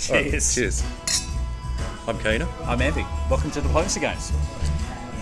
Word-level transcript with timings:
Cheers. 0.00 0.54
Cheers. 0.54 0.82
I'm 2.08 2.18
Kena. 2.18 2.48
I'm 2.66 2.82
Andy. 2.82 3.06
Welcome 3.30 3.52
to 3.52 3.60
Diplomacy 3.60 4.00
Games. 4.00 4.32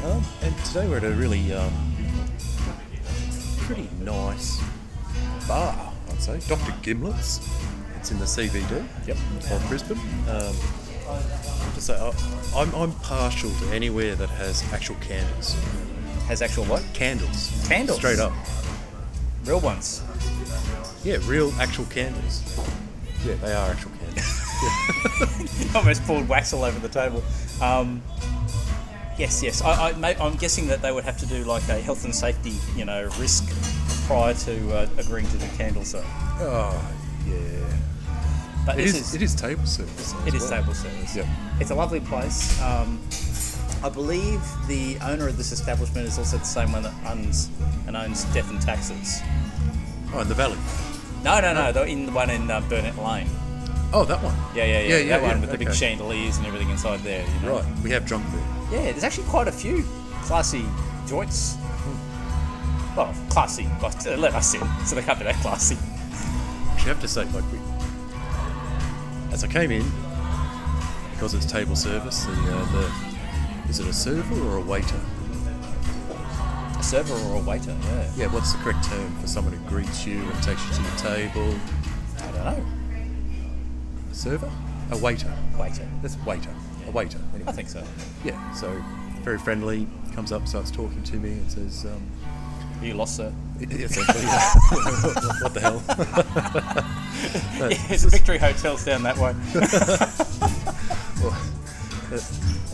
Um, 0.04 0.24
and 0.42 0.56
today 0.64 0.88
we're 0.88 0.96
at 0.96 1.04
a 1.04 1.10
really 1.10 1.52
um, 1.52 1.72
pretty 3.58 3.90
nice 4.00 4.62
bar, 5.46 5.92
I'd 6.08 6.22
say. 6.22 6.40
Dr. 6.48 6.72
Gimlette's. 6.80 7.46
It's 7.98 8.10
in 8.12 8.18
the 8.18 8.24
CBD 8.24 8.82
Yep. 9.06 9.18
of 9.50 9.66
Brisbane. 9.68 9.98
Um, 10.30 10.56
to 11.76 11.82
say, 11.82 11.94
I, 11.94 12.60
I'm, 12.60 12.74
I'm 12.74 12.92
partial 12.92 13.50
to 13.50 13.66
anywhere 13.68 14.14
that 14.16 14.30
has 14.30 14.64
actual 14.72 14.96
candles. 14.96 15.54
Has 16.26 16.42
actual 16.42 16.64
what? 16.64 16.82
Candles. 16.94 17.66
Candles? 17.68 17.98
Straight 17.98 18.18
up. 18.18 18.32
Real 19.44 19.60
ones. 19.60 20.02
Yeah, 21.04 21.18
real 21.24 21.52
actual 21.60 21.84
candles. 21.86 22.42
Yeah, 23.24 23.34
they 23.34 23.52
are 23.52 23.70
actual 23.70 23.92
candles. 24.00 25.60
you 25.60 25.70
Almost 25.74 26.02
poured 26.04 26.28
wax 26.28 26.52
all 26.52 26.64
over 26.64 26.78
the 26.80 26.88
table. 26.88 27.22
Um, 27.60 28.02
yes, 29.18 29.42
yes. 29.42 29.60
I, 29.62 29.90
I, 29.90 29.92
mate, 29.92 30.16
I'm 30.18 30.36
guessing 30.36 30.66
that 30.68 30.80
they 30.80 30.90
would 30.90 31.04
have 31.04 31.18
to 31.18 31.26
do 31.26 31.44
like 31.44 31.68
a 31.68 31.78
health 31.78 32.04
and 32.04 32.14
safety, 32.14 32.54
you 32.74 32.86
know, 32.86 33.04
risk 33.18 33.44
prior 34.06 34.32
to 34.32 34.72
uh, 34.74 34.88
agreeing 34.98 35.28
to 35.28 35.36
the 35.36 35.48
candle 35.58 35.84
zone. 35.84 36.04
oh. 36.40 36.95
But 38.66 38.78
It 38.80 38.82
this 38.82 38.94
is, 38.94 39.14
it 39.14 39.22
is 39.22 39.34
table 39.34 39.64
service. 39.64 40.12
It 40.26 40.34
is 40.34 40.42
well. 40.42 40.60
table 40.60 40.74
service. 40.74 41.16
Yep. 41.16 41.26
It's 41.60 41.70
a 41.70 41.74
lovely 41.74 42.00
place. 42.00 42.60
Um, 42.60 43.00
I 43.84 43.88
believe 43.88 44.42
the 44.66 44.98
owner 45.02 45.28
of 45.28 45.36
this 45.36 45.52
establishment 45.52 46.08
is 46.08 46.18
also 46.18 46.38
the 46.38 46.44
same 46.44 46.72
one 46.72 46.82
that 46.82 46.92
owns 47.06 47.48
and 47.86 47.96
owns 47.96 48.24
Death 48.34 48.50
and 48.50 48.60
Taxes. 48.60 49.20
Oh, 50.12 50.20
in 50.20 50.28
the 50.28 50.34
valley. 50.34 50.58
No, 51.22 51.40
no, 51.40 51.54
no. 51.54 51.70
The, 51.70 51.84
in 51.86 52.06
the 52.06 52.12
one 52.12 52.30
in 52.30 52.50
uh, 52.50 52.60
Burnett 52.62 52.98
Lane. 52.98 53.28
Oh, 53.92 54.04
that 54.04 54.20
one. 54.22 54.34
Yeah, 54.54 54.64
yeah, 54.64 54.80
yeah. 54.80 54.88
Yeah, 54.88 54.96
yeah, 54.96 55.08
that 55.10 55.22
one 55.22 55.30
yeah, 55.30 55.40
with 55.40 55.50
the 55.52 55.58
big 55.58 55.72
chandeliers 55.72 56.38
and 56.38 56.46
everything 56.46 56.70
inside 56.70 57.00
there. 57.00 57.24
You 57.24 57.46
know? 57.46 57.58
Right, 57.58 57.78
we 57.84 57.90
have 57.90 58.04
drunk 58.04 58.26
there. 58.32 58.80
Yeah, 58.80 58.90
there's 58.92 59.04
actually 59.04 59.28
quite 59.28 59.46
a 59.46 59.52
few 59.52 59.84
classy 60.22 60.64
joints. 61.06 61.56
Well, 62.96 63.14
classy, 63.28 63.68
but 63.80 64.06
uh, 64.06 64.16
let 64.16 64.34
us 64.34 64.54
in, 64.54 64.62
so 64.84 64.96
they 64.96 65.02
can't 65.02 65.18
be 65.18 65.24
that 65.26 65.36
classy. 65.36 65.76
I 65.76 66.88
have 66.88 67.00
to 67.00 67.08
say, 67.08 67.24
like, 67.26 67.44
we, 67.52 67.58
as 69.36 69.44
I 69.44 69.48
came 69.48 69.70
in, 69.70 69.84
because 71.12 71.34
it's 71.34 71.44
table 71.44 71.76
service, 71.76 72.24
the, 72.24 72.32
uh, 72.32 72.72
the 72.72 72.90
is 73.68 73.80
it 73.80 73.86
a 73.86 73.92
server 73.92 74.48
or 74.48 74.56
a 74.56 74.62
waiter? 74.62 74.98
A 76.78 76.82
server 76.82 77.12
or 77.12 77.36
a 77.36 77.42
waiter? 77.42 77.76
Yeah. 77.82 78.10
Yeah, 78.16 78.26
what's 78.28 78.54
the 78.54 78.58
correct 78.60 78.84
term 78.84 79.14
for 79.16 79.26
someone 79.26 79.52
who 79.52 79.68
greets 79.68 80.06
you 80.06 80.22
and 80.22 80.42
takes 80.42 80.66
you 80.66 80.76
to 80.76 80.82
the 80.82 80.96
table? 80.96 81.54
I 82.16 82.30
don't 82.32 82.44
know. 82.44 82.66
A 84.10 84.14
server? 84.14 84.50
A 84.90 84.96
waiter. 84.96 85.30
Waiter. 85.58 85.86
That's 86.00 86.16
waiter. 86.24 86.54
A 86.88 86.90
waiter. 86.90 87.18
Anyway. 87.34 87.50
I 87.50 87.52
think 87.52 87.68
so. 87.68 87.84
Yeah. 88.24 88.52
So 88.54 88.82
very 89.20 89.38
friendly. 89.38 89.86
Comes 90.14 90.32
up, 90.32 90.48
starts 90.48 90.70
talking 90.70 91.02
to 91.02 91.16
me, 91.16 91.32
and 91.32 91.52
says, 91.52 91.84
um, 91.84 92.10
You 92.82 92.94
lost, 92.94 93.16
sir. 93.16 93.32
essentially, 93.60 94.22
yeah. 94.24 94.52
what, 95.42 95.54
the 95.54 95.60
hell? 95.60 96.92
No, 97.58 97.68
there's 97.70 98.04
Victory 98.04 98.36
Hotels 98.38 98.84
down 98.84 99.02
that 99.04 99.16
way. 99.16 99.34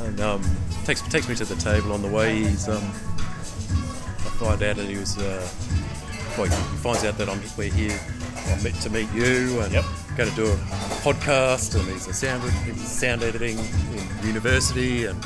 and 0.00 0.20
um, 0.20 0.42
takes 0.84 1.00
takes 1.02 1.28
me 1.28 1.34
to 1.36 1.44
the 1.44 1.54
table 1.56 1.92
on 1.92 2.02
the 2.02 2.08
way. 2.08 2.34
He's 2.42 2.68
um, 2.68 2.82
I 2.82 4.30
find 4.38 4.62
out 4.62 4.76
that 4.76 4.86
he 4.88 4.96
was 4.96 5.16
uh, 5.18 5.48
well, 6.36 6.46
he 6.48 6.76
finds 6.78 7.04
out 7.04 7.16
that 7.18 7.28
I'm 7.28 7.40
we're 7.56 7.72
here. 7.72 7.98
I'm 8.48 8.62
meant 8.64 8.80
to 8.82 8.90
meet 8.90 9.10
you 9.12 9.60
and 9.60 9.72
Yep. 9.72 9.84
going 10.16 10.28
to 10.30 10.34
do 10.36 10.46
a 10.46 10.56
podcast. 11.04 11.78
And 11.78 11.88
he's 11.88 12.08
a 12.08 12.12
sound 12.12 12.42
he's 12.64 12.88
sound 12.88 13.22
editing 13.22 13.58
in 13.58 14.26
university 14.26 15.06
and 15.06 15.24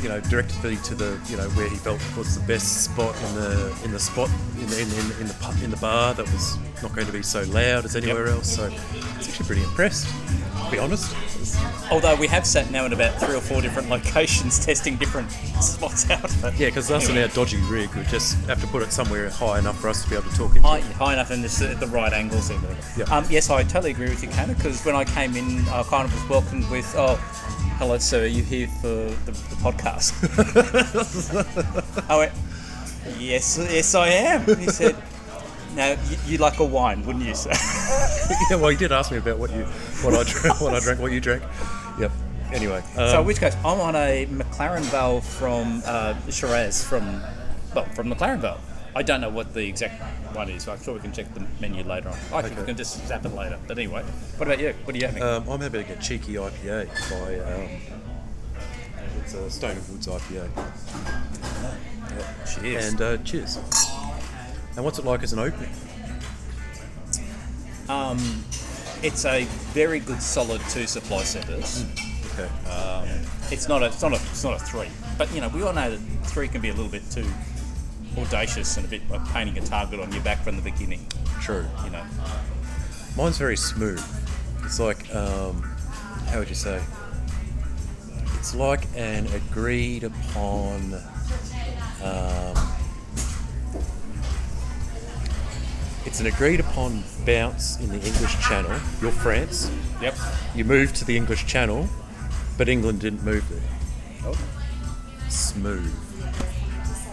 you 0.00 0.08
know 0.08 0.20
directed 0.20 0.62
me 0.64 0.76
to 0.84 0.94
the 0.94 1.18
you 1.28 1.36
know 1.36 1.48
where 1.50 1.68
he 1.68 1.76
felt 1.76 2.00
was 2.16 2.38
the 2.38 2.46
best 2.46 2.84
spot 2.84 3.14
in 3.28 3.34
the 3.34 3.78
in 3.84 3.90
the 3.90 3.98
spot 3.98 4.30
in 4.60 4.66
the, 4.68 4.80
in, 4.80 4.88
in, 4.88 5.20
in 5.22 5.26
the 5.28 5.36
pu- 5.40 5.64
in 5.64 5.70
the 5.70 5.76
bar 5.78 6.14
that 6.14 6.26
was 6.32 6.56
not 6.82 6.94
going 6.94 7.06
to 7.06 7.12
be 7.12 7.22
so 7.22 7.42
loud 7.44 7.84
as 7.84 7.96
anywhere 7.96 8.28
else. 8.28 8.54
So 8.56 8.66
it's 8.66 9.28
actually 9.28 9.46
pretty 9.46 9.62
impressed. 9.62 10.06
To 10.64 10.70
be 10.70 10.78
honest. 10.78 11.14
Although 11.90 12.16
we 12.16 12.26
have 12.26 12.46
sat 12.46 12.70
now 12.70 12.84
in 12.84 12.92
about 12.92 13.18
three 13.20 13.34
or 13.34 13.40
four 13.40 13.62
different 13.62 13.88
locations 13.90 14.64
testing 14.64 14.96
different 14.96 15.30
spots 15.60 16.10
out. 16.10 16.30
But 16.42 16.58
Yeah, 16.58 16.66
because 16.68 16.90
us 16.90 17.04
anyway, 17.08 17.22
and 17.22 17.30
our 17.30 17.34
dodgy 17.34 17.56
rig, 17.70 17.92
we 17.94 18.02
just 18.04 18.36
have 18.46 18.60
to 18.60 18.66
put 18.66 18.82
it 18.82 18.92
somewhere 18.92 19.30
high 19.30 19.58
enough 19.58 19.80
for 19.80 19.88
us 19.88 20.04
to 20.04 20.10
be 20.10 20.16
able 20.16 20.30
to 20.30 20.36
talk 20.36 20.50
into. 20.50 20.62
high, 20.68 20.80
high 20.80 21.14
enough 21.14 21.30
and 21.30 21.44
at 21.44 21.80
the 21.80 21.86
right 21.86 22.12
angles. 22.12 22.50
Yeah. 22.96 23.04
Um, 23.04 23.24
yes, 23.30 23.48
I 23.50 23.62
totally 23.62 23.92
agree 23.92 24.10
with 24.10 24.22
you, 24.22 24.28
Kana, 24.28 24.54
because 24.54 24.84
when 24.84 24.94
I 24.94 25.04
came 25.04 25.36
in, 25.36 25.60
I 25.68 25.82
kind 25.84 26.04
of 26.04 26.12
was 26.12 26.28
welcomed 26.28 26.68
with, 26.70 26.92
oh, 26.96 27.16
hello, 27.78 27.96
sir, 27.96 28.24
are 28.24 28.26
you 28.26 28.42
here 28.42 28.66
for 28.80 28.88
the, 28.88 29.30
the 29.30 29.56
podcast? 29.62 30.12
I 32.10 32.18
went, 32.18 32.32
yes, 33.18 33.56
yes, 33.70 33.94
I 33.94 34.08
am. 34.08 34.44
He 34.58 34.66
said, 34.66 34.96
now, 35.76 35.90
you, 36.10 36.16
you 36.26 36.38
like 36.38 36.58
a 36.58 36.64
wine, 36.64 37.06
wouldn't 37.06 37.24
you, 37.24 37.36
sir? 37.36 37.50
yeah, 38.50 38.56
well, 38.56 38.72
you 38.72 38.78
did 38.78 38.90
ask 38.90 39.12
me 39.12 39.18
about 39.18 39.38
what 39.38 39.52
you, 39.52 39.62
what 40.02 40.12
I 40.12 40.24
drank, 40.24 40.60
what 40.60 40.74
I 40.74 40.80
drank, 40.80 40.98
what 40.98 41.12
you 41.12 41.20
drank. 41.20 41.44
Yep. 42.00 42.10
Anyway, 42.52 42.82
um, 42.96 43.10
so, 43.10 43.20
in 43.20 43.26
which 43.26 43.38
case, 43.38 43.54
I'm 43.64 43.80
on 43.80 43.94
a 43.94 44.26
McLaren 44.26 44.82
Vale 44.90 45.20
from 45.20 45.80
uh, 45.86 46.14
Shiraz, 46.30 46.82
from, 46.84 47.22
well, 47.74 47.84
from 47.94 48.12
McLaren 48.12 48.40
Vale. 48.40 48.60
I 48.96 49.02
don't 49.02 49.20
know 49.20 49.28
what 49.30 49.54
the 49.54 49.66
exact 49.66 50.02
one 50.34 50.48
is, 50.50 50.64
so 50.64 50.72
I'm 50.72 50.82
sure 50.82 50.94
we 50.94 51.00
can 51.00 51.12
check 51.12 51.32
the 51.34 51.44
menu 51.60 51.84
later 51.84 52.08
on. 52.08 52.16
I 52.32 52.38
Okay. 52.46 52.54
we 52.58 52.64
can 52.64 52.76
just 52.76 53.06
zap 53.06 53.24
it 53.24 53.34
later. 53.34 53.58
But 53.66 53.78
anyway, 53.78 54.02
what 54.36 54.46
about 54.48 54.58
you? 54.60 54.74
What 54.84 54.94
are 54.94 54.98
you 54.98 55.06
having? 55.06 55.22
um, 55.22 55.48
I'm 55.48 55.60
having 55.60 55.86
a 55.86 55.96
cheeky 55.96 56.34
IPA 56.34 56.88
by 57.10 57.38
um, 57.52 57.68
it's 59.20 59.34
a 59.34 59.50
Stone 59.50 59.72
and 59.72 59.88
Woods 59.88 60.06
IPA. 60.06 60.48
Cheers. 62.60 62.86
And 62.88 63.00
uh, 63.00 63.16
cheers. 63.18 63.56
And 64.76 64.84
what's 64.84 64.98
it 64.98 65.04
like 65.04 65.22
as 65.22 65.32
an 65.32 65.38
opening? 65.40 65.70
Um, 67.88 68.18
it's 69.02 69.24
a 69.24 69.44
very 69.72 70.00
good 70.00 70.22
solid 70.22 70.60
two 70.70 70.86
supply 70.86 71.22
centres. 71.22 71.84
Okay. 72.34 72.48
It's 73.50 73.66
not 73.68 73.82
a 73.82 73.86
it's 73.86 74.02
not 74.02 74.12
a 74.12 74.16
it's 74.16 74.44
not 74.44 74.60
a 74.60 74.64
three, 74.64 74.88
but 75.16 75.32
you 75.34 75.40
know 75.40 75.48
we 75.48 75.62
all 75.62 75.72
know 75.72 75.90
that 75.90 75.98
three 76.26 76.48
can 76.48 76.60
be 76.60 76.68
a 76.68 76.74
little 76.74 76.90
bit 76.90 77.02
too 77.10 77.26
audacious 78.22 78.76
and 78.76 78.86
a 78.86 78.88
bit 78.88 79.08
like 79.10 79.24
painting 79.32 79.58
a 79.58 79.66
target 79.66 80.00
on 80.00 80.12
your 80.12 80.22
back 80.22 80.42
from 80.42 80.56
the 80.56 80.62
beginning. 80.62 81.06
True. 81.40 81.64
You 81.84 81.90
know, 81.90 82.04
Mine's 83.16 83.38
very 83.38 83.56
smooth. 83.56 84.02
It's 84.64 84.78
like, 84.80 85.14
um, 85.14 85.62
how 86.28 86.38
would 86.38 86.48
you 86.48 86.54
say? 86.54 86.82
It's 88.38 88.54
like 88.54 88.84
an 88.96 89.26
agreed 89.28 90.04
upon. 90.04 90.94
Um, 92.02 92.54
it's 96.06 96.20
an 96.20 96.26
agreed 96.26 96.60
upon 96.60 97.02
bounce 97.26 97.78
in 97.80 97.88
the 97.88 97.96
English 97.96 98.38
Channel. 98.46 98.78
You're 99.00 99.10
France. 99.12 99.70
yep. 100.00 100.14
You 100.54 100.64
moved 100.64 100.96
to 100.96 101.04
the 101.04 101.16
English 101.16 101.46
Channel, 101.46 101.88
but 102.56 102.68
England 102.68 103.00
didn't 103.00 103.24
move 103.24 103.48
there. 103.48 103.60
Oh, 104.24 104.38
Smooth. 105.28 105.92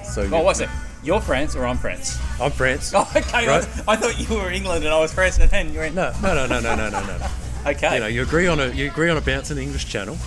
So 0.05 0.29
oh 0.31 0.43
what's 0.43 0.61
it? 0.61 0.69
You're 1.05 1.21
France 1.21 1.55
or 1.55 1.67
I'm 1.67 1.77
France? 1.77 2.17
I'm 2.41 2.49
France. 2.49 2.91
Oh, 2.95 3.09
okay. 3.15 3.47
Right. 3.47 3.63
I, 3.87 3.93
I 3.93 3.95
thought 3.95 4.19
you 4.19 4.35
were 4.35 4.51
England 4.51 4.83
and 4.85 4.91
I 4.91 4.99
was 4.99 5.13
France, 5.13 5.37
and 5.37 5.47
then 5.51 5.71
you're 5.71 5.83
in. 5.83 5.93
No, 5.93 6.11
no, 6.19 6.33
no, 6.33 6.47
no, 6.47 6.59
no, 6.59 6.75
no, 6.75 6.89
no, 6.89 7.17
no. 7.17 7.27
Okay. 7.67 7.95
You 7.95 7.99
know, 7.99 8.07
you 8.07 8.21
agree 8.21 8.45
on 8.45 8.59
a 8.59 8.67
you 8.67 8.87
agree 8.87 9.09
on 9.09 9.17
a 9.17 9.21
bounce 9.21 9.49
in 9.49 9.57
the 9.57 9.63
English 9.63 9.87
Channel. 9.87 10.17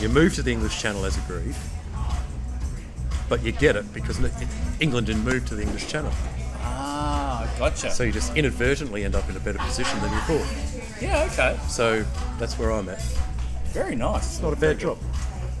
You 0.00 0.08
move 0.08 0.34
to 0.34 0.42
the 0.42 0.52
English 0.52 0.80
Channel 0.80 1.04
as 1.04 1.18
agreed, 1.18 1.56
but 3.28 3.42
you 3.42 3.50
get 3.50 3.74
it 3.74 3.92
because 3.92 4.20
England 4.78 5.08
didn't 5.08 5.24
move 5.24 5.46
to 5.46 5.56
the 5.56 5.62
English 5.62 5.88
Channel, 5.88 6.12
ah, 6.62 7.52
gotcha. 7.58 7.90
so 7.90 8.04
you 8.04 8.12
just 8.12 8.36
inadvertently 8.36 9.04
end 9.04 9.16
up 9.16 9.28
in 9.28 9.36
a 9.36 9.40
better 9.40 9.58
position 9.58 9.98
than 10.00 10.12
you 10.12 10.20
thought. 10.20 11.02
yeah, 11.02 11.28
okay. 11.32 11.58
So 11.68 12.04
that's 12.38 12.56
where 12.56 12.70
I'm 12.70 12.88
at. 12.88 13.02
Very 13.72 13.96
nice. 13.96 14.34
It's 14.34 14.40
not 14.40 14.52
a 14.52 14.56
bad 14.56 14.78
drop. 14.78 14.98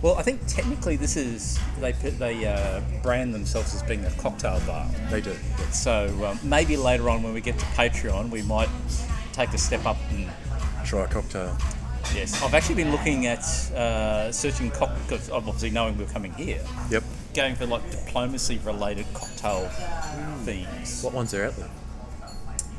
Well, 0.02 0.14
I 0.16 0.22
think 0.22 0.40
technically 0.46 0.96
this 0.96 1.16
is 1.16 1.58
they 1.78 1.92
put- 1.92 2.18
they 2.18 2.46
uh, 2.46 2.80
brand 3.02 3.34
themselves 3.34 3.74
as 3.74 3.82
being 3.82 4.04
a 4.06 4.10
cocktail 4.12 4.58
bar. 4.66 4.86
They 5.10 5.20
do. 5.20 5.34
So 5.72 6.08
um, 6.24 6.38
maybe 6.42 6.76
later 6.76 7.10
on 7.10 7.22
when 7.22 7.34
we 7.34 7.40
get 7.42 7.58
to 7.58 7.64
Patreon, 7.66 8.30
we 8.30 8.40
might 8.42 8.70
take 9.32 9.52
a 9.52 9.58
step 9.58 9.84
up 9.86 9.98
and 10.10 10.28
Try 10.86 11.04
a 11.04 11.08
cocktail. 11.08 11.54
yes, 12.14 12.42
I've 12.42 12.54
actually 12.54 12.76
been 12.76 12.90
looking 12.90 13.26
at 13.26 13.40
uh, 13.74 14.32
searching 14.32 14.70
cock 14.70 14.90
because 15.02 15.28
obviously 15.30 15.68
knowing 15.70 15.98
we're 15.98 16.06
coming 16.06 16.32
here, 16.32 16.62
Yep. 16.90 17.04
going 17.34 17.54
for 17.54 17.66
like 17.66 17.88
diplomacy 17.90 18.58
related 18.64 19.04
cocktail 19.12 19.68
themes. 20.44 21.02
What 21.02 21.12
ones 21.12 21.34
are 21.34 21.44
out 21.44 21.56
there? 21.56 21.68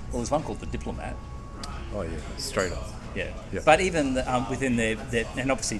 Well, 0.09 0.17
there's 0.17 0.31
one 0.31 0.41
called 0.41 0.59
the 0.59 0.65
Diplomat. 0.65 1.15
Oh 1.93 2.01
yeah, 2.01 2.09
straight 2.37 2.71
up. 2.71 2.89
Yeah. 3.15 3.29
Yeah. 3.53 3.59
But 3.63 3.79
even 3.81 4.15
the, 4.15 4.29
um, 4.33 4.49
within 4.49 4.75
their, 4.75 4.95
their, 4.95 5.25
and 5.37 5.51
obviously 5.51 5.79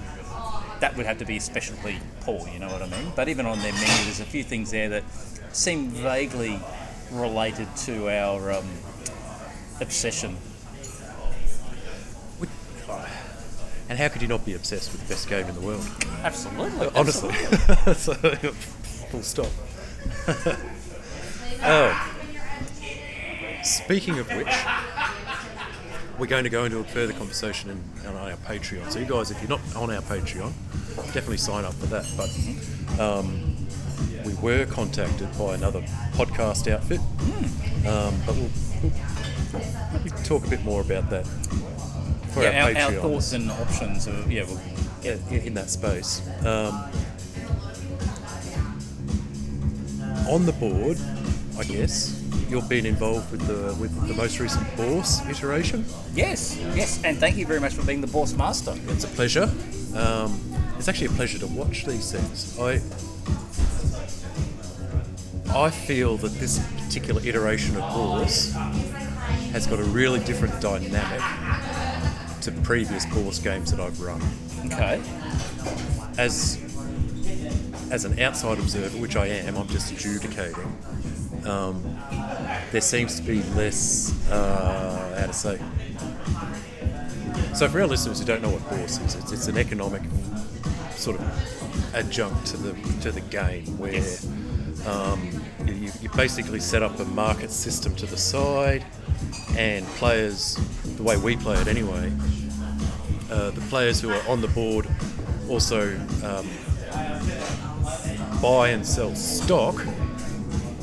that 0.81 0.97
would 0.97 1.05
have 1.05 1.19
to 1.19 1.25
be 1.25 1.37
especially 1.37 1.97
poor. 2.21 2.47
You 2.49 2.59
know 2.59 2.67
what 2.67 2.81
I 2.81 2.87
mean? 2.87 3.13
But 3.15 3.29
even 3.29 3.45
on 3.45 3.59
their 3.59 3.71
menu, 3.71 4.03
there's 4.03 4.19
a 4.19 4.25
few 4.25 4.43
things 4.43 4.71
there 4.71 4.89
that 4.89 5.03
seem 5.51 5.89
vaguely 5.89 6.59
related 7.11 7.67
to 7.85 8.09
our 8.09 8.51
um, 8.51 8.67
obsession. 9.79 10.37
And 13.89 13.99
how 13.99 14.07
could 14.07 14.21
you 14.21 14.27
not 14.27 14.45
be 14.45 14.53
obsessed 14.53 14.91
with 14.91 15.01
the 15.01 15.13
best 15.13 15.27
game 15.27 15.47
in 15.47 15.55
the 15.55 15.61
world? 15.61 15.85
Absolutely. 16.23 16.87
Honestly. 16.95 17.33
so, 17.93 18.13
full 18.13 19.21
stop. 19.21 19.49
oh. 21.63 22.17
Speaking 23.63 24.17
of 24.17 24.27
which, 24.29 24.47
we're 26.17 26.27
going 26.27 26.43
to 26.43 26.49
go 26.49 26.65
into 26.65 26.79
a 26.79 26.83
further 26.83 27.13
conversation 27.13 27.69
in, 27.69 28.07
on 28.07 28.15
our 28.15 28.37
Patreon. 28.37 28.91
So, 28.91 28.99
you 28.99 29.05
guys, 29.05 29.31
if 29.31 29.39
you're 29.41 29.49
not 29.49 29.61
on 29.75 29.89
our 29.91 30.01
Patreon, 30.01 30.51
definitely 31.13 31.37
sign 31.37 31.65
up 31.65 31.73
for 31.73 31.87
that. 31.87 32.05
But 32.17 32.99
um, 32.99 33.55
we 34.25 34.33
were 34.35 34.65
contacted 34.65 35.29
by 35.37 35.55
another 35.55 35.81
podcast 36.13 36.71
outfit, 36.71 36.99
um, 37.87 38.13
but 38.25 38.35
we'll, 38.35 38.51
we'll 40.03 40.23
talk 40.23 40.45
a 40.45 40.49
bit 40.49 40.63
more 40.63 40.81
about 40.81 41.09
that 41.09 41.25
for 42.33 42.43
Yeah, 42.43 42.65
our, 42.65 42.69
our, 42.69 42.75
our 42.75 42.91
Patreon 42.91 43.01
thoughts 43.01 43.33
and 43.33 43.51
options. 43.51 44.07
Are, 44.07 44.31
yeah, 44.31 44.43
well, 44.43 44.61
yeah, 45.03 45.15
in 45.31 45.53
that 45.55 45.69
space. 45.69 46.21
Um, 46.45 46.89
on 50.29 50.45
the 50.45 50.53
board, 50.53 50.97
I 51.57 51.63
guess 51.63 52.20
you've 52.51 52.67
been 52.69 52.85
involved 52.85 53.31
with 53.31 53.41
the 53.47 53.73
with 53.81 54.07
the 54.07 54.13
most 54.13 54.39
recent 54.39 54.65
Bourse 54.75 55.21
iteration. 55.27 55.85
yes, 56.13 56.57
yes, 56.75 57.01
and 57.03 57.17
thank 57.17 57.37
you 57.37 57.45
very 57.45 57.59
much 57.59 57.73
for 57.73 57.85
being 57.85 58.01
the 58.01 58.07
Bourse 58.07 58.33
master. 58.33 58.75
It's 58.89 59.05
a 59.05 59.07
pleasure. 59.07 59.49
Um, 59.95 60.39
it's 60.77 60.87
actually 60.87 61.07
a 61.07 61.11
pleasure 61.11 61.39
to 61.39 61.47
watch 61.47 61.85
these 61.85 62.11
things. 62.11 62.59
I 62.59 62.81
I 65.57 65.69
feel 65.69 66.17
that 66.17 66.33
this 66.39 66.59
particular 66.77 67.21
iteration 67.25 67.77
of 67.77 67.93
Bourse 67.93 68.51
has 69.53 69.65
got 69.67 69.79
a 69.79 69.83
really 69.83 70.19
different 70.19 70.59
dynamic 70.61 71.21
to 72.41 72.51
previous 72.63 73.05
Bourse 73.07 73.39
games 73.39 73.71
that 73.71 73.79
I've 73.79 73.99
run. 74.01 74.21
Okay. 74.65 75.01
as 76.17 76.57
as 77.91 78.05
an 78.05 78.19
outside 78.19 78.57
observer, 78.59 78.97
which 78.99 79.15
I 79.15 79.27
am, 79.27 79.57
I'm 79.57 79.67
just 79.67 79.91
adjudicating. 79.91 80.77
Um, 81.45 81.97
there 82.71 82.81
seems 82.81 83.15
to 83.19 83.23
be 83.25 83.41
less, 83.55 84.13
uh, 84.29 85.17
how 85.19 85.25
to 85.27 85.33
say. 85.33 85.59
So 87.55 87.67
for 87.67 87.81
our 87.81 87.87
listeners 87.87 88.19
who 88.19 88.25
don't 88.25 88.41
know 88.41 88.49
what 88.49 88.67
Bourse 88.69 88.99
is, 88.99 89.15
it's, 89.15 89.31
it's 89.31 89.47
an 89.47 89.57
economic 89.57 90.01
sort 90.91 91.19
of 91.19 91.95
adjunct 91.95 92.45
to 92.47 92.57
the 92.57 92.73
to 93.01 93.11
the 93.11 93.21
game 93.21 93.65
where 93.77 93.93
Yes. 93.93 94.27
um, 94.87 95.43
you, 95.65 95.91
you 96.01 96.09
basically 96.15 96.59
set 96.59 96.83
up 96.83 96.99
a 96.99 97.05
market 97.05 97.51
system 97.51 97.95
to 97.95 98.05
the 98.05 98.17
side, 98.17 98.85
and 99.57 99.85
players, 99.97 100.57
the 100.97 101.03
way 101.03 101.17
we 101.17 101.35
play 101.35 101.59
it 101.59 101.67
anyway, 101.67 102.11
uh, 103.31 103.49
the 103.51 103.61
players 103.69 103.99
who 103.99 104.11
are 104.11 104.27
on 104.27 104.41
the 104.41 104.47
board 104.49 104.87
also 105.49 105.95
um, 106.23 106.47
buy 108.41 108.69
and 108.69 108.85
sell 108.85 109.13
stock 109.15 109.75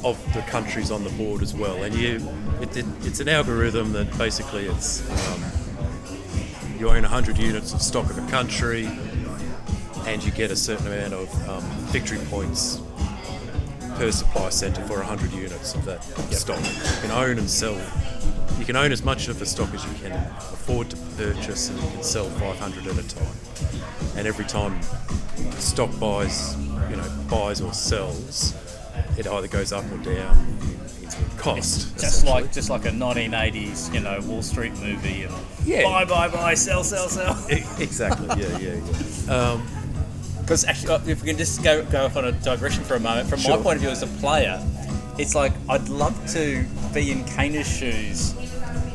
of 0.05 0.19
the 0.35 0.43
countries 0.43 0.91
on 0.91 1.05
the 1.05 1.11
board 1.11 1.43
as 1.43 1.55
well. 1.55 1.83
And 1.83 1.95
you, 1.95 2.29
it, 2.61 2.77
it, 2.77 2.87
it's 3.03 3.21
an 3.21 3.29
algorithm 3.29 3.93
that 3.93 4.17
basically 4.19 4.67
it's 4.67 5.09
um, 5.29 5.43
you 6.79 6.89
own 6.89 7.03
100 7.03 7.39
units 7.39 7.73
of 7.73 7.83
stock 7.83 8.09
of 8.09 8.19
a 8.19 8.31
country, 8.31 8.89
and 10.06 10.23
you 10.23 10.31
get 10.31 10.50
a 10.50 10.56
certain 10.56 10.87
amount 10.87 11.12
of 11.12 11.49
um, 11.49 11.62
victory 11.89 12.19
points 12.31 12.81
per 13.97 14.12
supply 14.12 14.49
centre 14.49 14.83
for 14.83 14.99
100 14.99 15.33
units 15.33 15.75
of 15.75 15.85
that 15.85 16.05
stock. 16.33 16.61
You 16.61 17.00
can 17.03 17.11
own 17.11 17.39
and 17.39 17.50
sell. 17.50 17.77
You 18.59 18.65
can 18.65 18.77
own 18.77 18.93
as 18.93 19.03
much 19.05 19.29
of 19.29 19.39
the 19.39 19.47
stock 19.47 19.75
as 19.75 19.85
you 19.85 19.93
can 20.00 20.12
afford 20.12 20.91
to 20.91 20.97
purchase, 21.17 21.71
and 21.71 21.81
you 21.81 21.91
can 21.91 22.03
sell 22.03 22.27
500 22.31 22.87
at 22.87 22.97
a 22.97 23.09
time. 23.09 23.37
And 24.17 24.27
every 24.27 24.45
time 24.45 24.81
stock 25.59 25.91
buys, 25.99 26.56
you 26.91 26.97
know, 26.97 27.11
buys 27.29 27.61
or 27.61 27.73
sells, 27.73 28.55
it 29.19 29.26
either 29.26 29.49
goes 29.49 29.73
up 29.73 29.85
or 29.93 29.97
down 29.99 30.37
in 31.03 31.38
cost. 31.38 31.99
Just 31.99 32.25
like 32.26 32.53
just 32.53 32.70
like 32.70 32.85
a 32.87 32.91
1980s, 32.91 33.93
you 33.93 34.00
know, 34.00 34.20
Wall 34.23 34.43
Street 34.43 34.73
movie, 34.81 35.25
and 35.25 35.35
Yeah. 35.65 35.82
buy, 35.85 36.05
buy, 36.05 36.29
buy, 36.29 36.55
sell, 36.55 36.85
sell, 36.85 37.09
sell. 37.09 37.37
exactly. 37.79 38.29
Yeah, 38.43 38.59
yeah, 38.59 38.81
yeah. 39.26 39.32
Um, 39.35 39.62
Because 40.43 40.65
actually, 40.65 40.94
uh, 40.94 41.00
if 41.06 41.20
we 41.23 41.29
can 41.29 41.37
just 41.37 41.62
go 41.62 41.85
go 41.85 42.06
off 42.06 42.17
on 42.17 42.25
a 42.25 42.32
digression 42.32 42.82
for 42.85 42.94
a 42.94 43.00
moment, 43.00 43.29
from 43.29 43.38
Sure. 43.41 43.56
my 43.56 43.62
point 43.62 43.76
of 43.76 43.82
view 43.82 43.91
as 43.91 44.03
a 44.03 44.06
player, 44.06 44.62
it's 45.19 45.35
like 45.35 45.53
I'd 45.69 45.88
love 45.88 46.14
to 46.32 46.64
be 46.94 47.11
in 47.11 47.25
Kana's 47.25 47.69
shoes, 47.69 48.35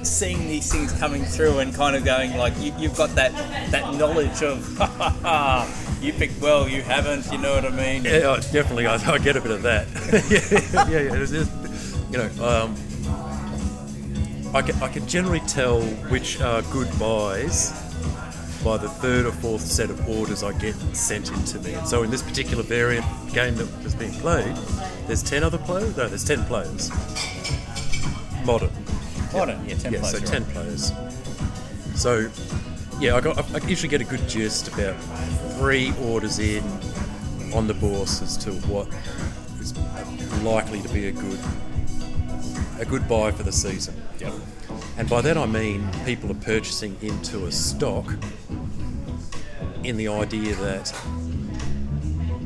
seeing 0.02 0.48
these 0.48 0.72
things 0.72 0.92
coming 0.94 1.24
through 1.24 1.60
and 1.60 1.74
kind 1.76 1.96
of 1.96 2.04
going 2.06 2.36
like, 2.38 2.54
you, 2.60 2.74
you've 2.80 2.96
got 2.98 3.14
that 3.16 3.31
that 3.72 3.94
knowledge 3.96 4.42
of, 4.42 4.58
you 6.04 6.14
picked 6.14 6.42
well, 6.42 6.68
you 6.68 6.82
haven't, 6.82 7.32
you 7.32 7.38
know 7.38 7.56
what 7.56 7.66
I 7.66 7.70
mean? 7.70 8.04
Yeah, 8.04 8.26
oh, 8.26 8.36
definitely. 8.52 8.86
I, 8.86 8.96
I 8.96 9.18
get 9.18 9.38
a 9.38 9.42
bit 9.42 9.52
of 9.52 9.62
that. 9.64 9.88
yeah, 10.76 10.90
yeah, 10.90 11.00
yeah. 11.00 11.22
It's 11.22 11.32
you 12.12 12.18
know, 12.18 12.30
um, 12.46 12.76
I 14.54 14.62
can, 14.62 14.76
I 14.84 14.88
can 14.88 15.08
generally 15.08 15.40
tell 15.42 15.82
which 15.82 16.40
are 16.42 16.62
good 16.64 16.88
buys 17.00 17.72
by 18.64 18.78
the 18.78 18.88
third 18.88 19.26
or 19.26 19.32
fourth 19.32 19.62
set 19.62 19.90
of 19.90 20.08
orders 20.08 20.44
I 20.44 20.54
get 20.54 20.76
sent 20.96 21.32
into 21.32 21.60
me. 21.60 21.74
And 21.74 21.88
so 21.88 22.04
in 22.04 22.12
this 22.12 22.22
particular 22.22 22.64
variant 22.64 23.06
game 23.34 23.56
that 23.56 23.84
was 23.84 23.96
being 23.96 24.14
played, 24.14 24.56
there's 25.08 25.24
10 25.24 25.44
other 25.44 25.58
players? 25.58 25.98
No, 25.98 26.08
there's 26.08 26.24
10 26.24 26.46
players. 26.46 26.90
Modern. 28.46 28.72
Modern, 29.34 29.68
yeah, 29.68 29.76
10 29.76 29.94
yeah, 29.94 30.00
players. 30.00 30.20
so 30.20 30.26
10 30.26 30.44
right. 30.44 30.54
players. 30.54 30.92
So, 31.96 32.30
yeah, 33.00 33.16
I, 33.16 33.22
got, 33.22 33.38
I 33.54 33.68
usually 33.68 33.90
get 33.90 34.01
a 34.01 34.06
good 34.06 34.28
gist 34.28 34.68
about 34.68 34.95
three 35.57 35.94
orders 36.01 36.40
in 36.40 36.63
on 37.54 37.68
the 37.68 37.74
bourse 37.74 38.22
as 38.22 38.38
to 38.38 38.51
what 38.68 38.88
is 39.60 39.78
likely 40.44 40.81
to 40.81 40.90
be 40.90 41.07
a 41.07 41.12
good 41.12 41.40
a 42.80 42.86
good 42.86 43.07
buy 43.07 43.31
for 43.31 43.44
the 43.44 43.51
season. 43.51 43.94
Yep. 44.19 44.34
And 44.98 45.10
by 45.10 45.22
that 45.22 45.38
I 45.38 45.45
mean 45.45 45.88
people 46.06 46.31
are 46.31 46.36
purchasing 46.36 46.98
into 47.01 47.45
a 47.45 47.51
stock 47.51 48.12
in 49.84 49.98
the 49.98 50.07
idea 50.07 50.56
that 50.56 50.94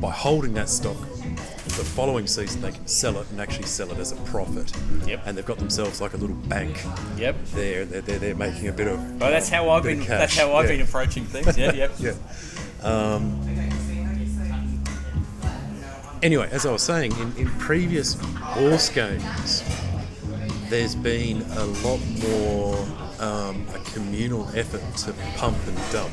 by 0.00 0.10
holding 0.10 0.54
that 0.54 0.68
stock 0.68 0.96
the 1.78 1.84
following 1.84 2.26
season 2.26 2.60
they 2.60 2.72
can 2.72 2.86
sell 2.88 3.18
it 3.20 3.30
and 3.30 3.40
actually 3.40 3.66
sell 3.66 3.90
it 3.92 3.98
as 3.98 4.10
a 4.10 4.16
profit. 4.16 4.72
Yep. 5.06 5.22
And 5.24 5.36
they've 5.38 5.46
got 5.46 5.58
themselves 5.58 6.00
like 6.00 6.12
a 6.12 6.16
little 6.16 6.36
bank 6.36 6.76
Yep. 7.16 7.36
there. 7.54 7.84
They're, 7.84 8.00
they're, 8.00 8.18
they're 8.18 8.34
making 8.34 8.68
a 8.68 8.72
bit 8.72 8.88
of. 8.88 8.98
Well, 9.20 9.30
that's 9.30 9.48
how 9.48 9.70
I've 9.70 9.84
been. 9.84 10.00
That's 10.00 10.36
how 10.36 10.54
I've 10.54 10.66
yeah. 10.66 10.76
been 10.76 10.86
approaching 10.86 11.24
things. 11.24 11.56
Yeah, 11.56 11.72
yep. 11.72 11.92
Yeah. 12.00 12.14
Um, 12.82 13.40
anyway, 16.22 16.48
as 16.50 16.66
I 16.66 16.72
was 16.72 16.82
saying, 16.82 17.12
in, 17.12 17.36
in 17.36 17.46
previous 17.58 18.16
Bourse 18.54 18.88
games, 18.88 19.62
there's 20.68 20.94
been 20.94 21.42
a 21.42 21.64
lot 21.64 22.00
more 22.22 22.76
um, 23.20 23.66
a 23.74 23.78
communal 23.92 24.48
effort 24.54 24.82
to 24.98 25.12
pump 25.36 25.56
and 25.66 25.76
dump. 25.92 26.12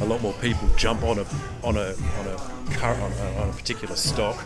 A 0.00 0.04
lot 0.04 0.20
more 0.22 0.32
people 0.34 0.68
jump 0.76 1.02
on 1.02 1.18
a 1.18 1.26
on 1.62 1.76
a 1.76 1.94
on 2.18 2.26
a 2.26 2.74
car 2.74 2.94
on 2.94 3.12
a, 3.12 3.40
on 3.40 3.48
a 3.48 3.52
particular 3.52 3.96
stock 3.96 4.44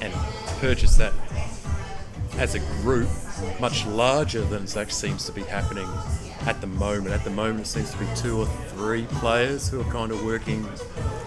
and 0.00 0.12
purchase 0.60 0.96
that 0.96 1.12
as 2.38 2.54
a 2.54 2.58
group, 2.82 3.08
much 3.60 3.86
larger 3.86 4.42
than 4.42 4.64
it 4.64 4.76
actually 4.76 4.92
seems 4.92 5.24
to 5.26 5.32
be 5.32 5.42
happening 5.42 5.88
at 6.46 6.60
the 6.60 6.66
moment. 6.66 7.14
At 7.14 7.22
the 7.22 7.30
moment, 7.30 7.60
it 7.60 7.66
seems 7.68 7.92
to 7.92 7.98
be 7.98 8.06
two 8.16 8.38
or 8.40 8.46
three 8.46 9.04
players 9.04 9.68
who 9.68 9.80
are 9.80 9.92
kind 9.92 10.10
of 10.10 10.24
working. 10.24 10.66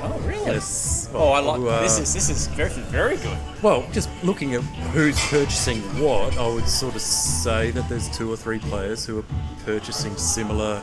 Oh, 0.01 0.19
really? 0.25 0.45
Yes. 0.45 1.09
Oh, 1.13 1.29
I 1.29 1.39
like 1.39 1.59
are- 1.61 1.81
this. 1.81 1.97
Uh, 1.97 2.01
is 2.03 2.13
this 2.13 2.29
is 2.29 2.47
very 2.47 2.69
very 2.69 3.17
good. 3.17 3.37
well, 3.61 3.87
just 3.91 4.09
looking 4.23 4.53
at 4.55 4.61
who's 4.93 5.19
purchasing 5.27 5.79
what, 6.01 6.37
I 6.37 6.47
would 6.47 6.67
sort 6.67 6.95
of 6.95 7.01
say 7.01 7.71
that 7.71 7.87
there's 7.89 8.09
two 8.15 8.31
or 8.31 8.37
three 8.37 8.59
players 8.59 9.05
who 9.05 9.19
are 9.19 9.25
purchasing 9.65 10.15
similar 10.17 10.81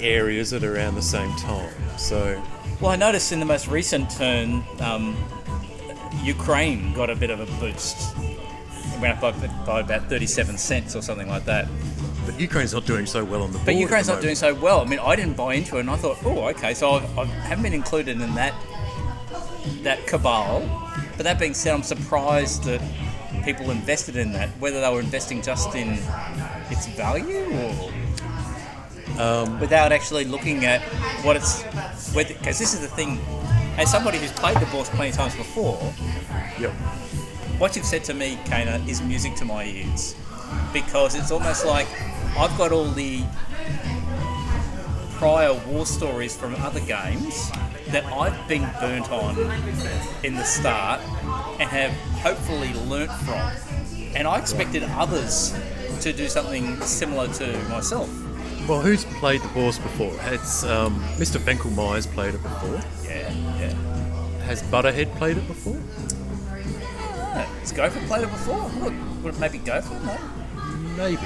areas 0.00 0.52
at 0.52 0.64
around 0.64 0.94
the 0.94 1.02
same 1.02 1.34
time. 1.36 1.72
So, 1.98 2.42
Well, 2.80 2.90
I 2.90 2.96
noticed 2.96 3.32
in 3.32 3.40
the 3.40 3.46
most 3.46 3.68
recent 3.68 4.10
turn, 4.10 4.62
um, 4.80 5.16
Ukraine 6.22 6.92
got 6.94 7.10
a 7.10 7.16
bit 7.16 7.30
of 7.30 7.40
a 7.40 7.46
boost. 7.60 8.16
It 8.18 9.00
went 9.00 9.22
up 9.22 9.40
by, 9.40 9.46
by 9.64 9.80
about 9.80 10.08
37 10.08 10.58
cents 10.58 10.96
or 10.96 11.02
something 11.02 11.28
like 11.28 11.44
that. 11.44 11.68
but 12.26 12.38
Ukraine's 12.40 12.72
not 12.72 12.86
doing 12.86 13.06
so 13.06 13.24
well 13.24 13.42
on 13.42 13.50
the 13.52 13.58
board. 13.58 13.66
But 13.66 13.74
at 13.74 13.80
Ukraine's 13.80 14.06
the 14.06 14.14
not 14.14 14.22
doing 14.22 14.34
so 14.34 14.54
well. 14.54 14.80
I 14.80 14.84
mean, 14.84 14.98
I 15.00 15.16
didn't 15.16 15.36
buy 15.36 15.54
into 15.54 15.76
it, 15.76 15.80
and 15.80 15.90
I 15.90 15.96
thought, 15.96 16.18
oh, 16.24 16.48
okay, 16.48 16.74
so 16.74 16.92
I've, 16.92 17.18
I 17.18 17.24
haven't 17.24 17.62
been 17.62 17.74
included 17.74 18.20
in 18.20 18.34
that 18.34 18.54
that 19.82 20.06
cabal. 20.06 20.60
But 21.16 21.24
that 21.24 21.38
being 21.38 21.54
said, 21.54 21.74
I'm 21.74 21.82
surprised 21.82 22.64
that 22.64 22.80
people 23.44 23.70
invested 23.70 24.16
in 24.16 24.32
that. 24.32 24.48
Whether 24.60 24.80
they 24.80 24.90
were 24.92 25.00
investing 25.00 25.42
just 25.42 25.74
in 25.74 25.98
its 26.70 26.86
value 26.86 27.44
or 27.62 27.92
Um, 29.18 29.58
without 29.58 29.90
actually 29.90 30.24
looking 30.24 30.64
at 30.64 30.80
what 31.24 31.34
its 31.36 31.62
because 32.14 32.58
this 32.58 32.72
is 32.72 32.80
the 32.80 32.86
thing. 32.86 33.20
As 33.76 33.90
somebody 33.90 34.18
who's 34.18 34.32
played 34.32 34.56
the 34.58 34.66
Bourse 34.66 34.88
plenty 34.90 35.10
of 35.10 35.16
times 35.16 35.34
before, 35.36 35.78
Yep. 36.58 36.70
what 37.58 37.74
you've 37.76 37.84
said 37.84 38.04
to 38.04 38.14
me, 38.14 38.38
Kana, 38.44 38.82
is 38.86 39.02
music 39.02 39.34
to 39.36 39.44
my 39.44 39.64
ears. 39.64 40.14
Because 40.72 41.14
it's 41.14 41.30
almost 41.30 41.66
like 41.66 41.86
I've 42.36 42.56
got 42.56 42.72
all 42.72 42.90
the 42.90 43.24
prior 45.16 45.52
war 45.66 45.84
stories 45.84 46.36
from 46.36 46.54
other 46.56 46.80
games 46.80 47.50
that 47.88 48.04
I've 48.06 48.46
been 48.48 48.68
burnt 48.80 49.10
on 49.10 49.36
in 50.22 50.34
the 50.36 50.44
start 50.44 51.00
and 51.58 51.68
have 51.68 51.90
hopefully 52.22 52.72
learnt 52.86 53.10
from. 53.10 53.50
And 54.14 54.28
I 54.28 54.38
expected 54.38 54.84
others 54.84 55.54
to 56.02 56.12
do 56.12 56.28
something 56.28 56.80
similar 56.82 57.26
to 57.34 57.58
myself. 57.68 58.08
Well, 58.68 58.82
who's 58.82 59.04
played 59.06 59.40
the 59.40 59.48
Bourse 59.48 59.78
before? 59.78 60.12
It's 60.24 60.62
um, 60.62 61.00
Mr. 61.16 61.38
Finkelmeyer's 61.40 62.06
played 62.06 62.34
it 62.34 62.42
before. 62.42 62.80
Yeah, 63.02 63.32
yeah. 63.58 63.72
Has 64.44 64.62
Butterhead 64.64 65.10
played 65.14 65.38
it 65.38 65.46
before? 65.46 65.80
Yeah, 66.54 67.44
Has 67.60 67.72
Gopher 67.72 68.00
played 68.06 68.24
it 68.24 68.30
before? 68.30 68.70
Would, 68.82 69.22
would 69.22 69.34
it 69.34 69.40
maybe 69.40 69.56
Gopher? 69.58 69.94
No. 70.04 70.18
Maybe. 70.98 71.22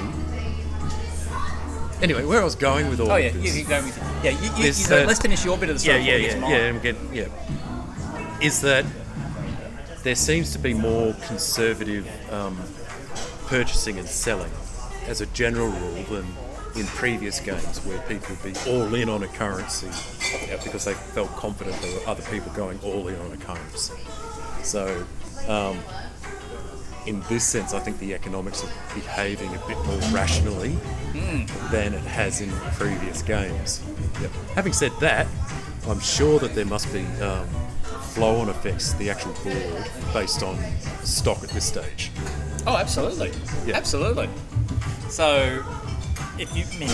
Anyway, 2.01 2.23
where 2.23 2.39
I 2.39 2.43
was 2.45 2.55
going 2.55 2.89
with 2.89 2.99
all 3.01 3.11
Oh 3.11 3.15
yeah, 3.17 3.27
you, 3.31 3.41
this, 3.41 3.57
you 3.57 3.65
go 3.65 3.81
with 3.83 3.97
yeah. 4.23 4.31
You, 4.31 4.51
you, 4.57 4.65
you 4.67 4.71
that- 4.73 5.07
let's 5.07 5.19
finish 5.19 5.43
your 5.43 5.57
bit 5.57 5.69
of 5.69 5.79
the 5.81 5.85
yeah, 5.85 5.93
story. 6.01 6.05
yeah, 6.25 6.33
before 6.33 6.49
we 6.49 6.83
get 6.83 6.95
to 6.95 7.15
yeah, 7.15 7.23
yeah, 7.23 7.27
I'm 7.27 7.29
getting, 7.29 8.29
yeah, 8.39 8.39
is 8.41 8.61
that 8.61 8.85
there 10.03 10.15
seems 10.15 10.51
to 10.53 10.59
be 10.59 10.73
more 10.73 11.13
conservative 11.27 12.07
um, 12.31 12.57
purchasing 13.47 13.99
and 13.99 14.07
selling 14.07 14.51
as 15.07 15.21
a 15.21 15.25
general 15.27 15.67
rule 15.69 16.03
than 16.03 16.25
in 16.75 16.85
previous 16.87 17.39
games 17.39 17.79
where 17.85 17.99
people 18.03 18.35
would 18.35 18.53
be 18.53 18.59
all 18.69 18.93
in 18.95 19.09
on 19.09 19.23
a 19.23 19.27
currency 19.27 19.87
because 20.63 20.85
they 20.85 20.93
felt 20.93 21.29
confident 21.35 21.79
there 21.81 21.93
were 21.99 22.07
other 22.07 22.23
people 22.23 22.51
going 22.53 22.79
all 22.83 23.07
in 23.07 23.15
on 23.19 23.31
a 23.31 23.37
currency. 23.37 23.93
So, 24.63 25.05
um, 25.47 25.77
in 27.05 27.21
this 27.29 27.43
sense, 27.43 27.73
I 27.73 27.79
think 27.79 27.99
the 27.99 28.13
economics 28.13 28.63
are 28.63 28.95
behaving 28.95 29.49
a 29.49 29.67
bit 29.67 29.77
more 29.85 29.99
rationally 30.11 30.77
than 31.69 31.93
it 31.93 32.01
has 32.01 32.41
in 32.41 32.49
previous 32.75 33.21
games. 33.21 33.83
Yep. 34.21 34.31
Having 34.55 34.73
said 34.73 34.91
that, 35.01 35.27
I'm 35.87 35.99
sure 35.99 36.39
that 36.39 36.55
there 36.55 36.65
must 36.65 36.91
be 36.93 37.05
um, 37.21 37.45
flow-on 38.13 38.47
effects 38.49 38.93
the 38.93 39.09
actual 39.09 39.33
board 39.43 39.89
based 40.13 40.43
on 40.43 40.57
stock 41.03 41.43
at 41.43 41.49
this 41.49 41.65
stage. 41.65 42.09
Oh, 42.65 42.77
absolutely. 42.77 43.31
Yeah. 43.65 43.75
Absolutely. 43.75 44.29
So, 45.09 45.61
if 46.39 46.55
you 46.55 46.65
mean, 46.79 46.89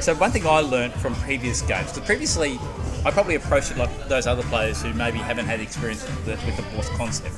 so 0.00 0.14
one 0.14 0.30
thing 0.30 0.46
I 0.46 0.60
learned 0.60 0.94
from 0.94 1.14
previous 1.16 1.62
games, 1.62 1.92
because 1.92 2.06
previously 2.06 2.58
I 3.04 3.10
probably 3.10 3.34
approached 3.34 3.70
it 3.72 3.76
like 3.76 4.08
those 4.08 4.26
other 4.26 4.42
players 4.44 4.80
who 4.82 4.92
maybe 4.94 5.18
haven't 5.18 5.46
had 5.46 5.60
experience 5.60 6.04
with 6.04 6.24
the, 6.24 6.32
with 6.46 6.56
the 6.56 6.62
Bourse 6.74 6.88
concept. 6.90 7.36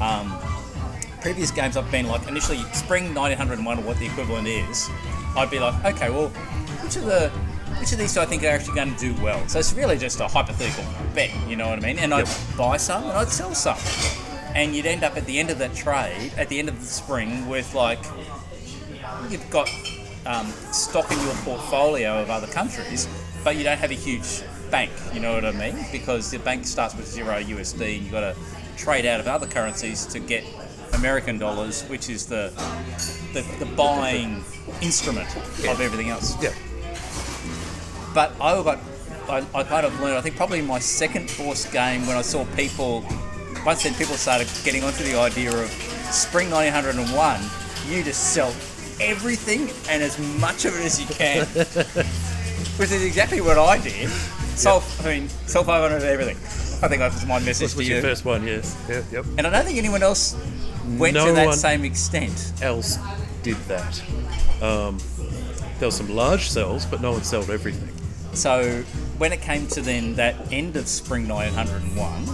Um, 0.00 0.34
previous 1.20 1.50
games 1.50 1.76
I've 1.76 1.90
been 1.90 2.06
like 2.06 2.26
initially 2.28 2.58
Spring 2.72 3.14
1901 3.14 3.78
or 3.78 3.82
what 3.82 3.98
the 3.98 4.06
equivalent 4.06 4.46
is, 4.48 4.88
I'd 5.36 5.50
be 5.50 5.58
like, 5.58 5.84
okay, 5.84 6.08
well, 6.10 6.28
which 6.82 6.96
of 6.96 7.04
the 7.04 7.30
which 7.78 7.92
of 7.92 7.98
these 7.98 8.12
do 8.12 8.20
I 8.20 8.26
think 8.26 8.42
are 8.42 8.48
actually 8.48 8.74
going 8.74 8.94
to 8.94 8.98
do 9.14 9.22
well? 9.22 9.46
So 9.48 9.58
it's 9.58 9.72
really 9.72 9.96
just 9.96 10.20
a 10.20 10.28
hypothetical 10.28 10.84
bet, 11.14 11.30
you 11.48 11.56
know 11.56 11.68
what 11.68 11.78
I 11.78 11.82
mean? 11.82 11.98
And 11.98 12.12
I'd 12.12 12.26
Yep. 12.26 12.36
buy 12.58 12.76
some 12.76 13.04
and 13.04 13.12
I'd 13.12 13.28
sell 13.28 13.54
some. 13.54 13.78
And 14.54 14.74
you'd 14.74 14.86
end 14.86 15.02
up 15.04 15.16
at 15.16 15.24
the 15.26 15.38
end 15.38 15.48
of 15.50 15.58
that 15.58 15.74
trade, 15.74 16.32
at 16.36 16.48
the 16.48 16.58
end 16.58 16.68
of 16.68 16.78
the 16.80 16.86
spring, 16.86 17.48
with 17.48 17.74
like 17.74 18.00
you've 19.28 19.48
got 19.50 19.68
um, 20.26 20.46
stock 20.72 21.10
in 21.10 21.18
your 21.20 21.34
portfolio 21.36 22.22
of 22.22 22.30
other 22.30 22.46
countries, 22.46 23.08
but 23.44 23.56
you 23.56 23.64
don't 23.64 23.78
have 23.78 23.90
a 23.90 23.94
huge 23.94 24.42
bank. 24.70 24.90
You 25.12 25.20
know 25.20 25.34
what 25.34 25.44
I 25.44 25.52
mean? 25.52 25.84
Because 25.92 26.30
the 26.30 26.38
bank 26.38 26.66
starts 26.66 26.94
with 26.94 27.06
zero 27.06 27.40
USD, 27.42 27.96
and 27.96 28.02
you've 28.04 28.12
got 28.12 28.20
to 28.20 28.36
trade 28.76 29.06
out 29.06 29.20
of 29.20 29.26
other 29.26 29.46
currencies 29.46 30.06
to 30.06 30.20
get 30.20 30.44
American 30.94 31.38
dollars, 31.38 31.82
which 31.84 32.08
is 32.08 32.26
the 32.26 32.52
the, 33.32 33.42
the 33.58 33.66
buying 33.76 34.44
instrument 34.80 35.34
of 35.36 35.80
everything 35.80 36.10
else. 36.10 36.40
Yeah. 36.42 36.54
But 38.12 38.32
I 38.40 38.60
got, 38.62 38.78
I, 39.28 39.44
I 39.54 39.62
kind 39.62 39.86
of 39.86 39.98
learned. 40.00 40.16
I 40.16 40.20
think 40.20 40.36
probably 40.36 40.58
in 40.58 40.66
my 40.66 40.78
second 40.80 41.32
Bourse 41.38 41.70
game 41.70 42.06
when 42.06 42.16
I 42.16 42.22
saw 42.22 42.44
people, 42.56 43.04
once 43.64 43.84
then 43.84 43.94
people 43.94 44.16
started 44.16 44.48
getting 44.64 44.82
onto 44.82 45.04
the 45.04 45.16
idea 45.16 45.52
of 45.52 45.70
Spring 46.10 46.50
1901. 46.50 47.40
You 47.88 48.02
just 48.02 48.34
sell 48.34 48.52
everything 49.00 49.68
and 49.88 50.02
as 50.02 50.18
much 50.40 50.64
of 50.64 50.74
it 50.76 50.84
as 50.84 51.00
you 51.00 51.06
can, 51.06 51.46
which 52.78 52.90
is 52.90 53.02
exactly 53.02 53.40
what 53.40 53.58
I 53.58 53.78
did. 53.78 54.08
Self, 54.10 55.04
I 55.06 55.18
mean, 55.18 55.28
self 55.46 55.66
500 55.66 56.02
everything. 56.02 56.36
I 56.82 56.88
think 56.88 57.00
that 57.00 57.12
was 57.12 57.26
my 57.26 57.38
message 57.40 57.58
This 57.60 57.72
to 57.72 57.78
was 57.78 57.88
you. 57.88 57.94
your 57.96 58.02
first 58.02 58.24
one, 58.24 58.46
yes. 58.46 58.76
Yep. 58.88 59.04
yep. 59.12 59.24
And 59.38 59.46
I 59.46 59.50
don't 59.50 59.64
think 59.64 59.78
anyone 59.78 60.02
else 60.02 60.34
went 60.98 61.14
No 61.14 61.26
to 61.26 61.32
that 61.32 61.46
one- 61.46 61.56
same 61.56 61.84
extent. 61.84 62.52
Else 62.62 62.98
did 63.42 63.56
that. 63.68 64.02
Um, 64.62 64.98
there 65.78 65.88
were 65.88 65.92
some 65.92 66.14
large 66.14 66.48
sells, 66.50 66.84
but 66.86 67.00
no 67.00 67.12
one 67.12 67.22
sold 67.24 67.50
everything. 67.50 67.88
So 68.34 68.82
when 69.18 69.32
it 69.32 69.40
came 69.40 69.66
to 69.68 69.80
then 69.80 70.14
that 70.16 70.52
end 70.52 70.76
of 70.76 70.86
spring 70.88 71.26
901, 71.26 72.24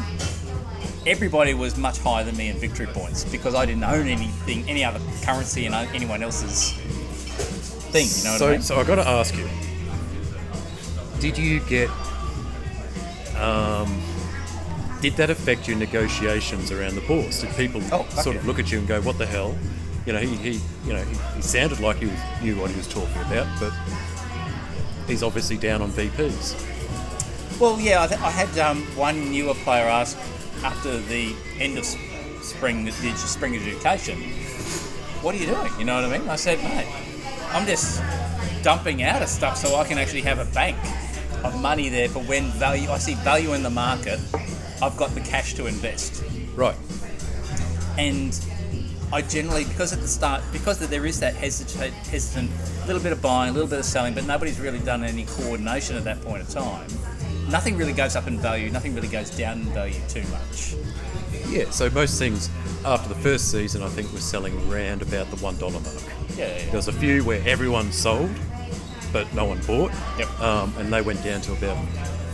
everybody 1.06 1.54
was 1.54 1.76
much 1.76 1.98
higher 1.98 2.25
than 2.25 2.36
me 2.36 2.48
in 2.48 2.56
victory 2.58 2.86
points 2.86 3.25
because 3.25 3.54
I 3.54 3.64
didn't 3.64 3.84
own 3.84 4.08
anything, 4.08 4.68
any 4.68 4.84
other 4.84 5.00
currency 5.22 5.66
in 5.66 5.72
anyone 5.72 6.22
else's 6.22 6.72
thing. 7.92 8.06
You 8.18 8.25
know 8.25 8.30
what 8.32 8.38
so, 8.38 8.48
I 8.48 8.52
mean? 8.52 8.62
so 8.62 8.76
I 8.76 8.84
got 8.84 8.96
to 8.96 9.08
ask 9.08 9.36
you: 9.36 9.48
Did 11.20 11.38
you 11.38 11.60
get? 11.60 11.88
Um, 13.38 14.02
did 15.02 15.14
that 15.16 15.28
affect 15.30 15.68
your 15.68 15.76
negotiations 15.76 16.72
around 16.72 16.94
the 16.94 17.02
bourse? 17.02 17.42
Did 17.42 17.54
people 17.54 17.82
Oh, 17.92 18.06
sort 18.08 18.34
yeah. 18.34 18.40
of 18.40 18.46
look 18.46 18.58
at 18.58 18.72
you 18.72 18.78
and 18.78 18.88
go, 18.88 19.00
"What 19.02 19.18
the 19.18 19.26
hell"? 19.26 19.56
You 20.06 20.12
know, 20.12 20.20
he, 20.20 20.36
he 20.36 20.60
you 20.86 20.92
know, 20.92 21.02
he, 21.02 21.16
he 21.36 21.42
sounded 21.42 21.80
like 21.80 21.96
he 21.96 22.06
was, 22.06 22.18
knew 22.42 22.56
what 22.56 22.70
he 22.70 22.76
was 22.76 22.86
talking 22.88 23.20
about, 23.22 23.46
but 23.60 23.72
he's 25.06 25.22
obviously 25.22 25.56
down 25.56 25.82
on 25.82 25.90
VPs. 25.90 26.54
Well, 27.60 27.80
yeah, 27.80 28.02
I, 28.02 28.06
th- 28.06 28.20
I 28.20 28.30
had 28.30 28.56
um, 28.58 28.82
one 28.96 29.30
newer 29.32 29.54
player 29.54 29.84
ask 29.86 30.16
after 30.62 30.98
the 30.98 31.34
end 31.58 31.78
of 31.78 31.84
spring, 32.42 32.84
the 32.84 32.92
spring 33.16 33.56
education, 33.56 34.20
"What 35.22 35.34
are 35.34 35.38
you 35.38 35.46
doing?" 35.46 35.72
You 35.78 35.84
know 35.84 35.96
what 35.96 36.04
I 36.04 36.18
mean? 36.18 36.28
I 36.28 36.36
said, 36.36 36.62
"Mate, 36.62 36.86
I'm 37.52 37.66
just 37.66 38.00
dumping 38.62 39.02
out 39.02 39.22
of 39.22 39.28
stuff 39.28 39.56
so 39.56 39.76
I 39.76 39.84
can 39.84 39.98
actually 39.98 40.22
have 40.22 40.38
a 40.38 40.44
bank 40.46 40.76
of 41.44 41.60
money 41.60 41.88
there 41.88 42.08
for 42.08 42.20
when 42.20 42.50
value. 42.52 42.90
I 42.90 42.98
see 42.98 43.14
value 43.14 43.52
in 43.54 43.62
the 43.62 43.70
market. 43.70 44.18
I've 44.82 44.96
got 44.96 45.14
the 45.14 45.20
cash 45.20 45.54
to 45.54 45.66
invest." 45.66 46.22
Right. 46.54 46.76
and 47.98 48.38
I 49.12 49.22
generally 49.22 49.64
because 49.64 49.92
at 49.92 50.00
the 50.00 50.08
start 50.08 50.42
because 50.52 50.78
there 50.78 51.06
is 51.06 51.20
that 51.20 51.34
hesitant, 51.34 51.94
hesitant 51.94 52.50
little 52.86 53.02
bit 53.02 53.12
of 53.12 53.22
buying, 53.22 53.50
a 53.50 53.52
little 53.52 53.68
bit 53.68 53.78
of 53.78 53.84
selling, 53.84 54.14
but 54.14 54.26
nobody's 54.26 54.60
really 54.60 54.78
done 54.80 55.04
any 55.04 55.25
coordination 55.25 55.96
at 55.96 56.04
that 56.04 56.20
point 56.22 56.42
of 56.42 56.48
time. 56.48 56.88
Nothing 57.49 57.76
really 57.76 57.93
goes 57.93 58.17
up 58.17 58.26
in 58.26 58.38
value. 58.38 58.71
Nothing 58.71 58.95
really 58.95 59.09
goes 59.09 59.31
down 59.31 59.61
in 59.61 59.67
value 59.67 60.00
too 60.09 60.25
much. 60.31 60.75
Yeah. 61.49 61.71
So 61.71 61.88
most 61.91 62.19
things 62.19 62.50
after 62.85 63.09
the 63.09 63.21
first 63.21 63.50
season, 63.50 63.83
I 63.83 63.88
think, 63.88 64.12
were 64.12 64.19
selling 64.19 64.55
around 64.71 65.03
about 65.03 65.31
the 65.31 65.37
one 65.37 65.57
dollar 65.59 65.81
mark. 65.81 66.03
Yeah, 66.37 66.49
yeah, 66.49 66.65
There 66.67 66.76
was 66.76 66.88
a 66.88 66.93
few 66.93 67.25
where 67.25 67.43
everyone 67.47 67.93
sold, 67.93 68.31
but 69.12 69.33
no 69.35 69.45
one 69.45 69.61
bought. 69.67 69.93
Yep. 70.19 70.41
Um, 70.41 70.75
and 70.79 70.93
they 70.93 71.03
went 71.03 71.23
down 71.23 71.41
to 71.43 71.53
about 71.53 71.76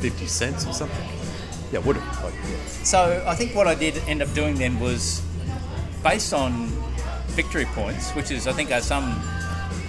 50 0.00 0.26
cents 0.26 0.66
or 0.66 0.73
something. 0.73 1.09
Yeah, 1.71 1.78
would 1.81 1.97
have. 1.97 2.25
Like, 2.25 2.35
yeah. 2.35 2.66
So 2.66 3.25
I 3.26 3.35
think 3.35 3.54
what 3.54 3.66
I 3.66 3.75
did 3.75 3.97
end 4.09 4.23
up 4.23 4.33
doing 4.35 4.57
then 4.57 4.81
was 4.81 5.23
based 6.02 6.33
on 6.35 6.66
victory 7.28 7.64
points, 7.66 8.11
which 8.12 8.31
is 8.31 8.47
I 8.47 8.52
think 8.52 8.73
are 8.73 8.81
some, 8.81 9.23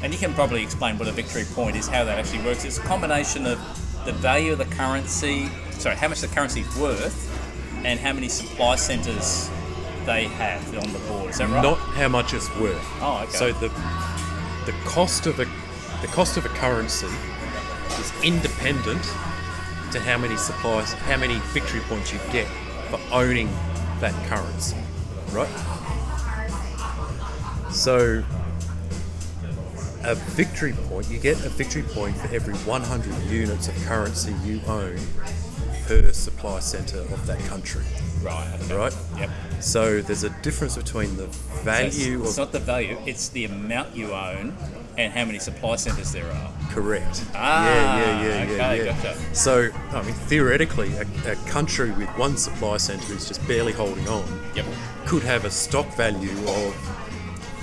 and 0.01 0.13
you 0.13 0.19
can 0.19 0.33
probably 0.33 0.63
explain 0.63 0.97
what 0.97 1.07
a 1.07 1.11
victory 1.11 1.45
point 1.53 1.75
is, 1.75 1.87
how 1.87 2.03
that 2.03 2.19
actually 2.19 2.43
works. 2.43 2.63
It's 2.65 2.77
a 2.77 2.81
combination 2.81 3.45
of 3.45 3.59
the 4.05 4.13
value 4.13 4.53
of 4.53 4.57
the 4.57 4.65
currency, 4.65 5.49
sorry, 5.71 5.95
how 5.95 6.07
much 6.07 6.21
the 6.21 6.27
currency 6.27 6.61
is 6.61 6.77
worth, 6.77 7.29
and 7.85 7.99
how 7.99 8.13
many 8.13 8.29
supply 8.29 8.75
centres 8.75 9.49
they 10.05 10.25
have 10.25 10.65
on 10.77 10.91
the 10.91 10.99
board. 10.99 11.29
Is 11.29 11.37
that 11.37 11.49
right? 11.49 11.63
Not 11.63 11.77
how 11.77 12.09
much 12.09 12.33
it's 12.33 12.53
worth. 12.57 12.85
Oh, 13.01 13.23
okay. 13.23 13.31
So 13.31 13.51
the 13.53 13.69
the 14.65 14.73
cost 14.85 15.27
of 15.27 15.39
a 15.39 15.45
the 16.01 16.07
cost 16.07 16.37
of 16.37 16.45
a 16.45 16.49
currency 16.49 17.07
is 17.99 18.13
independent 18.23 19.03
to 19.91 19.99
how 19.99 20.17
many 20.17 20.35
supplies, 20.35 20.93
how 20.93 21.17
many 21.17 21.39
victory 21.53 21.81
points 21.81 22.11
you 22.11 22.19
get 22.31 22.47
for 22.89 22.99
owning 23.11 23.49
that 23.99 24.13
currency, 24.27 24.77
right? 25.31 25.49
So 27.71 28.23
a 30.03 30.15
victory 30.15 30.73
point, 30.87 31.09
you 31.09 31.19
get 31.19 31.37
a 31.45 31.49
victory 31.49 31.83
point 31.83 32.15
for 32.17 32.33
every 32.33 32.53
100 32.53 33.23
units 33.29 33.67
of 33.67 33.75
currency 33.85 34.33
you 34.43 34.61
own 34.67 34.97
per 35.85 36.11
supply 36.11 36.59
centre 36.59 36.99
of 36.99 37.25
that 37.27 37.39
country, 37.45 37.83
right. 38.21 38.57
okay. 38.63 38.75
right? 38.75 38.95
Yep. 39.17 39.29
So 39.59 40.01
there's 40.01 40.23
a 40.23 40.29
difference 40.41 40.77
between 40.77 41.15
the 41.17 41.31
So 41.31 41.49
it's, 41.53 41.63
value 41.63 42.23
it's 42.23 42.37
not 42.37 42.51
the 42.51 42.59
value; 42.59 42.97
it's 43.05 43.29
the 43.29 43.45
amount 43.45 43.95
you 43.95 44.13
own 44.13 44.55
and 44.97 45.11
how 45.11 45.25
many 45.25 45.39
supply 45.39 45.75
centres 45.75 46.11
there 46.11 46.29
are. 46.29 46.51
Correct. 46.69 47.25
Ah, 47.33 47.65
yeah, 47.65 47.81
yeah, 47.81 48.21
yeah, 48.23 48.23
yeah, 48.23 48.51
okay, 48.53 48.85
yeah. 48.85 49.01
gotcha. 49.01 49.35
So, 49.35 49.69
I 49.91 50.01
mean, 50.03 50.13
theoretically, 50.13 50.93
a, 50.95 51.31
a 51.31 51.35
country 51.47 51.91
with 51.91 52.09
one 52.09 52.37
supply 52.37 52.77
centre 52.77 53.03
who's 53.05 53.27
just 53.27 53.45
barely 53.47 53.73
holding 53.73 54.07
on 54.07 54.23
Yep. 54.55 54.65
could 55.05 55.23
have 55.23 55.45
a 55.45 55.49
stock 55.49 55.87
value 55.95 56.31
of 56.47 56.75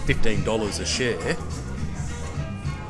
fifteen 0.07 0.43
dollars 0.45 0.79
a 0.81 0.87
share, 0.87 1.37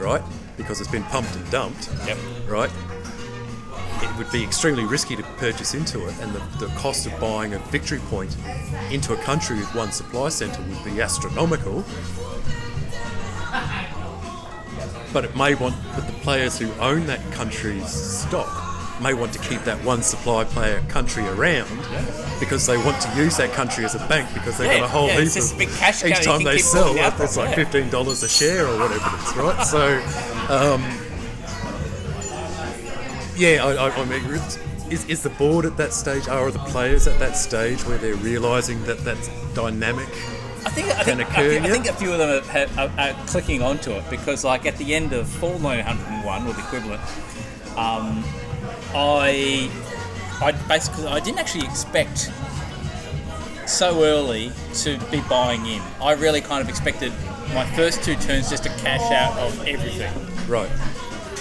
right? 0.00 0.22
Because 0.56 0.80
it's 0.80 0.90
been 0.90 1.04
pumped 1.04 1.34
and 1.36 1.48
dumped, 1.50 1.88
Yep. 2.06 2.18
right? 2.48 2.70
It 4.02 4.16
would 4.16 4.30
be 4.32 4.42
extremely 4.42 4.84
risky 4.84 5.14
to 5.14 5.22
purchase 5.36 5.74
into 5.74 6.06
it, 6.08 6.14
and 6.20 6.32
the, 6.32 6.66
the 6.66 6.72
cost 6.74 7.06
of 7.06 7.18
buying 7.20 7.52
a 7.54 7.58
victory 7.70 7.98
point 8.08 8.34
into 8.90 9.12
a 9.12 9.16
country 9.18 9.56
with 9.58 9.74
one 9.74 9.92
supply 9.92 10.30
centre 10.30 10.62
would 10.62 10.84
be 10.84 11.00
astronomical. 11.00 11.84
But 15.12 15.24
it 15.24 15.36
may 15.36 15.54
want, 15.54 15.74
but 15.94 16.06
the 16.06 16.12
players 16.22 16.58
who 16.58 16.70
own 16.80 17.06
that 17.06 17.20
country's 17.32 17.88
stock 17.88 18.59
may 19.00 19.14
want 19.14 19.32
to 19.32 19.38
keep 19.40 19.62
that 19.62 19.82
one 19.84 20.02
supply 20.02 20.44
player 20.44 20.80
country 20.88 21.26
around 21.28 21.68
because 22.38 22.66
they 22.66 22.76
want 22.78 23.00
to 23.02 23.16
use 23.16 23.36
that 23.36 23.52
country 23.52 23.84
as 23.84 23.94
a 23.94 24.06
bank 24.08 24.32
because 24.34 24.58
they've 24.58 24.70
Yeah, 24.70 24.80
got 24.80 24.84
a 24.86 24.88
whole 24.88 25.08
yeah, 25.08 25.20
heap 25.20 25.42
of 25.42 25.58
big 25.58 25.68
cash 25.70 26.04
each 26.04 26.22
time 26.24 26.44
they 26.44 26.58
sell 26.58 26.94
it's 26.96 27.36
like 27.36 27.54
fifteen 27.54 27.90
dollars 27.90 28.22
a 28.22 28.28
share 28.28 28.66
or 28.66 28.78
whatever 28.78 29.04
it 29.06 29.22
is, 29.22 29.36
right? 29.36 29.66
So, 29.70 30.02
um, 30.48 30.82
yeah, 33.36 33.64
I, 33.64 33.88
I, 33.88 33.90
I 33.90 34.04
mean, 34.04 34.24
is, 34.90 35.04
is 35.06 35.22
the 35.22 35.30
board 35.30 35.64
at 35.64 35.76
that 35.76 35.92
stage? 35.92 36.28
Are 36.28 36.50
the 36.50 36.58
players 36.60 37.06
at 37.06 37.18
that 37.20 37.36
stage 37.36 37.84
where 37.86 37.98
they're 37.98 38.16
realizing 38.16 38.82
that 38.84 38.98
that's 39.04 39.28
dynamic? 39.54 40.08
I 40.66 40.70
think 40.70 40.88
I 40.98 41.04
Can 41.04 41.16
think, 41.16 41.20
I 41.38 41.42
occur, 41.42 41.48
think, 41.48 41.64
I 41.64 41.68
think 41.70 41.86
a 41.86 41.92
few 41.94 42.12
of 42.12 42.18
them 42.18 42.42
are, 42.78 42.82
are, 42.84 42.92
are 42.98 43.26
clicking 43.26 43.62
onto 43.62 43.92
it 43.92 44.04
because, 44.10 44.44
like, 44.44 44.66
at 44.66 44.76
the 44.76 44.94
end 44.94 45.12
of 45.12 45.28
full 45.28 45.58
901 45.58 46.46
or 46.46 46.52
the 46.52 46.60
equivalent, 46.60 47.00
um, 47.76 48.24
I 48.94 49.70
I 50.42 50.52
basically 50.68 51.06
I 51.06 51.20
didn't 51.20 51.38
actually 51.38 51.64
expect 51.66 52.30
so 53.66 54.02
early 54.02 54.52
to 54.74 54.98
be 55.10 55.20
buying 55.28 55.64
in. 55.66 55.80
I 56.02 56.12
really 56.12 56.40
kind 56.40 56.60
of 56.62 56.68
expected 56.68 57.12
my 57.54 57.64
first 57.76 58.02
two 58.02 58.16
turns 58.16 58.50
just 58.50 58.64
to 58.64 58.68
cash 58.70 59.10
out 59.12 59.38
of 59.38 59.66
everything. 59.66 60.12
Right. 60.48 60.70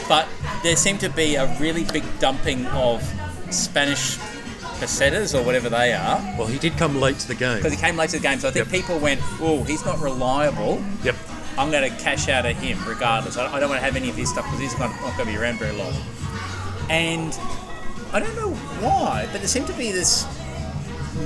But 0.07 0.27
there 0.63 0.75
seemed 0.75 0.99
to 1.01 1.09
be 1.09 1.35
a 1.35 1.45
really 1.59 1.83
big 1.85 2.03
dumping 2.19 2.65
of 2.67 3.01
Spanish 3.51 4.17
pesetas 4.79 5.37
or 5.37 5.43
whatever 5.43 5.69
they 5.69 5.91
are 5.93 6.19
Well, 6.37 6.47
he 6.47 6.57
did 6.57 6.77
come 6.77 6.99
late 7.01 7.19
to 7.19 7.27
the 7.27 7.35
game. 7.35 7.57
because 7.57 7.73
he 7.73 7.77
came 7.79 7.97
late 7.97 8.11
to 8.11 8.17
the 8.17 8.23
game. 8.23 8.39
So 8.39 8.47
I 8.47 8.51
think 8.51 8.65
Yep. 8.67 8.73
people 8.73 8.97
went, 8.99 9.21
"Oh, 9.41 9.63
he's 9.63 9.83
not 9.85 9.99
reliable. 9.99 10.81
Yep. 11.03 11.15
I'm 11.57 11.69
going 11.71 11.89
to 11.91 11.97
cash 12.01 12.29
out 12.29 12.45
of 12.45 12.55
him 12.57 12.77
regardless. 12.87 13.35
I 13.37 13.59
don't 13.59 13.69
want 13.69 13.79
to 13.81 13.85
have 13.85 13.95
any 13.97 14.09
of 14.09 14.15
his 14.15 14.29
stuff 14.29 14.45
because 14.45 14.59
he's 14.59 14.77
not, 14.79 14.91
not 15.01 15.17
going 15.17 15.25
to 15.27 15.33
be 15.33 15.37
around 15.37 15.59
very 15.59 15.73
long." 15.75 15.93
And 16.89 17.37
I 18.13 18.19
don't 18.19 18.35
know 18.35 18.51
why, 18.81 19.27
but 19.31 19.39
there 19.41 19.47
seemed 19.47 19.67
to 19.67 19.73
be 19.73 19.91
this 19.91 20.25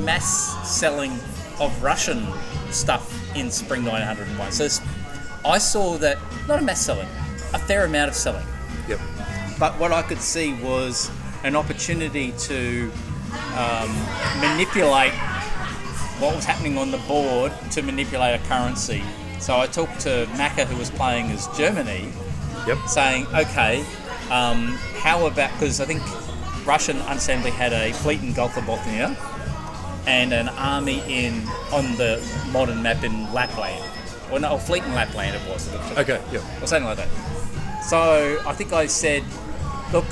mass 0.04 0.70
selling 0.70 1.12
of 1.60 1.72
Russian 1.82 2.28
stuff 2.72 3.14
in 3.36 3.50
Spring 3.52 3.84
901. 3.86 4.52
So 4.52 4.64
this- 4.64 4.82
I 5.46 5.58
saw 5.58 5.98
that 5.98 6.18
not 6.48 6.60
a 6.60 6.62
mass 6.62 6.82
selling, 6.82 7.08
a 7.54 7.60
fair 7.60 7.86
amount 7.86 8.10
of 8.10 8.16
selling. 8.16 8.46
Yep. 8.88 9.00
But 9.60 9.78
what 9.78 9.92
I 9.92 10.02
could 10.02 10.22
see 10.22 10.54
was 10.56 11.10
an 11.44 11.56
opportunity 11.56 12.32
to 12.40 12.92
um, 13.58 13.90
manipulate 14.40 15.14
what 16.20 16.36
was 16.36 16.46
happening 16.46 16.78
on 16.78 16.92
the 16.92 16.98
board 17.00 17.52
to 17.72 17.82
manipulate 17.82 18.40
a 18.40 18.44
currency. 18.48 19.04
So 19.40 19.60
I 19.60 19.68
talked 19.68 20.00
to 20.02 20.28
Maka, 20.38 20.66
who 20.66 20.78
was 20.78 20.90
playing 20.92 21.32
as 21.32 21.48
Germany, 21.58 22.10
Yep. 22.68 22.78
saying, 22.88 23.28
okay, 23.36 23.84
um, 24.34 24.66
how 24.98 25.28
about, 25.28 25.52
because 25.54 25.80
I 25.80 25.86
think 25.86 26.02
Russian 26.66 26.98
understandably 27.02 27.52
had 27.52 27.72
a 27.72 27.94
fleet 27.94 28.22
in 28.24 28.34
Gulf 28.34 28.58
of 28.58 28.64
Bothnia 28.64 29.16
and 30.08 30.34
an 30.34 30.50
army 30.50 31.04
in 31.08 31.48
on 31.72 31.84
the 31.98 32.20
modern 32.52 32.82
map 32.82 33.04
in 33.04 33.32
Lapland. 33.32 33.84
Or 34.32 34.40
no, 34.40 34.56
a 34.56 34.58
fleet 34.58 34.84
in 34.84 34.94
Lapland 34.96 35.36
it 35.36 35.48
was. 35.48 35.72
Okay. 35.98 36.20
yeah. 36.32 36.64
or 36.64 36.66
something 36.66 36.86
like 36.86 36.98
that. 36.98 37.10
So 37.84 38.42
I 38.48 38.54
think 38.54 38.74
I 38.74 38.88
said, 38.88 39.24
look, 39.92 40.08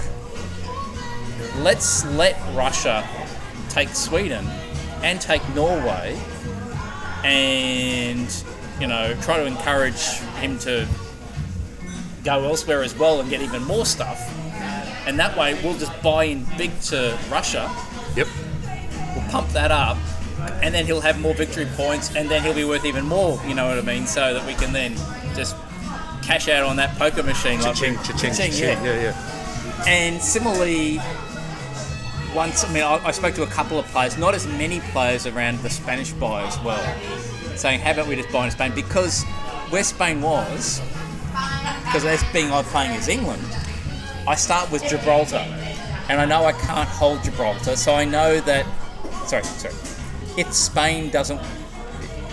let's 1.57 2.05
let 2.05 2.39
Russia 2.53 3.07
take 3.69 3.89
Sweden 3.89 4.45
and 5.01 5.19
take 5.19 5.41
Norway 5.55 6.19
and, 7.23 8.43
you 8.79 8.85
know, 8.85 9.15
try 9.21 9.37
to 9.37 9.45
encourage 9.45 10.03
him 10.39 10.59
to 10.59 10.87
go 12.23 12.43
elsewhere 12.45 12.83
as 12.83 12.95
well 12.97 13.19
and 13.19 13.29
get 13.29 13.41
even 13.41 13.63
more 13.63 13.85
stuff. 13.85 14.19
And 15.07 15.17
that 15.19 15.35
way 15.37 15.59
we'll 15.63 15.77
just 15.77 15.99
buy 16.03 16.25
in 16.25 16.45
big 16.57 16.71
to 16.81 17.17
Russia, 17.29 17.69
Yep. 18.15 18.27
we'll 19.15 19.25
pump 19.31 19.49
that 19.49 19.71
up, 19.71 19.97
and 20.61 20.73
then 20.73 20.85
he'll 20.85 21.01
have 21.01 21.19
more 21.19 21.33
victory 21.33 21.67
points, 21.75 22.15
and 22.15 22.29
then 22.29 22.43
he'll 22.43 22.53
be 22.53 22.65
worth 22.65 22.85
even 22.85 23.05
more, 23.05 23.41
you 23.47 23.55
know 23.55 23.67
what 23.67 23.77
I 23.77 23.81
mean? 23.81 24.05
So 24.05 24.33
that 24.33 24.45
we 24.45 24.53
can 24.53 24.71
then 24.73 24.95
just 25.35 25.55
cash 26.21 26.47
out 26.49 26.63
on 26.63 26.75
that 26.77 26.95
poker 26.99 27.23
machine. 27.23 27.59
Cha-ching, 27.59 27.91
we- 27.97 28.03
cha-ching, 28.03 28.31
cha-ching, 28.31 28.51
cha-ching. 28.51 28.83
yeah. 28.83 28.83
Yeah, 28.83 29.01
yeah. 29.01 29.87
And 29.87 30.21
similarly, 30.21 30.99
once 32.35 32.63
I 32.63 32.71
mean, 32.71 32.83
I, 32.83 33.03
I 33.07 33.11
spoke 33.11 33.33
to 33.35 33.43
a 33.43 33.47
couple 33.47 33.79
of 33.79 33.85
players, 33.87 34.17
not 34.17 34.33
as 34.35 34.45
many 34.47 34.79
players 34.91 35.25
around 35.25 35.59
the 35.59 35.69
Spanish 35.69 36.11
buy 36.13 36.43
as 36.43 36.59
well, 36.61 36.81
saying, 37.55 37.79
"How 37.79 37.91
about 37.91 38.07
we 38.07 38.15
just 38.15 38.31
buy 38.31 38.45
in 38.45 38.51
Spain?" 38.51 38.71
Because 38.75 39.23
where 39.69 39.83
Spain 39.83 40.21
was, 40.21 40.79
because 41.85 42.05
as 42.05 42.23
being 42.31 42.51
I 42.51 42.61
playing 42.63 42.91
as 42.91 43.07
England, 43.07 43.43
I 44.27 44.35
start 44.35 44.71
with 44.71 44.83
Gibraltar, 44.83 45.45
and 46.09 46.21
I 46.21 46.25
know 46.25 46.45
I 46.45 46.53
can't 46.53 46.87
hold 46.87 47.23
Gibraltar, 47.23 47.75
so 47.75 47.93
I 47.93 48.05
know 48.05 48.39
that. 48.41 48.65
Sorry, 49.27 49.43
sorry. 49.43 49.73
If 50.37 50.53
Spain 50.53 51.09
doesn't, 51.09 51.41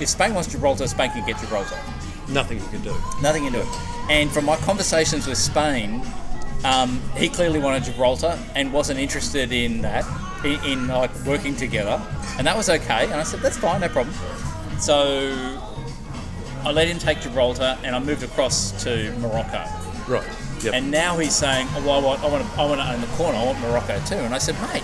if 0.01 0.09
Spain 0.09 0.35
wants 0.35 0.51
Gibraltar, 0.51 0.87
Spain 0.87 1.11
can 1.11 1.27
get 1.27 1.41
Gibraltar 1.41 1.79
Nothing 2.29 2.59
you 2.59 2.67
can 2.69 2.83
do. 2.83 2.95
nothing 3.23 3.45
you 3.45 3.51
can 3.51 3.63
do. 3.63 3.69
And 4.11 4.31
from 4.31 4.45
my 4.45 4.57
conversations 4.57 5.27
with 5.27 5.39
Spain, 5.39 6.03
um, 6.65 7.01
he 7.17 7.29
clearly 7.29 7.59
wanted 7.59 7.85
Gibraltar 7.85 8.39
and 8.55 8.73
wasn't 8.73 9.01
interested 9.01 9.53
in 9.53 9.83
that, 9.83 10.05
in, 10.45 10.63
in 10.65 10.89
like 10.89 11.15
working 11.25 11.57
together, 11.57 12.01
and 12.37 12.47
that 12.47 12.57
was 12.57 12.69
okay. 12.69 13.05
And 13.05 13.15
I 13.15 13.23
said 13.23 13.41
that's 13.41 13.57
fine, 13.57 13.81
no 13.81 13.89
problem. 13.89 14.15
So 14.79 15.68
I 16.65 16.73
let 16.73 16.89
him 16.89 16.99
take 16.99 17.21
Gibraltar, 17.21 17.79
and 17.85 17.95
I 17.95 17.99
moved 17.99 18.23
across 18.23 18.83
to 18.85 19.13
Morocco. 19.19 19.65
Right. 20.09 20.29
Yep. 20.63 20.75
And 20.75 20.91
now 20.91 21.17
he's 21.19 21.35
saying, 21.35 21.69
oh, 21.73 21.87
well, 21.87 22.01
I 22.01 22.29
want, 22.29 22.45
to, 22.45 22.61
I 22.61 22.65
want 22.65 22.81
to 22.81 22.93
own 22.93 23.01
the 23.01 23.07
corner. 23.09 23.39
I 23.39 23.45
want 23.45 23.61
Morocco 23.61 24.01
too. 24.01 24.17
And 24.17 24.35
I 24.35 24.39
said, 24.39 24.57
mate, 24.73 24.83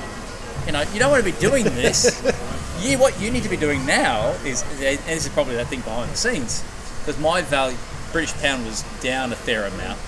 you 0.67 0.73
know, 0.73 0.83
you 0.93 0.99
don't 0.99 1.11
want 1.11 1.25
to 1.25 1.31
be 1.31 1.39
doing 1.41 1.65
this. 1.65 2.23
you, 2.83 2.99
what 2.99 3.21
you 3.21 3.31
need 3.31 3.43
to 3.43 3.49
be 3.49 3.57
doing 3.57 3.85
now 3.85 4.29
is, 4.45 4.63
and 4.75 4.99
this 4.99 5.27
is 5.27 5.33
probably 5.33 5.57
that 5.57 5.67
thing 5.67 5.81
behind 5.81 6.11
the 6.11 6.17
scenes, 6.17 6.63
because 7.01 7.19
my 7.21 7.43
value, 7.43 7.77
British 8.13 8.33
pound 8.35 8.65
was 8.65 8.83
down 9.01 9.33
a 9.33 9.37
fair 9.37 9.67
amount 9.67 9.99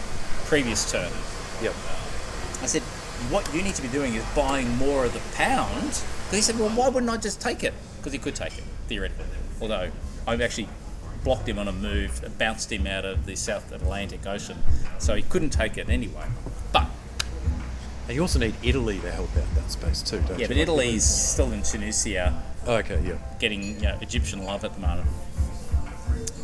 previous 0.46 0.90
turn. 0.90 1.10
yep. 1.60 1.74
I 2.62 2.66
said, 2.66 2.82
what 3.30 3.52
you 3.52 3.62
need 3.62 3.74
to 3.74 3.82
be 3.82 3.88
doing 3.88 4.14
is 4.14 4.24
buying 4.34 4.68
more 4.76 5.04
of 5.04 5.12
the 5.12 5.20
pound. 5.34 5.80
Because 5.80 6.32
he 6.32 6.40
said, 6.40 6.58
well, 6.58 6.70
why 6.70 6.88
wouldn't 6.88 7.10
I 7.10 7.16
just 7.16 7.40
take 7.40 7.64
it? 7.64 7.74
Because 7.98 8.12
he 8.12 8.18
could 8.18 8.36
take 8.36 8.56
it, 8.56 8.64
theoretically. 8.86 9.24
Although 9.60 9.90
I'm 10.26 10.40
actually 10.40 10.68
blocked 11.26 11.48
him 11.48 11.58
on 11.58 11.66
a 11.66 11.72
move, 11.72 12.22
bounced 12.38 12.70
him 12.70 12.86
out 12.86 13.04
of 13.04 13.26
the 13.26 13.34
South 13.34 13.72
Atlantic 13.72 14.24
Ocean. 14.28 14.56
So 14.98 15.16
he 15.16 15.22
couldn't 15.22 15.50
take 15.50 15.76
it 15.76 15.88
anyway. 15.88 16.28
But, 16.72 16.86
you 18.08 18.20
also 18.22 18.38
need 18.38 18.54
Italy 18.62 19.00
to 19.00 19.10
help 19.10 19.36
out 19.36 19.52
that 19.56 19.68
space 19.72 20.02
too, 20.02 20.20
don't 20.20 20.38
you? 20.38 20.42
yeah, 20.42 20.46
but 20.46 20.56
Italy's 20.56 21.02
still 21.02 21.50
in 21.50 21.64
Tunisia 21.64 22.40
Okay. 22.68 23.02
Yeah. 23.04 23.18
getting 23.40 23.62
you 23.62 23.80
know, 23.80 23.98
Egyptian 24.00 24.44
love 24.44 24.64
at 24.64 24.74
the 24.74 24.80
moment. 24.80 25.08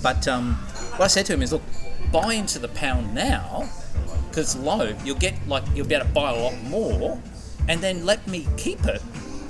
But 0.03 0.27
um, 0.27 0.55
what 0.97 1.03
I 1.03 1.07
said 1.07 1.27
to 1.27 1.35
him 1.35 1.42
is, 1.42 1.53
look, 1.53 1.62
buy 2.11 2.35
into 2.35 2.59
the 2.59 2.68
pound 2.68 3.14
now 3.14 3.68
because 4.29 4.57
low. 4.57 4.97
You'll 5.05 5.16
get 5.16 5.35
like 5.47 5.62
you'll 5.77 5.87
be 5.87 5.95
able 5.95 6.07
to 6.07 6.12
buy 6.12 6.33
a 6.33 6.42
lot 6.42 6.61
more, 6.64 7.21
and 7.68 7.81
then 7.81 8.05
let 8.05 8.27
me 8.27 8.49
keep 8.57 8.85
it 8.85 9.01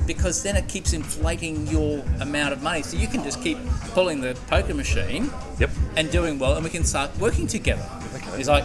because 0.07 0.43
then 0.43 0.57
it 0.57 0.69
keeps 0.69 0.93
inflating 0.93 1.67
your 1.67 2.05
amount 2.21 2.53
of 2.53 2.63
money. 2.63 2.83
So 2.83 2.97
you 2.97 3.07
can 3.07 3.23
just 3.23 3.43
keep 3.43 3.59
pulling 3.95 4.21
the 4.21 4.35
poker 4.49 4.75
machine 4.75 5.31
Yep. 5.59 5.71
and 5.97 6.11
doing 6.11 6.39
well, 6.39 6.55
and 6.55 6.65
we 6.65 6.71
can 6.71 6.85
start 6.85 7.17
working 7.19 7.47
together. 7.47 7.87
Okay. 8.17 8.37
He's 8.37 8.49
like, 8.49 8.65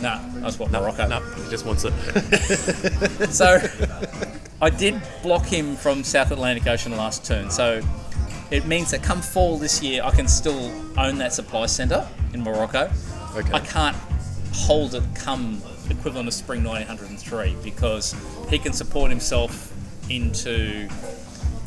nah, 0.00 0.20
that's 0.34 0.58
what 0.58 0.70
Morocco. 0.70 1.06
No, 1.08 1.20
he 1.20 1.50
just 1.50 1.64
wants 1.66 1.84
it. 1.84 1.92
So 3.30 3.60
I 4.60 4.70
did 4.70 5.00
block 5.22 5.46
him 5.46 5.76
from 5.76 6.02
South 6.04 6.30
Atlantic 6.30 6.66
Ocean 6.66 6.96
last 6.96 7.24
turn. 7.24 7.50
So 7.50 7.80
it 8.50 8.66
means 8.66 8.90
that 8.90 9.02
come 9.02 9.20
fall 9.20 9.58
this 9.58 9.82
year, 9.82 10.02
I 10.02 10.10
can 10.10 10.26
still 10.26 10.72
own 10.98 11.18
that 11.18 11.32
supply 11.32 11.66
centre 11.66 12.06
in 12.32 12.42
Morocco. 12.42 12.90
Okay. 13.36 13.52
I 13.52 13.60
can't 13.60 13.96
hold 14.52 14.94
it 14.94 15.02
come 15.14 15.62
equivalent 15.90 16.28
of 16.28 16.34
spring 16.34 16.64
1903 16.64 17.56
because 17.62 18.14
he 18.48 18.58
can 18.58 18.72
support 18.72 19.10
himself 19.10 19.72
into 20.10 20.88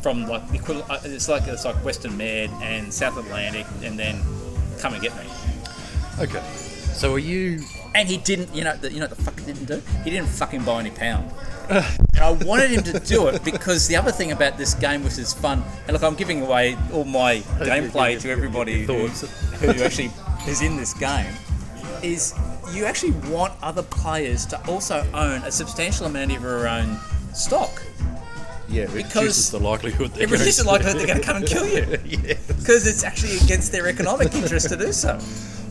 from 0.02 0.26
like 0.26 0.46
the 0.48 0.56
equivalent. 0.56 0.90
uh, 0.90 0.98
It's 1.04 1.28
like 1.28 1.46
it's 1.46 1.64
like 1.64 1.76
Western 1.84 2.16
Med 2.16 2.50
and 2.62 2.92
South 2.92 3.16
Atlantic, 3.16 3.66
and 3.82 3.98
then 3.98 4.20
come 4.78 4.94
and 4.94 5.02
get 5.02 5.14
me. 5.16 5.24
okay. 6.20 6.42
So 6.94 7.14
are 7.14 7.18
you? 7.18 7.60
And 7.94 8.08
he 8.08 8.16
didn't, 8.18 8.54
you 8.54 8.64
know, 8.64 8.74
the, 8.76 8.90
you 8.92 9.00
know 9.00 9.06
what 9.06 9.16
the 9.16 9.22
fuck 9.22 9.38
he 9.38 9.44
didn't 9.46 9.66
do? 9.66 9.82
He 10.04 10.10
didn't 10.10 10.28
fucking 10.28 10.62
buy 10.64 10.80
any 10.80 10.90
pound. 10.90 11.30
and 11.68 11.84
I 12.20 12.30
wanted 12.30 12.70
him 12.70 12.82
to 12.84 12.98
do 13.00 13.28
it 13.28 13.44
because 13.44 13.86
the 13.86 13.96
other 13.96 14.10
thing 14.10 14.32
about 14.32 14.56
this 14.58 14.74
game, 14.74 15.02
which 15.04 15.18
is 15.18 15.32
fun, 15.32 15.62
and 15.86 15.92
look, 15.92 16.02
I'm 16.02 16.14
giving 16.14 16.42
away 16.42 16.76
all 16.92 17.04
my 17.04 17.36
gameplay 17.60 18.18
to 18.20 18.30
everybody 18.30 18.84
who, 18.84 19.08
who 19.08 19.82
actually 19.82 20.10
is 20.48 20.62
in 20.62 20.76
this 20.76 20.94
game, 20.94 21.32
is 22.02 22.34
you 22.72 22.84
actually 22.86 23.12
want 23.30 23.52
other 23.62 23.82
players 23.82 24.46
to 24.46 24.66
also 24.66 25.06
own 25.14 25.42
a 25.42 25.52
substantial 25.52 26.06
amount 26.06 26.32
of 26.34 26.42
your 26.42 26.66
own 26.68 26.98
stock. 27.34 27.70
Yeah, 28.72 28.84
it 28.84 28.94
Because 28.94 29.14
reduces 29.16 29.50
the 29.50 29.60
likelihood. 29.60 30.12
They're 30.12 30.22
It 30.24 30.30
reduces 30.30 30.64
the 30.64 30.70
likelihood 30.70 30.98
they're 30.98 31.06
going 31.06 31.20
to 31.20 31.24
come 31.26 31.36
and 31.36 31.46
kill 31.46 31.66
you 31.68 31.84
because 32.48 32.86
it's 32.86 33.04
actually 33.04 33.36
against 33.38 33.70
their 33.70 33.86
economic 33.86 34.34
interest 34.34 34.70
to 34.70 34.76
do 34.76 34.92
so. 34.92 35.18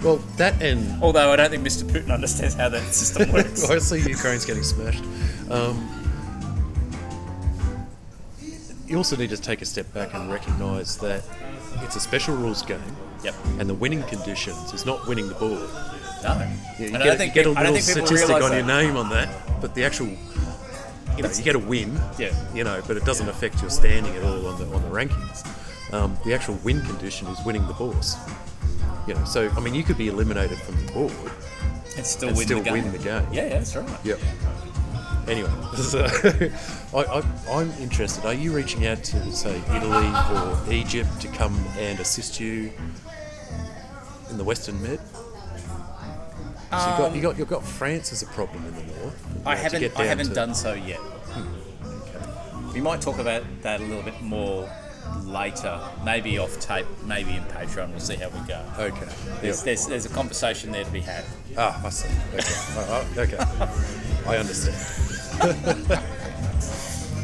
Well, 0.03 0.17
that 0.37 0.61
and 0.61 1.01
Although 1.03 1.31
I 1.31 1.35
don't 1.35 1.49
think 1.49 1.65
Mr. 1.65 1.83
Putin 1.83 2.11
understands 2.13 2.53
how 2.55 2.69
that 2.69 2.81
system 2.93 3.31
works. 3.33 3.69
I 3.69 3.79
see 3.79 4.07
Ukraine's 4.07 4.45
getting 4.45 4.63
smashed. 4.63 5.03
Um, 5.49 5.87
you 8.87 8.97
also 8.97 9.15
need 9.15 9.29
to 9.29 9.37
take 9.37 9.61
a 9.61 9.65
step 9.65 9.91
back 9.93 10.13
and 10.13 10.31
recognise 10.31 10.97
that 10.97 11.23
it's 11.83 11.95
a 11.95 11.99
special 11.99 12.35
rules 12.35 12.61
game, 12.61 12.81
Yep. 13.23 13.35
and 13.59 13.69
the 13.69 13.73
winning 13.73 14.03
conditions 14.03 14.73
is 14.73 14.85
not 14.85 15.07
winning 15.07 15.27
the 15.27 15.35
board. 15.35 15.69
No. 16.23 16.33
Yeah, 16.37 16.51
you 16.77 16.91
get, 16.91 17.01
I 17.01 17.05
don't 17.05 17.17
think 17.17 17.35
you 17.35 17.43
get 17.43 17.47
a 17.55 17.59
I 17.59 17.63
don't 17.63 17.73
little 17.73 17.81
think 17.81 17.87
people 17.87 18.07
statistic 18.07 18.27
realise 18.29 18.43
on 18.51 18.57
your 18.57 18.67
that. 18.67 18.83
name 18.83 18.97
on 18.97 19.09
that, 19.09 19.61
but 19.61 19.73
the 19.75 19.83
actual, 19.85 20.09
you 21.21 21.27
know, 21.29 21.38
you 21.38 21.43
get 21.43 21.55
a 21.55 21.60
win. 21.60 21.99
Yeah. 22.17 22.34
You 22.53 22.63
know, 22.63 22.81
but 22.88 22.97
it 22.97 23.05
doesn't 23.05 23.29
affect 23.29 23.62
your 23.62 23.69
standing 23.69 24.15
at 24.15 24.23
all 24.23 24.47
on 24.47 24.60
the 24.60 24.65
on 24.75 24.81
the 24.84 24.89
rankings. 24.89 25.45
Um, 25.93 26.17
the 26.25 26.34
actual 26.34 26.55
win 26.63 26.81
condition 26.81 27.27
is 27.27 27.38
winning 27.45 27.65
the 27.67 27.73
Bourse. 27.73 28.15
You 29.07 29.15
know, 29.15 29.23
so 29.25 29.49
I 29.49 29.60
mean, 29.60 29.73
you 29.73 29.84
could 29.84 29.97
be 29.97 30.07
eliminated 30.07 30.57
from 30.60 30.86
the 30.86 30.91
board. 30.93 31.12
And 31.97 32.05
still 32.05 32.29
And 32.29 32.38
win 32.38 32.45
still 32.45 32.60
the 32.60 32.63
game. 32.65 32.73
win 32.73 32.91
the 32.91 32.97
game. 32.99 33.27
Yeah, 33.31 33.43
yeah, 33.43 33.49
that's 33.49 33.75
right. 33.75 34.05
Yep. 34.05 34.19
Anyway, 35.27 35.49
so 35.75 36.05
I, 36.95 37.03
I, 37.03 37.23
I'm 37.51 37.69
interested. 37.73 38.25
Are 38.25 38.34
you 38.34 38.53
reaching 38.55 38.88
out 38.88 39.03
to, 39.03 39.31
say, 39.31 39.62
Italy 39.75 40.07
or 40.34 40.73
Egypt 40.73 41.19
to 41.21 41.27
come 41.27 41.55
and 41.77 41.99
assist 41.99 42.39
you 42.39 42.71
in 44.29 44.38
the 44.38 44.43
Western 44.43 44.81
Med? 44.81 44.99
So 46.71 46.77
you 46.77 46.97
got, 46.97 47.15
you 47.15 47.21
got, 47.21 47.38
you've 47.38 47.49
got 47.49 47.63
France 47.65 48.12
as 48.13 48.23
a 48.23 48.27
problem 48.27 48.65
in 48.65 48.73
the 48.75 48.84
north. 48.93 49.30
Um, 49.41 49.47
I 49.47 49.56
haven't 49.56 49.99
I 49.99 50.06
haven't 50.06 50.34
done 50.34 50.54
so 50.54 50.73
yet. 50.73 50.99
We 52.73 52.80
might 52.82 53.01
talk 53.01 53.17
about 53.19 53.43
that 53.63 53.82
a 53.82 53.84
little 53.84 54.04
bit 54.04 54.21
more 54.21 54.69
later, 55.25 55.80
maybe 56.06 56.38
off 56.38 56.58
tape, 56.60 56.86
maybe 57.06 57.36
in 57.36 57.43
Patreon. 57.43 57.89
We'll 57.89 57.99
see 57.99 58.15
how 58.15 58.30
we 58.30 58.39
go. 58.47 58.63
Okay. 58.80 59.06
There's, 59.41 59.58
Yep. 59.58 59.65
there's, 59.65 59.88
there's 59.88 60.06
a 60.06 60.10
conversation 60.10 60.71
there 60.71 60.84
to 60.86 60.91
be 60.91 61.01
had. 61.01 61.25
Ah, 61.58 61.86
I 61.86 61.89
see. 61.89 62.08
Okay. 62.34 62.56
Okay. 63.21 63.38
I 64.27 64.38
understand. 64.38 64.77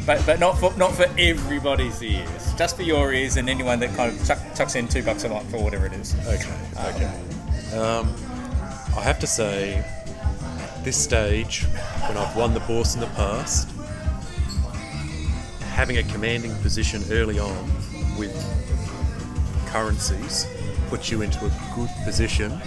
But, 0.06 0.24
but 0.24 0.40
not 0.40 0.56
for 0.58 0.72
not 0.78 0.94
for 0.94 1.04
everybody's 1.18 2.02
ears, 2.02 2.54
just 2.54 2.76
for 2.76 2.82
your 2.82 3.12
ears 3.12 3.36
and 3.36 3.46
anyone 3.50 3.78
that 3.80 3.94
kind 3.94 4.10
of 4.10 4.26
chuck, 4.26 4.38
chucks 4.56 4.74
in 4.74 4.88
two 4.88 5.02
bucks 5.02 5.24
a 5.24 5.28
month 5.28 5.50
for 5.50 5.62
whatever 5.62 5.84
it 5.84 5.92
is. 5.92 6.14
Okay. 6.26 6.50
Okay. 6.78 7.76
Um, 7.78 8.08
I 8.96 9.02
have 9.02 9.18
to 9.18 9.26
say, 9.26 9.84
this 10.88 10.96
stage, 10.96 11.64
when 12.06 12.16
I've 12.16 12.34
won 12.34 12.54
the 12.54 12.60
Bourse 12.60 12.94
in 12.94 13.02
the 13.02 13.08
past, 13.08 13.68
having 15.72 15.98
a 15.98 16.02
commanding 16.04 16.54
position 16.62 17.02
early 17.10 17.38
on 17.38 17.70
with 18.16 18.32
currencies 19.66 20.46
puts 20.88 21.10
you 21.10 21.20
into 21.20 21.44
a 21.44 21.50
good 21.76 21.90
position 22.04 22.58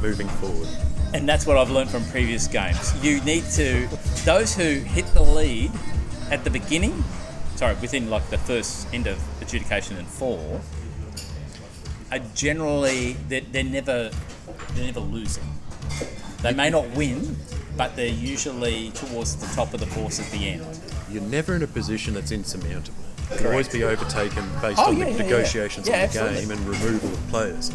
moving 0.00 0.26
forward. 0.40 0.68
And 1.12 1.28
that's 1.28 1.46
what 1.46 1.58
I've 1.58 1.68
learned 1.68 1.90
from 1.90 2.02
previous 2.06 2.46
games. 2.46 2.94
You 3.04 3.20
need 3.24 3.44
to, 3.56 3.86
those 4.24 4.56
who 4.56 4.80
hit 4.80 5.04
the 5.08 5.20
lead 5.20 5.70
at 6.30 6.44
the 6.44 6.50
beginning, 6.50 7.04
sorry, 7.56 7.74
within 7.82 8.08
like 8.08 8.26
the 8.30 8.38
first 8.38 8.88
end 8.94 9.06
of 9.06 9.22
adjudication 9.42 9.98
and 9.98 10.08
four, 10.08 10.62
are 12.10 12.20
generally, 12.34 13.18
they're, 13.28 13.42
they're 13.52 13.64
never, 13.64 14.10
they're 14.72 14.86
never 14.86 15.00
losing. 15.00 15.44
They 16.42 16.52
may 16.54 16.70
not 16.70 16.88
win, 16.96 17.36
but 17.76 17.96
they're 17.96 18.06
usually 18.08 18.90
towards 18.92 19.36
the 19.36 19.46
top 19.54 19.74
of 19.74 19.80
the 19.80 19.86
Bourse 19.86 20.20
at 20.20 20.30
the 20.30 20.48
end. 20.48 20.80
You're 21.10 21.22
never 21.22 21.54
in 21.54 21.62
a 21.62 21.66
position 21.66 22.14
that's 22.14 22.32
insurmountable. 22.32 22.96
You 23.32 23.36
can 23.36 23.46
always 23.46 23.68
be 23.68 23.84
overtaken 23.84 24.44
based 24.60 24.78
Oh, 24.80 24.88
on 24.88 24.96
yeah, 24.96 25.04
the 25.04 25.10
yeah, 25.12 25.16
negotiations 25.22 25.86
Yeah, 25.88 26.04
of 26.04 26.12
the 26.12 26.20
absolutely. 26.20 26.40
game 26.46 26.50
and 26.50 26.60
removal 26.68 27.12
of 27.12 27.28
players. 27.28 27.70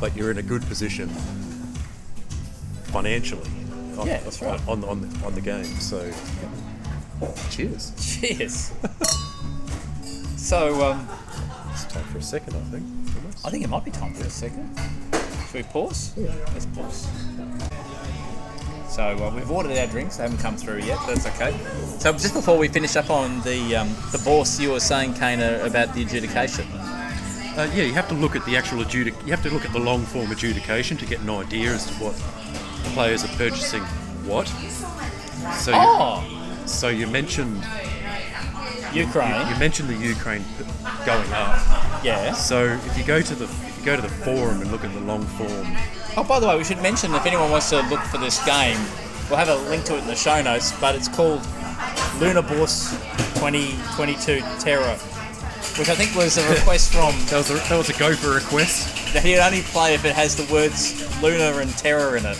But 0.00 0.14
you're 0.16 0.30
in 0.30 0.38
a 0.38 0.42
good 0.42 0.62
position 0.66 1.08
financially 2.92 3.48
on, 3.98 4.06
Yeah, 4.06 4.20
that's 4.20 4.40
right. 4.42 4.60
on, 4.68 4.84
on, 4.84 5.00
the, 5.00 5.26
on 5.26 5.34
the 5.34 5.40
game. 5.40 5.64
So, 5.64 6.10
cheers. 7.50 7.92
Cheers. 8.20 8.72
so, 10.36 10.82
um, 10.90 11.08
It's 11.72 11.84
time 11.86 12.04
for 12.04 12.18
a 12.18 12.22
second, 12.22 12.54
I 12.56 12.60
think. 12.70 12.84
I 13.44 13.50
think 13.50 13.64
it 13.64 13.68
might 13.70 13.84
be 13.84 13.90
time 13.90 14.14
for 14.14 14.24
a 14.26 14.30
second. 14.30 14.68
Should 15.46 15.54
we 15.54 15.62
pause? 15.64 16.12
Yeah. 16.16 16.30
Let's 16.52 16.66
pause. 16.66 17.06
So 18.98 19.04
uh, 19.04 19.32
we've 19.32 19.48
ordered 19.48 19.78
our 19.78 19.86
drinks; 19.86 20.16
they 20.16 20.24
haven't 20.24 20.38
come 20.38 20.56
through 20.56 20.78
yet. 20.78 20.98
But 21.06 21.14
that's 21.14 21.26
okay. 21.28 21.56
So 22.00 22.10
just 22.14 22.34
before 22.34 22.58
we 22.58 22.66
finish 22.66 22.96
up 22.96 23.10
on 23.10 23.40
the 23.42 23.76
um, 23.76 23.94
the 24.10 24.20
Bourse, 24.24 24.58
you 24.58 24.72
were 24.72 24.80
saying, 24.80 25.14
Kana, 25.14 25.64
about 25.64 25.94
the 25.94 26.02
adjudication. 26.02 26.66
Uh, 26.72 27.70
yeah, 27.72 27.84
you 27.84 27.92
have 27.92 28.08
to 28.08 28.14
look 28.16 28.34
at 28.34 28.44
the 28.44 28.56
actual 28.56 28.82
adjudic. 28.82 29.14
You 29.24 29.30
have 29.30 29.42
to 29.44 29.50
look 29.50 29.64
at 29.64 29.72
the 29.72 29.78
long 29.78 30.02
form 30.02 30.32
adjudication 30.32 30.96
to 30.96 31.06
get 31.06 31.20
an 31.20 31.30
idea 31.30 31.70
as 31.74 31.86
to 31.86 31.92
what 32.02 32.14
players 32.92 33.22
are 33.24 33.36
purchasing. 33.36 33.82
What? 34.26 34.48
So, 35.54 35.70
Oh, 35.76 36.26
you, 36.28 36.66
so 36.66 36.88
you 36.88 37.06
mentioned 37.06 37.64
Ukraine. 38.92 39.48
you 39.48 39.56
mentioned 39.60 39.90
the 39.90 39.94
Ukraine 39.94 40.44
going 41.06 41.32
up. 41.32 42.02
Yeah. 42.02 42.32
So 42.32 42.64
if 42.64 42.98
you 42.98 43.04
go 43.04 43.20
to 43.22 43.34
the 43.36 43.44
if 43.44 43.78
you 43.78 43.84
go 43.84 43.94
to 43.94 44.02
the 44.02 44.08
forum 44.08 44.60
and 44.60 44.72
look 44.72 44.82
at 44.82 44.92
the 44.92 45.00
long 45.00 45.22
form, 45.22 45.76
Oh, 46.18 46.24
by 46.24 46.40
the 46.40 46.48
way, 46.48 46.56
we 46.56 46.64
should 46.64 46.82
mention 46.82 47.14
if 47.14 47.24
anyone 47.26 47.48
wants 47.48 47.70
to 47.70 47.80
look 47.82 48.00
for 48.00 48.18
this 48.18 48.44
game, 48.44 48.76
we'll 49.30 49.38
have 49.38 49.48
a 49.48 49.54
link 49.70 49.84
to 49.84 49.94
it 49.94 50.00
in 50.00 50.08
the 50.08 50.16
show 50.16 50.42
notes. 50.42 50.72
But 50.80 50.96
it's 50.96 51.06
called 51.06 51.46
Lunar 52.18 52.42
Bourse 52.42 52.90
2022 53.38 54.40
Terror, 54.58 54.96
which 55.78 55.88
I 55.88 55.94
think 55.94 56.16
was 56.16 56.36
a 56.36 56.50
request 56.52 56.92
from 56.92 57.14
that 57.26 57.36
was 57.36 57.50
a, 57.52 57.54
that 57.68 57.78
was 57.78 57.88
a 57.90 57.96
Gopher 57.96 58.30
request. 58.30 59.14
that 59.14 59.22
he'd 59.22 59.38
only 59.38 59.60
play 59.60 59.94
if 59.94 60.04
it 60.04 60.16
has 60.16 60.34
the 60.34 60.52
words 60.52 61.06
Lunar 61.22 61.60
and 61.60 61.70
Terror 61.78 62.16
in 62.16 62.26
it. 62.26 62.36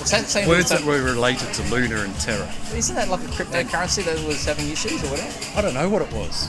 That? 0.00 0.44
Words 0.48 0.70
that 0.70 0.82
were 0.82 1.00
related 1.00 1.54
to 1.54 1.62
lunar 1.70 2.04
and 2.04 2.14
terror. 2.16 2.50
Isn't 2.74 2.96
that 2.96 3.10
like 3.10 3.20
a 3.20 3.26
cryptocurrency 3.26 4.02
that 4.06 4.26
was 4.26 4.44
having 4.46 4.68
issues 4.70 5.04
or 5.04 5.08
whatever? 5.08 5.58
I 5.58 5.60
don't 5.60 5.74
know 5.74 5.88
what 5.88 6.00
it 6.02 6.10
was. 6.12 6.48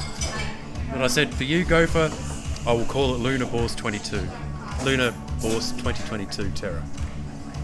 But 0.89 1.01
I 1.01 1.07
said 1.07 1.31
for 1.35 1.43
you, 1.43 1.65
Gopher, 1.65 2.09
I 2.65 2.71
will 2.71 2.85
call 2.85 3.13
it 3.13 3.17
Lunar 3.17 3.45
Bourse 3.45 3.75
22. 3.75 4.25
Lunar 4.85 5.13
Bourse 5.41 5.71
2022 5.71 6.51
Terror. 6.51 6.83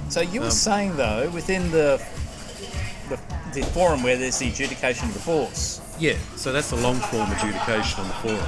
So 0.10 0.22
you 0.22 0.40
were 0.42 0.46
Um, 0.48 0.52
saying 0.52 0.98
though, 0.98 1.30
within 1.32 1.70
the, 1.72 2.02
the 3.10 3.20
the 3.54 3.62
forum 3.68 4.04
where 4.04 4.18
there's 4.18 4.38
the 4.40 4.50
adjudication 4.50 5.08
of 5.10 5.14
the 5.14 5.20
Bourse. 5.22 5.82
Yeah, 6.00 6.16
so 6.36 6.52
that's 6.52 6.70
the 6.70 6.76
long 6.78 6.96
form 6.96 7.32
adjudication 7.32 8.02
on 8.02 8.08
the 8.08 8.14
forum. 8.16 8.46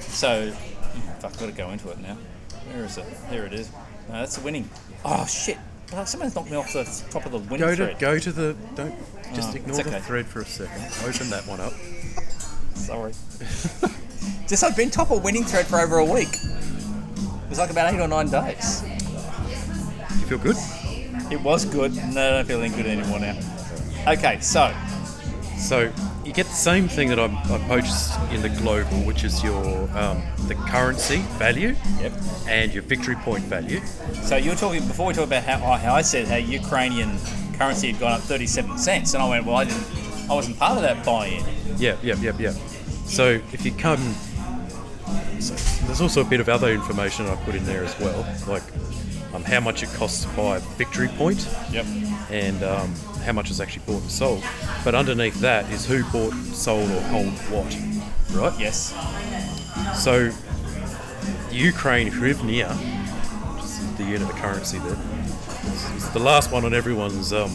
So, 0.00 0.50
fuck, 1.20 1.32
I've 1.32 1.38
got 1.38 1.46
to 1.46 1.52
go 1.52 1.70
into 1.70 1.88
it 1.90 1.98
now. 2.00 2.16
Where 2.70 2.84
is 2.84 2.96
it? 2.98 3.04
There 3.30 3.44
it 3.46 3.52
is. 3.52 3.70
No, 4.08 4.14
that's 4.14 4.36
the 4.36 4.44
winning. 4.44 4.68
Oh 5.04 5.26
shit! 5.26 5.58
Someone's 6.04 6.34
knocked 6.34 6.50
me 6.50 6.56
off 6.56 6.72
the 6.72 6.84
top 7.10 7.26
of 7.26 7.32
the 7.32 7.38
win 7.38 7.60
Go 7.60 7.70
to 7.70 7.76
thread. 7.76 7.98
go 7.98 8.18
to 8.18 8.32
the 8.32 8.56
don't 8.74 8.94
just 9.34 9.52
Oh, 9.52 9.56
ignore 9.56 9.80
it's 9.80 9.90
the 9.90 10.00
thread 10.00 10.26
for 10.26 10.40
a 10.40 10.44
second. 10.44 10.82
Open 11.08 11.30
that 11.30 11.46
one 11.46 11.60
up. 11.60 11.72
Sorry. 12.74 13.12
Just 14.48 14.64
I've 14.64 14.76
been 14.76 14.90
top 14.90 15.10
of 15.10 15.22
winning 15.24 15.44
thread 15.44 15.66
for 15.66 15.80
over 15.80 15.98
a 15.98 16.04
week. 16.04 16.28
It 17.52 17.56
was 17.56 17.68
like 17.68 17.70
about 17.70 17.92
eight 17.92 18.00
or 18.00 18.08
nine 18.08 18.30
days. 18.30 18.82
You 18.82 20.26
feel 20.26 20.38
good? 20.38 20.56
It 21.30 21.38
was 21.42 21.66
good. 21.66 21.94
No, 21.94 22.26
I 22.26 22.30
don't 22.30 22.46
feel 22.46 22.62
any 22.62 22.74
good 22.74 22.86
anymore 22.86 23.20
now. 23.20 23.38
Okay, 24.08 24.40
so 24.40 24.74
So 25.58 25.92
you 26.24 26.32
get 26.32 26.46
the 26.46 26.52
same 26.52 26.88
thing 26.88 27.10
that 27.10 27.20
I, 27.20 27.26
I 27.26 27.58
poached 27.68 27.92
in 28.32 28.40
the 28.40 28.48
global, 28.48 28.96
which 29.04 29.22
is 29.22 29.44
your 29.44 29.62
um, 29.98 30.22
the 30.48 30.54
currency 30.66 31.18
value 31.36 31.76
yep. 32.00 32.14
and 32.48 32.72
your 32.72 32.84
victory 32.84 33.16
point 33.16 33.44
value. 33.44 33.84
So 34.22 34.36
you're 34.36 34.54
talking 34.54 34.86
before 34.86 35.08
we 35.08 35.12
talk 35.12 35.26
about 35.26 35.42
how, 35.44 35.58
how 35.58 35.92
I 35.92 36.00
said 36.00 36.28
how 36.28 36.36
Ukrainian 36.36 37.18
currency 37.58 37.92
had 37.92 38.00
gone 38.00 38.12
up 38.12 38.22
37 38.22 38.78
cents, 38.78 39.12
and 39.12 39.22
I 39.22 39.28
went, 39.28 39.44
well, 39.44 39.56
I 39.56 39.64
didn't, 39.64 39.86
I 40.30 40.32
wasn't 40.32 40.58
part 40.58 40.78
of 40.78 40.82
that 40.84 41.04
buy-in. 41.04 41.44
Yeah, 41.76 41.98
yeah, 42.02 42.14
yeah, 42.18 42.32
yeah. 42.38 42.52
So 43.04 43.42
if 43.52 43.66
you 43.66 43.72
come, 43.72 44.00
so 45.40 45.54
there's 45.86 46.00
also 46.00 46.20
a 46.20 46.24
bit 46.24 46.40
of 46.40 46.48
other 46.48 46.70
information 46.72 47.26
I 47.26 47.36
put 47.36 47.54
in 47.54 47.64
there 47.64 47.84
as 47.84 47.98
well, 48.00 48.26
like 48.46 48.62
um, 49.34 49.42
how 49.44 49.60
much 49.60 49.82
it 49.82 49.88
costs 49.94 50.24
to 50.24 50.30
buy 50.36 50.56
a 50.58 50.60
victory 50.60 51.08
point 51.08 51.48
Yep. 51.70 51.86
and 52.30 52.62
um, 52.62 52.94
how 53.24 53.32
much 53.32 53.50
is 53.50 53.60
actually 53.60 53.84
bought 53.86 54.02
and 54.02 54.10
sold. 54.10 54.42
But 54.84 54.94
underneath 54.94 55.40
that 55.40 55.70
is 55.72 55.86
who 55.86 56.04
bought, 56.10 56.32
sold, 56.34 56.90
or 56.90 57.00
hold 57.02 57.32
what, 57.50 57.76
right? 58.36 58.58
Yes. 58.60 58.94
So 60.02 60.30
Ukraine 61.50 62.10
hryvnia, 62.10 62.70
which 63.54 63.64
is 63.64 63.96
the 63.96 64.04
unit 64.04 64.22
of 64.22 64.36
currency 64.36 64.78
there. 64.78 64.96
It's, 65.64 65.90
it's 65.94 66.08
the 66.08 66.18
last 66.18 66.50
one 66.52 66.64
on 66.64 66.74
everyone's 66.74 67.32
um, 67.32 67.50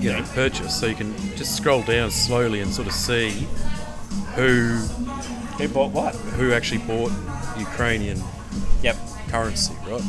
you 0.00 0.12
know 0.12 0.22
purchase, 0.34 0.78
so 0.78 0.86
you 0.86 0.94
can 0.94 1.14
just 1.36 1.56
scroll 1.56 1.82
down 1.82 2.10
slowly 2.10 2.60
and 2.60 2.72
sort 2.72 2.86
of 2.86 2.94
see 2.94 3.46
who 4.34 4.78
Who 5.58 5.68
bought 5.68 5.90
what? 5.92 6.14
who 6.14 6.52
actually 6.52 6.78
bought 6.78 7.12
Ukrainian 7.58 8.22
Yep. 8.82 8.96
currency, 9.28 9.74
right? 9.88 10.02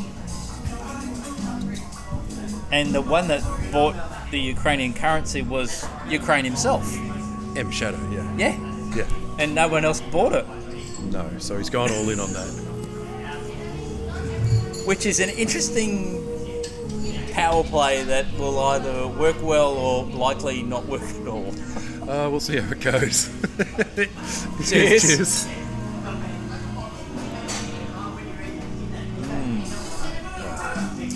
And 2.70 2.94
the 2.94 3.00
one 3.00 3.28
that 3.28 3.42
bought 3.72 3.96
the 4.30 4.38
Ukrainian 4.38 4.92
currency 4.92 5.40
was 5.42 5.86
Ukraine 6.08 6.44
himself. 6.44 6.84
M 7.56 7.70
Shadow, 7.70 7.98
yeah, 8.12 8.26
Yeah. 8.36 8.56
yeah. 8.94 9.04
And 9.38 9.54
no 9.54 9.68
one 9.68 9.84
else 9.86 10.00
bought 10.12 10.34
it. 10.34 10.46
No, 11.10 11.24
so 11.38 11.56
he's 11.56 11.70
gone 11.70 11.90
all 11.90 12.08
in 12.10 12.20
on 12.20 12.32
that. 12.34 12.50
which 14.86 15.04
is 15.04 15.20
an 15.20 15.28
interesting 15.30 15.92
power 17.34 17.62
play 17.62 18.02
that 18.04 18.24
will 18.38 18.58
either 18.58 19.06
work 19.06 19.36
well 19.42 19.72
or 19.76 20.04
likely 20.06 20.62
not 20.62 20.86
work 20.86 21.02
at 21.02 21.26
all. 21.28 21.52
Uh, 22.08 22.26
we'll 22.30 22.40
see 22.40 22.56
how 22.56 22.72
it 22.72 22.80
goes. 22.80 23.28
Cheers. 24.70 25.02
Cheers. 25.02 25.46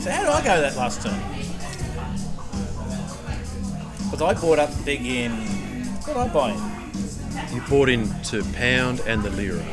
So 0.02 0.10
how 0.10 0.20
did 0.20 0.28
I 0.28 0.44
go 0.44 0.60
that 0.60 0.76
last 0.76 1.00
time? 1.00 1.22
Because 4.10 4.20
I 4.20 4.34
bought 4.38 4.58
up 4.58 4.70
big 4.84 5.06
in. 5.06 5.32
What 5.32 6.08
did 6.08 6.16
I 6.18 6.28
buy 6.28 6.50
in? 6.50 7.54
You 7.56 7.62
bought 7.70 7.88
into 7.88 8.44
pound 8.52 9.00
and 9.06 9.22
the 9.22 9.30
lira. 9.30 9.64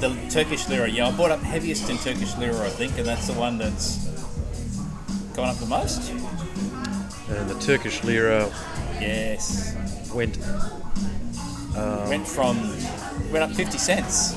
The 0.00 0.16
Turkish 0.28 0.68
lira. 0.68 0.88
Yeah, 0.88 1.06
I 1.06 1.16
bought 1.16 1.30
up 1.30 1.40
heaviest 1.40 1.88
in 1.88 1.98
Turkish 1.98 2.36
lira, 2.36 2.58
I 2.66 2.70
think, 2.70 2.98
and 2.98 3.06
that's 3.06 3.28
the 3.28 3.34
one 3.34 3.58
that's 3.58 4.06
gone 5.34 5.50
up 5.50 5.56
the 5.58 5.66
most. 5.66 6.10
And 7.28 7.48
the 7.48 7.58
Turkish 7.60 8.02
lira 8.02 8.50
Yes. 9.00 9.74
Went 10.16 10.38
uh, 11.76 12.06
went 12.08 12.26
from 12.26 12.56
went 13.30 13.44
up 13.44 13.50
50 13.52 13.76
cents. 13.78 14.34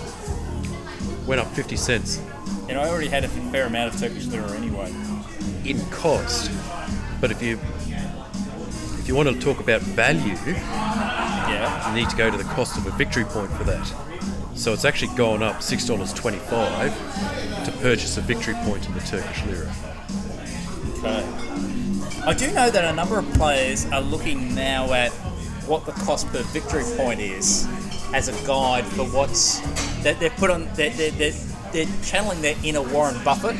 went 1.25 1.39
up 1.39 1.47
50 1.55 1.75
cents 1.77 2.19
And 2.67 2.77
I 2.77 2.87
already 2.89 3.07
had 3.07 3.23
a 3.23 3.29
fair 3.29 3.65
amount 3.65 3.93
of 3.93 3.99
Turkish 3.99 4.25
lira 4.27 4.51
anyway. 4.51 4.93
in 5.65 5.79
cost. 5.89 6.51
But 7.21 7.31
if 7.31 7.41
you 7.41 7.57
if 8.99 9.07
you 9.07 9.15
want 9.15 9.29
to 9.29 9.39
talk 9.39 9.59
about 9.59 9.81
value, 9.81 10.35
Yeah. 10.45 11.89
you 11.89 11.95
need 12.01 12.09
to 12.09 12.15
go 12.17 12.29
to 12.29 12.37
the 12.37 12.43
cost 12.55 12.77
of 12.77 12.85
a 12.85 12.91
victory 12.91 13.23
point 13.25 13.51
for 13.53 13.63
that. 13.63 13.85
So 14.55 14.73
it's 14.73 14.85
actually 14.85 15.15
gone 15.15 15.41
up 15.41 15.61
six 15.63 15.85
dollars 15.85 16.11
twenty-five 16.13 16.91
to 17.65 17.71
purchase 17.81 18.17
a 18.17 18.21
victory 18.21 18.55
point 18.65 18.85
in 18.87 18.93
the 18.93 18.99
Turkish 19.01 19.43
lira. 19.45 19.73
Okay. 20.99 21.25
I 22.25 22.33
do 22.33 22.51
know 22.51 22.69
that 22.69 22.83
a 22.83 22.93
number 22.93 23.17
of 23.17 23.25
players 23.33 23.85
are 23.87 24.01
looking 24.01 24.53
now 24.53 24.91
at 24.93 25.11
what 25.69 25.85
the 25.85 25.91
cost 25.91 26.27
per 26.29 26.41
victory 26.45 26.83
point 26.97 27.19
is 27.19 27.67
as 28.13 28.27
a 28.27 28.47
guide 28.47 28.83
for 28.85 29.03
what's 29.05 29.59
that 30.03 30.19
they've 30.19 30.35
put 30.37 30.49
on. 30.49 30.67
They're, 30.73 30.89
they're, 30.89 31.11
they're, 31.11 31.33
they're 31.71 31.85
channeling 32.03 32.41
their 32.41 32.55
inner 32.63 32.81
Warren 32.81 33.23
Buffett 33.23 33.55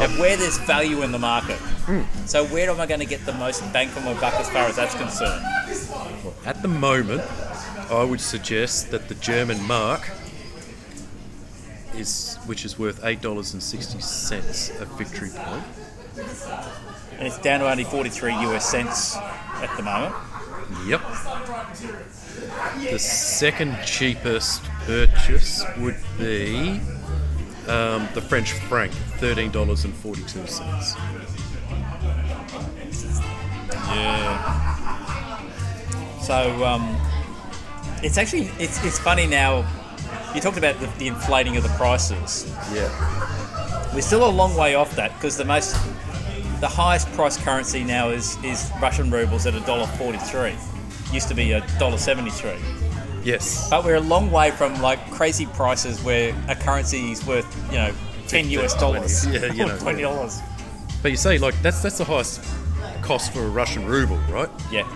of 0.00 0.18
where 0.20 0.36
there's 0.36 0.58
value 0.58 1.02
in 1.02 1.10
the 1.10 1.18
market. 1.18 1.56
Hmm. 1.56 2.02
So 2.26 2.44
where 2.46 2.70
am 2.70 2.80
I 2.80 2.86
going 2.86 3.00
to 3.00 3.06
get 3.06 3.26
the 3.26 3.32
most 3.32 3.60
bang 3.72 3.88
for 3.88 4.00
my 4.00 4.14
buck 4.20 4.34
as 4.34 4.48
far 4.50 4.66
as 4.66 4.76
that's 4.76 4.94
concerned? 4.94 5.44
At 6.46 6.62
the 6.62 6.68
moment, 6.68 7.22
I 7.90 8.04
would 8.04 8.20
suggest 8.20 8.92
that 8.92 9.08
the 9.08 9.14
German 9.16 9.60
mark 9.66 10.08
is 11.94 12.36
which 12.46 12.64
is 12.64 12.78
worth 12.78 13.04
eight 13.04 13.20
dollars 13.20 13.54
and 13.54 13.62
sixty 13.62 14.00
cents 14.00 14.70
a 14.80 14.84
victory 14.84 15.30
point. 15.34 15.64
And 17.18 17.26
it's 17.26 17.38
down 17.38 17.60
to 17.60 17.70
only 17.70 17.82
43 17.82 18.32
US 18.32 18.70
cents 18.70 19.16
at 19.16 19.74
the 19.76 19.82
moment. 19.82 20.14
Yep. 20.86 21.02
The 22.90 22.98
second 22.98 23.76
cheapest 23.84 24.64
purchase 24.86 25.64
would 25.78 25.96
be 26.18 26.80
um, 27.68 28.08
the 28.14 28.20
French 28.20 28.52
franc, 28.52 28.92
thirteen 29.18 29.50
dollars 29.50 29.84
and 29.84 29.94
forty-two 29.94 30.46
cents. 30.46 30.94
Yeah. 33.88 35.40
So 36.20 36.64
um, 36.64 36.96
it's 38.02 38.18
actually 38.18 38.50
it's, 38.58 38.84
it's 38.84 38.98
funny 38.98 39.26
now. 39.26 39.66
You 40.34 40.40
talked 40.40 40.58
about 40.58 40.78
the, 40.78 40.86
the 40.98 41.06
inflating 41.08 41.56
of 41.56 41.62
the 41.62 41.70
prices. 41.70 42.46
Yeah. 42.72 42.90
We're 43.94 44.02
still 44.02 44.26
a 44.26 44.30
long 44.30 44.54
way 44.56 44.74
off 44.74 44.94
that 44.96 45.14
because 45.14 45.36
the 45.36 45.44
most 45.44 45.74
the 46.60 46.68
highest 46.68 47.10
price 47.12 47.36
currency 47.36 47.84
now 47.84 48.08
is 48.10 48.36
is 48.44 48.70
Russian 48.80 49.10
rubles 49.10 49.46
at 49.46 49.54
a 49.54 49.60
dollar 49.60 49.86
forty 49.86 50.18
three. 50.18 50.54
Used 51.12 51.28
to 51.28 51.34
be 51.34 51.52
a 51.52 51.66
dollar 51.78 51.98
seventy 51.98 52.30
three. 52.30 52.58
Yes. 53.22 53.68
But 53.70 53.84
we're 53.84 53.96
a 53.96 54.00
long 54.00 54.30
way 54.30 54.50
from 54.50 54.80
like 54.80 54.98
crazy 55.10 55.46
prices 55.46 56.02
where 56.02 56.34
a 56.48 56.54
currency 56.54 57.12
is 57.12 57.24
worth 57.26 57.46
you 57.70 57.78
know 57.78 57.92
ten 58.26 58.48
US 58.50 58.74
dollars 58.74 59.26
Yeah, 59.26 59.52
you 59.52 59.66
know, 59.66 59.78
twenty 59.80 60.02
dollars. 60.02 60.40
But 61.02 61.10
you 61.10 61.16
say 61.16 61.38
like 61.38 61.60
that's 61.62 61.82
that's 61.82 61.98
the 61.98 62.04
highest 62.04 62.42
cost 63.02 63.32
for 63.32 63.44
a 63.44 63.48
Russian 63.48 63.86
ruble, 63.86 64.18
right? 64.28 64.50
Yeah. 64.70 64.86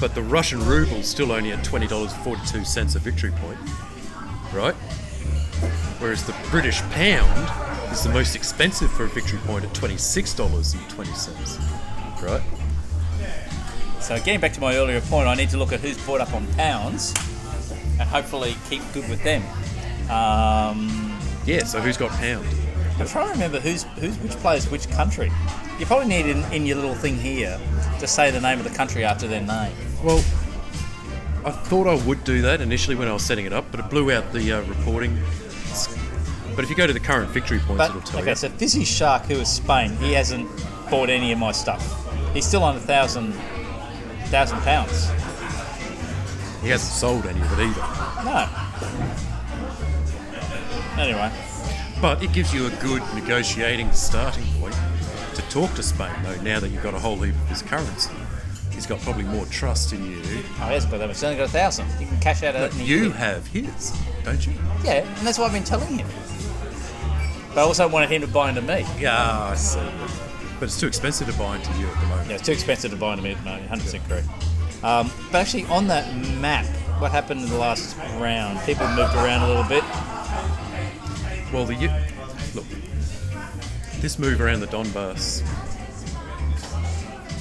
But 0.00 0.14
the 0.14 0.22
Russian 0.22 0.60
ruble's 0.66 1.06
still 1.06 1.32
only 1.32 1.52
at 1.52 1.62
twenty 1.64 1.86
dollars 1.86 2.12
forty-two 2.16 2.64
cents 2.64 2.94
a 2.96 2.98
victory 2.98 3.30
point, 3.30 3.58
right? 4.52 4.74
Whereas 6.00 6.26
the 6.26 6.34
British 6.50 6.82
pound 6.90 7.48
is 7.94 8.02
the 8.02 8.10
most 8.10 8.34
expensive 8.34 8.90
for 8.90 9.04
a 9.04 9.08
victory 9.08 9.38
point 9.46 9.64
at 9.64 9.72
twenty-six 9.72 10.34
dollars 10.34 10.74
and 10.74 10.90
twenty 10.90 11.12
cents, 11.12 11.58
right? 12.22 12.42
So 14.00 14.16
getting 14.16 14.40
back 14.40 14.52
to 14.54 14.60
my 14.60 14.74
earlier 14.76 15.00
point, 15.00 15.28
I 15.28 15.34
need 15.34 15.48
to 15.50 15.56
look 15.56 15.72
at 15.72 15.80
who's 15.80 15.96
bought 16.04 16.20
up 16.20 16.34
on 16.34 16.46
pounds 16.54 17.14
and 17.98 18.02
hopefully 18.02 18.56
keep 18.68 18.82
good 18.92 19.08
with 19.08 19.22
them. 19.22 19.42
Um, 20.10 21.18
Yeah. 21.46 21.64
So 21.64 21.80
who's 21.80 21.96
got 21.96 22.10
pound? 22.10 22.46
I'm 22.98 23.06
trying 23.06 23.26
to 23.28 23.32
remember 23.32 23.60
who's 23.60 23.84
who's 23.98 24.18
which 24.18 24.32
players 24.32 24.68
which 24.70 24.90
country. 24.90 25.30
You 25.78 25.86
probably 25.86 26.08
need 26.08 26.26
in, 26.26 26.42
in 26.52 26.66
your 26.66 26.76
little 26.76 26.94
thing 26.94 27.16
here 27.16 27.60
to 28.00 28.06
say 28.06 28.30
the 28.30 28.40
name 28.40 28.58
of 28.58 28.64
the 28.64 28.76
country 28.76 29.04
after 29.04 29.26
their 29.28 29.40
name. 29.40 29.72
Well, 30.02 30.18
I 31.44 31.50
thought 31.50 31.86
I 31.86 31.94
would 32.06 32.24
do 32.24 32.42
that 32.42 32.60
initially 32.60 32.96
when 32.96 33.08
I 33.08 33.12
was 33.12 33.22
setting 33.24 33.46
it 33.46 33.52
up, 33.52 33.64
but 33.70 33.80
it 33.80 33.88
blew 33.90 34.10
out 34.12 34.32
the 34.32 34.52
uh, 34.52 34.62
reporting. 34.62 35.18
But 36.54 36.64
if 36.64 36.70
you 36.70 36.76
go 36.76 36.86
to 36.86 36.92
the 36.92 37.00
current 37.00 37.30
victory 37.30 37.58
points, 37.58 37.78
But 37.78 37.90
it'll 37.90 38.00
tell 38.02 38.20
you. 38.20 38.22
okay, 38.22 38.30
you. 38.30 38.36
so 38.36 38.48
Fizzy 38.48 38.84
Shark, 38.84 39.24
who 39.24 39.34
is 39.34 39.48
Spain, 39.48 39.90
he 39.96 40.12
hasn't 40.12 40.48
bought 40.90 41.10
any 41.10 41.32
of 41.32 41.38
my 41.38 41.52
stuff. 41.52 41.82
He's 42.32 42.46
still 42.46 42.62
on 42.62 42.76
a 42.76 42.80
thousand 42.80 43.32
thousand 44.26 44.58
pounds. 44.60 45.08
He 46.62 46.70
hasn't 46.70 46.92
sold 46.92 47.26
any 47.26 47.40
of 47.40 47.52
it 47.58 47.64
either. 47.66 48.24
No. 48.24 48.48
Anyway, 50.98 51.30
But 52.00 52.22
it 52.22 52.32
gives 52.32 52.54
you 52.54 52.66
a 52.66 52.70
good 52.70 53.02
negotiating 53.14 53.90
starting 53.92 54.44
point 54.60 54.74
to 55.34 55.42
talk 55.50 55.74
to 55.74 55.82
Spain, 55.82 56.12
though, 56.22 56.40
now 56.42 56.60
that 56.60 56.68
you've 56.70 56.82
got 56.82 56.94
a 56.94 56.98
whole 56.98 57.16
heap 57.16 57.34
of 57.34 57.48
his 57.48 57.62
currency. 57.62 58.12
He's 58.70 58.86
got 58.86 59.00
probably 59.00 59.24
more 59.24 59.44
trust 59.46 59.92
in 59.92 60.04
you. 60.08 60.18
oh, 60.22 60.66
he 60.68 60.74
hasn't 60.74 60.90
got 60.92 60.98
that 60.98 61.06
much. 61.08 61.16
He's 61.16 61.24
only 61.24 61.36
got 61.36 61.48
a 61.48 61.52
thousand. 61.52 61.86
You 62.00 62.06
can 62.06 62.18
cash 62.20 62.42
out 62.44 62.54
of 62.56 62.80
you 62.80 63.10
have 63.10 63.46
his, 63.48 63.92
don't 64.24 64.44
you? 64.46 64.52
Yeah, 64.84 65.04
and 65.18 65.26
that's 65.26 65.38
what 65.38 65.46
I've 65.46 65.52
been 65.52 65.64
telling 65.64 65.98
him. 65.98 66.06
But 67.54 67.60
I 67.60 67.62
also 67.62 67.86
wanted 67.88 68.10
him 68.10 68.20
to 68.22 68.26
buy 68.28 68.48
into 68.48 68.62
me. 68.62 68.84
Yeah, 68.98 69.42
I 69.50 69.54
see. 69.54 69.80
But 70.58 70.64
it's 70.66 70.78
too 70.80 70.86
expensive 70.86 71.28
to 71.30 71.38
buy 71.38 71.56
into 71.56 71.72
you 71.78 71.86
at 71.86 72.00
the 72.00 72.06
moment. 72.06 72.28
Yeah, 72.28 72.34
it's 72.36 72.44
too 72.46 72.52
expensive 72.52 72.90
to 72.90 72.96
buy 72.96 73.12
into 73.12 73.22
me 73.22 73.32
at 73.32 73.38
the 73.38 73.44
moment. 73.44 73.70
100% 73.70 74.08
correct. 74.08 74.26
Um, 74.82 75.10
but 75.30 75.38
actually, 75.40 75.64
on 75.66 75.86
that 75.88 76.14
map, 76.40 76.66
what 77.00 77.10
happened 77.10 77.40
in 77.42 77.48
the 77.48 77.58
last 77.58 77.96
round? 78.18 78.60
People 78.66 78.86
moved 78.88 79.14
around 79.14 79.42
a 79.42 79.48
little 79.48 79.64
bit. 79.64 79.82
Well, 81.52 81.64
the 81.64 81.74
U- 81.76 81.90
look, 82.54 82.64
this 84.00 84.18
move 84.18 84.40
around 84.40 84.60
the 84.60 84.66
Donbass 84.66 85.42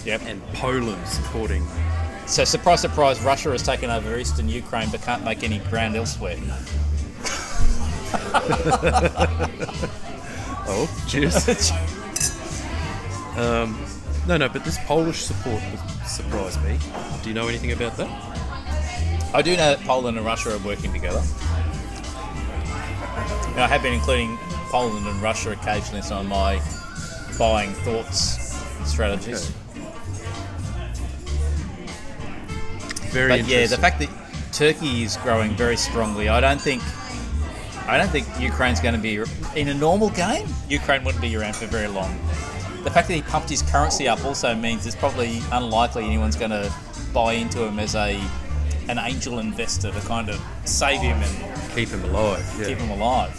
Yep. 0.06 0.21
and 0.28 0.41
Poland 0.54 1.08
supporting 1.08 1.65
So, 2.26 2.43
surprise, 2.45 2.82
surprise, 2.82 3.19
Russia 3.21 3.52
has 3.52 3.63
taken 3.63 3.89
over 3.89 4.17
eastern 4.17 4.47
Ukraine 4.47 4.89
but 4.89 5.02
can't 5.02 5.23
make 5.23 5.43
any 5.43 5.60
ground 5.60 5.95
elsewhere. 5.95 6.38
Oh, 10.65 11.06
cheers. 11.08 11.71
um, 13.38 13.78
no, 14.28 14.38
no, 14.38 14.47
but 14.47 14.63
this 14.63 14.78
Polish 14.86 15.21
support 15.21 15.62
surprised 16.06 16.63
me. 16.63 16.80
Do 17.21 17.30
you 17.30 17.36
know 17.36 17.47
anything 17.47 17.73
about 17.73 17.97
that? 17.97 18.10
I 19.36 19.41
do 19.41 19.52
know 19.52 19.76
that 19.76 19.82
Poland 19.82 20.17
and 20.17 20.26
Russia 20.26 20.56
are 20.56 20.60
working 20.60 20.93
together. 20.93 21.21
And 23.52 23.62
I 23.62 23.67
have 23.67 23.84
been 23.84 23.93
including 23.93 24.38
Poland 24.69 25.06
and 25.06 25.21
Russia 25.21 25.52
occasionally 25.52 25.97
in 25.97 26.04
some 26.04 26.19
of 26.19 26.28
my 26.28 26.62
buying 27.38 27.73
thoughts 27.73 28.56
and 28.78 28.88
strategies. 28.88 29.49
Very 33.12 33.30
But 33.41 33.47
yeah, 33.47 33.67
the 33.67 33.78
fact 33.78 33.99
that 33.99 34.10
Turkey 34.54 35.04
is 35.04 35.17
growing 35.17 35.52
very 35.52 35.78
strongly, 35.78 36.30
I 36.30 36.39
don't 36.39 36.62
think 36.62 36.82
I 37.87 37.97
don't 37.97 38.09
think 38.09 38.27
Ukraine's 38.39 38.79
going 38.79 38.95
to 38.95 39.01
be 39.01 39.21
in 39.59 39.67
a 39.67 39.73
normal 39.73 40.09
game. 40.09 40.47
Ukraine 40.69 41.03
wouldn't 41.03 41.21
be 41.21 41.35
around 41.35 41.55
for 41.55 41.65
very 41.65 41.87
long. 41.87 42.17
The 42.83 42.91
fact 42.91 43.07
that 43.07 43.13
he 43.13 43.21
pumped 43.21 43.49
his 43.49 43.61
currency 43.61 44.07
up 44.07 44.23
also 44.25 44.55
means 44.55 44.85
it's 44.85 44.95
probably 44.95 45.41
unlikely 45.51 46.05
anyone's 46.05 46.35
going 46.35 46.51
to 46.51 46.73
buy 47.13 47.33
into 47.33 47.63
him 47.63 47.79
as 47.79 47.95
a 47.95 48.19
an 48.89 48.97
angel 48.99 49.39
investor 49.39 49.91
to 49.91 49.99
kind 50.01 50.29
of 50.29 50.41
save 50.65 50.99
him 50.99 51.17
and 51.17 51.53
Keep 51.75 51.89
him 51.89 52.03
alive. 52.03 52.55
Yeah. 52.59 52.67
keep 52.67 52.77
him 52.77 52.91
alive. 52.91 53.33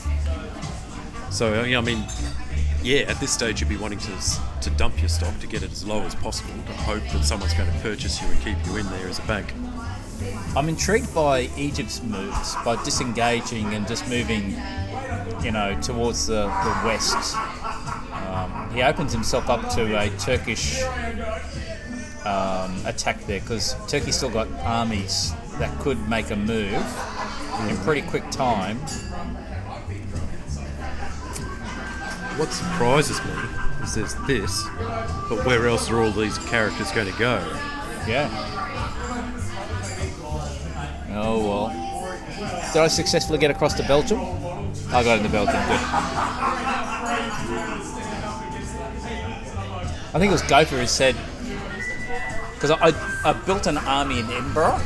So 1.31 1.61
uh, 1.61 1.65
yeah, 1.65 1.79
I 1.79 1.83
mean, 1.83 2.05
yeah, 2.83 3.01
at 3.01 3.21
this 3.21 3.33
stage 3.33 3.61
you'd 3.61 3.69
be 3.69 3.77
wanting 3.77 3.99
to 4.01 4.13
to 4.63 4.71
dump 4.71 4.99
your 5.01 5.09
stock 5.09 5.39
to 5.41 5.47
get 5.47 5.63
it 5.63 5.71
as 5.71 5.87
low 5.87 6.01
as 6.03 6.15
possible 6.15 6.55
to 6.67 6.73
hope 6.73 7.03
that 7.13 7.25
someone's 7.25 7.55
going 7.55 7.71
to 7.71 7.79
purchase 7.81 8.21
you 8.21 8.29
and 8.29 8.41
keep 8.43 8.57
you 8.67 8.77
in 8.77 8.87
there 8.91 9.07
as 9.07 9.19
a 9.19 9.23
bank. 9.23 9.53
I'm 10.57 10.69
intrigued 10.69 11.13
by 11.15 11.51
Egypt's 11.57 12.03
moves 12.03 12.55
by 12.65 12.83
disengaging 12.85 13.75
and 13.75 13.87
just 13.89 14.09
moving, 14.09 14.57
you 15.43 15.51
know, 15.51 15.79
towards 15.81 16.27
the, 16.27 16.43
the 16.45 16.87
west. 16.87 17.37
Um, 17.37 18.71
he 18.73 18.83
opens 18.83 19.13
himself 19.13 19.49
up 19.49 19.69
to 19.75 20.01
a 20.01 20.11
Turkish 20.19 20.83
um, 22.25 22.87
attack 22.87 23.21
there 23.27 23.41
because 23.41 23.75
Turkey's 23.87 24.17
still 24.17 24.31
got 24.31 24.49
armies 24.63 25.33
that 25.59 25.77
could 25.81 26.09
make 26.09 26.31
a 26.31 26.37
move 26.37 26.73
in 27.69 27.77
pretty 27.79 28.03
quick 28.03 28.29
time. 28.31 28.79
What 32.37 32.53
surprises 32.53 33.25
me 33.25 33.33
is 33.83 33.95
there's 33.95 34.15
this, 34.27 34.65
but 35.29 35.45
where 35.45 35.69
else 35.69 35.91
are 35.91 36.01
all 36.01 36.11
these 36.11 36.39
characters 36.39 36.91
going 36.91 37.13
to 37.13 37.19
go? 37.19 37.39
Yeah. 38.09 38.29
Oh 41.15 41.39
well. 41.49 42.71
Did 42.73 42.83
I 42.83 42.89
successfully 42.89 43.39
get 43.39 43.51
across 43.51 43.75
to 43.75 43.83
Belgium? 43.85 44.21
I 44.91 45.03
got 45.05 45.19
into 45.19 45.31
Belgium. 45.31 45.55
Good. 45.55 45.81
I 50.13 50.19
think 50.19 50.31
it 50.31 50.33
was 50.33 50.43
Gopher 50.43 50.77
who 50.77 50.87
said 50.87 51.17
because 52.55 52.71
I, 52.71 52.89
I, 52.89 53.31
I 53.31 53.33
built 53.45 53.67
an 53.67 53.79
army 53.79 54.21
in 54.21 54.27
Edinburgh 54.27 54.81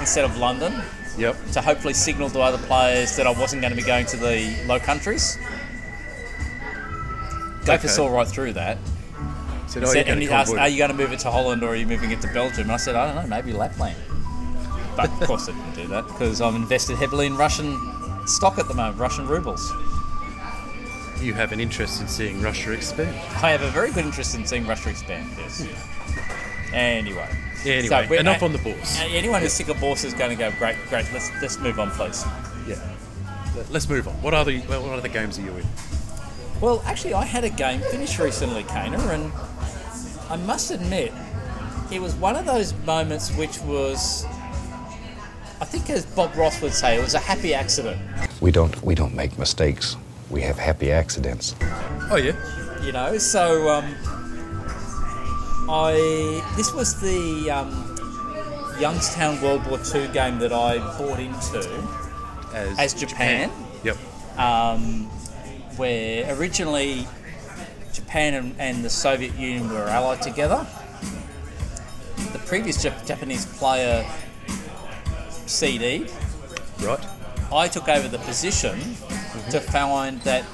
instead 0.00 0.24
of 0.24 0.36
London 0.38 0.82
Yep. 1.18 1.36
to 1.52 1.60
hopefully 1.60 1.92
signal 1.92 2.30
to 2.30 2.40
other 2.40 2.58
players 2.66 3.16
that 3.16 3.26
I 3.26 3.30
wasn't 3.30 3.60
going 3.62 3.72
to 3.72 3.76
be 3.76 3.82
going 3.82 4.06
to 4.06 4.16
the 4.16 4.56
Low 4.66 4.78
Countries. 4.78 5.36
Gopher 7.66 7.72
Okay. 7.72 7.88
saw 7.88 8.08
right 8.08 8.26
through 8.26 8.54
that. 8.54 8.78
Said, 9.66 9.82
He 9.82 9.88
oh, 9.88 9.92
said, 9.92 10.08
and 10.08 10.20
he 10.22 10.28
asked, 10.30 10.54
"Are 10.54 10.68
you 10.68 10.78
going 10.78 10.90
to 10.90 10.96
move 10.96 11.12
it 11.12 11.20
to 11.20 11.30
Holland 11.30 11.62
or 11.62 11.68
are 11.68 11.76
you 11.76 11.86
moving 11.86 12.10
it 12.10 12.20
to 12.22 12.28
Belgium?" 12.32 12.62
And 12.62 12.72
I 12.72 12.76
said, 12.76 12.96
"I 12.96 13.06
don't 13.12 13.22
know, 13.28 13.36
maybe 13.36 13.52
Lapland." 13.52 13.96
But 14.96 15.10
of 15.10 15.20
course, 15.26 15.48
I 15.48 15.52
didn't 15.52 15.74
do 15.74 15.86
that 15.88 16.06
because 16.06 16.40
I'm 16.40 16.56
invested 16.56 16.96
heavily 16.96 17.26
in 17.26 17.36
Russian 17.36 17.78
stock 18.26 18.58
at 18.58 18.68
the 18.68 18.74
moment, 18.74 18.98
Russian 18.98 19.26
rubles. 19.26 19.72
You 21.20 21.34
have 21.34 21.52
an 21.52 21.60
interest 21.60 22.00
in 22.00 22.08
seeing 22.08 22.40
Russia 22.40 22.72
expand. 22.72 23.14
I 23.42 23.50
have 23.50 23.62
a 23.62 23.70
very 23.70 23.92
good 23.92 24.04
interest 24.06 24.34
in 24.34 24.46
seeing 24.46 24.66
Russia 24.66 24.90
expand. 24.90 25.28
Yes. 25.36 25.66
Anyway. 26.72 27.28
Yeah, 27.64 27.74
anyway, 27.74 28.06
we're- 28.08 28.20
enough 28.20 28.42
uh, 28.42 28.46
on 28.46 28.52
the 28.52 28.58
bourse. 28.58 28.98
Anyone 29.02 29.42
who's 29.42 29.52
sick 29.52 29.68
of 29.68 29.78
bourse 29.80 30.04
is 30.04 30.14
going 30.14 30.30
to 30.30 30.36
go, 30.36 30.50
great, 30.58 30.76
great. 30.88 31.04
Let's 31.12 31.30
let's 31.42 31.58
move 31.58 31.78
on, 31.78 31.90
please. 31.90 32.24
Yeah. 32.66 32.76
Let's 33.70 33.88
move 33.88 34.08
on. 34.08 34.14
What 34.22 34.32
other 34.32 34.56
what 34.60 34.98
other 34.98 35.08
games 35.08 35.38
are 35.38 35.42
you 35.42 35.54
in? 35.56 35.66
Well, 36.60 36.82
actually, 36.86 37.14
I 37.14 37.24
had 37.24 37.44
a 37.44 37.50
game 37.50 37.80
finish 37.90 38.18
recently, 38.18 38.62
Kana, 38.64 38.98
and 38.98 39.30
I 40.30 40.36
must 40.36 40.70
admit, 40.70 41.12
it 41.90 42.00
was 42.00 42.14
one 42.14 42.36
of 42.36 42.44
those 42.46 42.72
moments 42.86 43.30
which 43.34 43.58
was, 43.60 44.24
I 45.60 45.64
think, 45.66 45.90
as 45.90 46.06
Bob 46.06 46.34
Ross 46.36 46.60
would 46.62 46.72
say, 46.72 46.96
it 46.96 47.02
was 47.02 47.14
a 47.14 47.18
happy 47.18 47.52
accident. 47.54 48.00
We 48.40 48.50
don't 48.50 48.80
we 48.82 48.94
don't 48.94 49.14
make 49.14 49.38
mistakes. 49.38 49.96
We 50.30 50.40
have 50.42 50.58
happy 50.58 50.90
accidents. 50.90 51.54
Oh 52.10 52.16
yeah. 52.16 52.32
You 52.82 52.92
know, 52.92 53.18
so 53.18 53.68
um, 53.68 53.94
I 55.68 56.42
this 56.56 56.72
was 56.72 56.98
the 57.00 57.50
um, 57.50 58.76
Youngstown 58.80 59.40
World 59.42 59.66
War 59.66 59.78
II 59.94 60.08
game 60.08 60.38
that 60.38 60.52
I 60.52 60.78
bought 60.98 61.18
into 61.20 61.60
as 62.54 62.94
Japan. 62.94 63.50
Yep. 63.82 63.96
um, 64.38 65.04
where 65.76 66.34
originally 66.38 67.06
Japan 67.92 68.34
and, 68.34 68.54
and 68.58 68.84
the 68.84 68.90
Soviet 68.90 69.34
Union 69.36 69.70
were 69.70 69.84
allied 69.84 70.20
together. 70.20 70.66
The 72.32 72.38
previous 72.40 72.84
Jap- 72.84 73.06
Japanese 73.06 73.46
player 73.58 74.06
CD'd. 75.50 76.12
Right. 76.80 77.04
I 77.52 77.68
took 77.68 77.88
over 77.88 78.08
the 78.08 78.18
position 78.18 78.78
to 79.50 79.60
find 79.60 80.20
that 80.22 80.44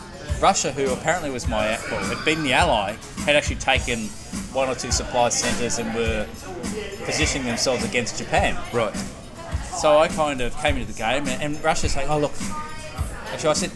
Russia, 0.40 0.72
who 0.72 0.92
apparently 0.92 1.30
was 1.30 1.46
my 1.48 1.78
well, 1.90 2.04
had 2.04 2.24
been 2.24 2.42
the 2.42 2.52
ally, 2.52 2.96
had 3.24 3.36
actually 3.36 3.56
taken 3.56 4.00
one 4.52 4.68
or 4.68 4.74
two 4.74 4.90
supply 4.90 5.28
centres 5.28 5.78
and 5.78 5.94
were 5.94 6.26
positioning 7.04 7.46
themselves 7.46 7.84
against 7.84 8.18
Japan. 8.18 8.58
Right. 8.72 8.94
So 9.78 9.98
I 9.98 10.08
kind 10.08 10.40
of 10.40 10.56
came 10.58 10.76
into 10.76 10.90
the 10.90 10.98
game, 10.98 11.26
and, 11.28 11.42
and 11.42 11.64
Russia's 11.64 11.92
saying, 11.92 12.08
"Oh 12.08 12.18
look," 12.18 12.32
actually 13.32 13.50
I 13.50 13.52
said, 13.52 13.70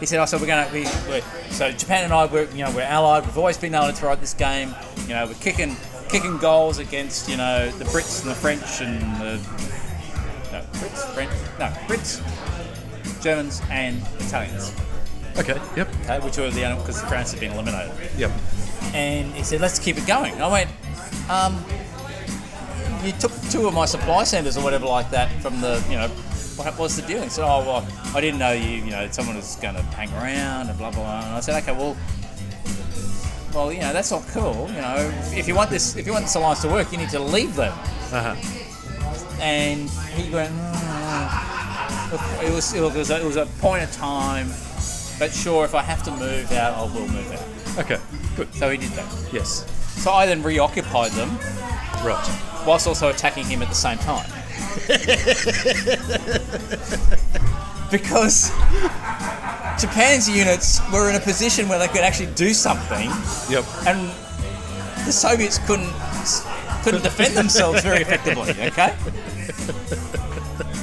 he 0.00 0.06
said, 0.06 0.20
"Oh, 0.20 0.26
so 0.26 0.38
we're 0.38 0.46
going 0.46 0.66
to 0.66 0.72
be 0.72 0.84
we're, 1.08 1.22
so 1.50 1.70
Japan 1.72 2.04
and 2.04 2.12
I, 2.12 2.26
we're 2.26 2.44
you 2.50 2.64
know 2.64 2.70
we're 2.74 2.82
allied. 2.82 3.24
We've 3.24 3.38
always 3.38 3.56
been 3.56 3.74
able 3.74 3.88
to 3.88 3.92
throw 3.92 4.10
out 4.10 4.20
this 4.20 4.34
game. 4.34 4.74
You 5.06 5.14
know, 5.14 5.26
we're 5.26 5.34
kicking 5.34 5.76
kicking 6.10 6.38
goals 6.38 6.78
against 6.78 7.28
you 7.28 7.36
know 7.36 7.70
the 7.70 7.84
Brits 7.86 8.22
and 8.22 8.30
the 8.30 8.34
French 8.34 8.80
and 8.80 9.20
the 9.20 9.79
Brits, 10.80 11.14
French, 11.14 11.30
no 11.58 11.66
Brits, 11.86 12.20
Germans 13.22 13.60
and 13.70 14.00
Italians. 14.18 14.72
Okay. 15.38 15.60
Yep. 15.76 15.88
Okay, 16.04 16.18
which 16.20 16.36
were 16.38 16.50
the 16.50 16.64
only 16.64 16.80
because 16.80 17.00
France 17.02 17.30
had 17.30 17.40
been 17.40 17.52
eliminated." 17.52 17.92
Yep. 18.18 18.32
and 18.94 19.32
he 19.34 19.42
said, 19.44 19.60
"Let's 19.60 19.78
keep 19.78 19.96
it 19.98 20.06
going." 20.06 20.40
I 20.42 20.48
went, 20.48 20.70
um, 21.28 21.64
"You 23.04 23.12
took 23.12 23.32
two 23.50 23.68
of 23.68 23.74
my 23.74 23.84
supply 23.86 24.24
centres 24.24 24.56
or 24.56 24.64
whatever 24.64 24.86
like 24.86 25.10
that 25.10 25.30
from 25.42 25.60
the, 25.60 25.82
you 25.88 25.96
know, 25.96 26.08
what 26.56 26.76
was 26.78 26.96
the 26.96 27.02
deal?" 27.02 27.22
He 27.22 27.28
said, 27.28 27.44
"Oh 27.44 27.60
well, 27.60 27.86
I 28.14 28.20
didn't 28.20 28.38
know 28.40 28.52
you, 28.52 28.82
you 28.84 28.90
know, 28.90 29.06
someone 29.10 29.36
was 29.36 29.56
going 29.56 29.74
to 29.76 29.82
hang 29.82 30.12
around 30.14 30.68
and 30.68 30.78
blah 30.78 30.90
blah 30.90 31.02
blah." 31.02 31.24
And 31.26 31.34
I 31.34 31.40
said, 31.40 31.62
"Okay, 31.62 31.72
well." 31.72 31.96
Well, 33.52 33.72
you 33.72 33.80
know 33.80 33.92
that's 33.92 34.12
all 34.12 34.22
cool. 34.30 34.68
You 34.70 34.80
know, 34.80 35.12
if, 35.32 35.48
you 35.48 35.56
want 35.56 35.70
this, 35.70 35.96
if 35.96 36.06
you 36.06 36.12
want 36.12 36.24
this 36.24 36.36
alliance 36.36 36.62
to 36.62 36.68
work, 36.68 36.92
you 36.92 36.98
need 36.98 37.10
to 37.10 37.18
leave 37.18 37.56
them. 37.56 37.72
Uh 38.12 38.34
huh. 38.34 38.59
And 39.40 39.88
he 40.14 40.30
went, 40.30 40.52
"Mm." 40.54 42.42
It 42.44 42.52
was, 42.52 42.74
it 42.74 42.80
was, 42.80 43.10
a, 43.10 43.20
it 43.20 43.24
was 43.24 43.36
a 43.36 43.46
point 43.60 43.82
of 43.84 43.92
time, 43.92 44.48
but 45.18 45.32
sure, 45.32 45.64
if 45.64 45.74
I 45.74 45.82
have 45.82 46.02
to 46.04 46.10
move 46.10 46.50
out, 46.52 46.74
I 46.74 46.82
will 46.92 47.06
move 47.08 47.32
out. 47.32 47.78
Okay. 47.84 47.98
Good. 48.36 48.52
So 48.54 48.70
he 48.70 48.78
did 48.78 48.90
that. 48.92 49.28
Yes. 49.32 49.64
So 50.02 50.10
I 50.12 50.26
then 50.26 50.42
reoccupied 50.42 51.12
them 51.12 51.30
Right. 52.04 52.64
whilst 52.66 52.86
also 52.86 53.08
attacking 53.10 53.44
him 53.44 53.62
at 53.62 53.68
the 53.68 53.74
same 53.74 53.98
time. 53.98 54.26
because 57.90 58.50
Japan's 59.80 60.28
units 60.28 60.80
were 60.92 61.08
in 61.10 61.16
a 61.16 61.20
position 61.20 61.68
where 61.68 61.78
they 61.78 61.88
could 61.88 62.00
actually 62.02 62.32
do 62.34 62.52
something, 62.52 63.08
Yep. 63.50 63.64
and 63.86 64.10
the 65.06 65.12
Soviets 65.12 65.58
couldn't 65.66 65.92
couldn't 66.82 67.02
defend 67.02 67.34
themselves 67.34 67.82
very 67.82 68.02
effectively. 68.02 68.54
Okay, 68.70 68.94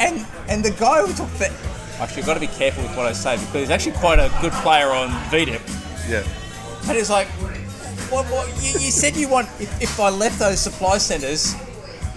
and 0.02 0.26
and 0.50 0.64
the 0.64 0.72
guy 0.80 1.06
who 1.06 1.14
took 1.14 1.32
that. 1.40 1.52
Actually, 2.00 2.22
I've 2.22 2.28
got 2.28 2.34
to 2.36 2.40
be 2.40 2.48
careful 2.48 2.84
with 2.84 2.96
what 2.96 3.08
I 3.08 3.14
say 3.14 3.38
because 3.38 3.62
he's 3.62 3.70
actually 3.72 3.94
quite 3.94 4.20
a 4.20 4.32
good 4.40 4.54
player 4.54 4.92
on 4.92 5.10
VDIP. 5.32 5.62
Yeah. 6.08 6.24
And 6.88 6.98
it's 6.98 7.10
like, 7.10 7.28
what, 8.12 8.26
what, 8.28 8.48
you, 8.64 8.80
you 8.80 8.92
said 8.92 9.16
you 9.16 9.28
want, 9.28 9.48
if, 9.60 9.82
if 9.82 10.00
I 10.00 10.10
left 10.10 10.40
those 10.40 10.60
supply 10.60 10.98
centres, 11.00 11.56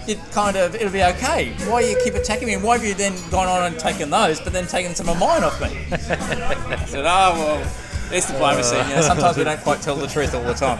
you'd 0.06 0.20
kind 0.32 0.56
of, 0.56 0.74
it'll 0.74 0.92
be 0.92 1.02
okay. 1.02 1.52
Why 1.68 1.80
you 1.80 1.98
keep 2.04 2.14
attacking 2.14 2.46
me? 2.46 2.54
And 2.54 2.62
why 2.62 2.76
have 2.76 2.86
you 2.86 2.94
then 2.94 3.14
gone 3.30 3.48
on 3.48 3.64
and 3.64 3.78
taken 3.78 4.10
those, 4.10 4.40
but 4.40 4.52
then 4.52 4.66
taken 4.66 4.94
some 4.94 5.08
of 5.08 5.18
mine 5.18 5.42
off 5.42 5.60
me? 5.60 5.68
I 5.92 6.84
said, 6.86 7.04
oh, 7.06 7.34
well, 7.34 7.72
it's 8.12 8.30
diplomacy. 8.30 8.76
You 8.76 8.96
know, 8.96 9.02
sometimes 9.02 9.36
we 9.36 9.44
don't 9.44 9.60
quite 9.60 9.80
tell 9.80 9.96
the 9.96 10.06
truth 10.06 10.34
all 10.34 10.44
the 10.44 10.54
time. 10.54 10.78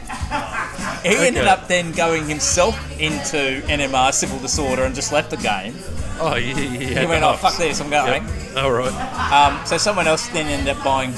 He 1.08 1.26
ended 1.26 1.46
up 1.46 1.68
then 1.68 1.92
going 1.92 2.26
himself 2.26 2.76
into 3.00 3.62
NMR 3.66 4.12
civil 4.12 4.38
disorder 4.38 4.82
and 4.84 4.94
just 4.94 5.12
left 5.12 5.30
the 5.30 5.36
game. 5.36 5.74
Oh, 6.18 6.34
he, 6.34 6.52
he, 6.54 6.68
he, 6.78 6.94
He 6.94 7.06
went, 7.06 7.22
oh, 7.24 7.34
fuck 7.34 7.56
this, 7.56 7.80
I'm 7.80 7.90
going. 7.90 8.22
Yep. 8.24 8.56
All 8.56 8.72
right. 8.72 8.92
Um, 9.32 9.64
so 9.66 9.76
someone 9.76 10.06
else 10.06 10.26
then 10.28 10.46
ended 10.46 10.74
up 10.76 10.82
buying 10.82 11.12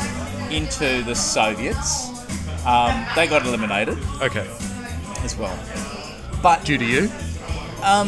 into 0.50 1.02
the 1.04 1.14
Soviets. 1.14 2.08
Um, 2.66 3.06
they 3.14 3.26
got 3.26 3.46
eliminated 3.46 3.96
Okay. 4.20 4.46
as 5.22 5.36
well. 5.36 5.56
But 6.42 6.64
Due 6.64 6.78
to 6.78 6.84
you. 6.84 7.10
a 7.82 8.04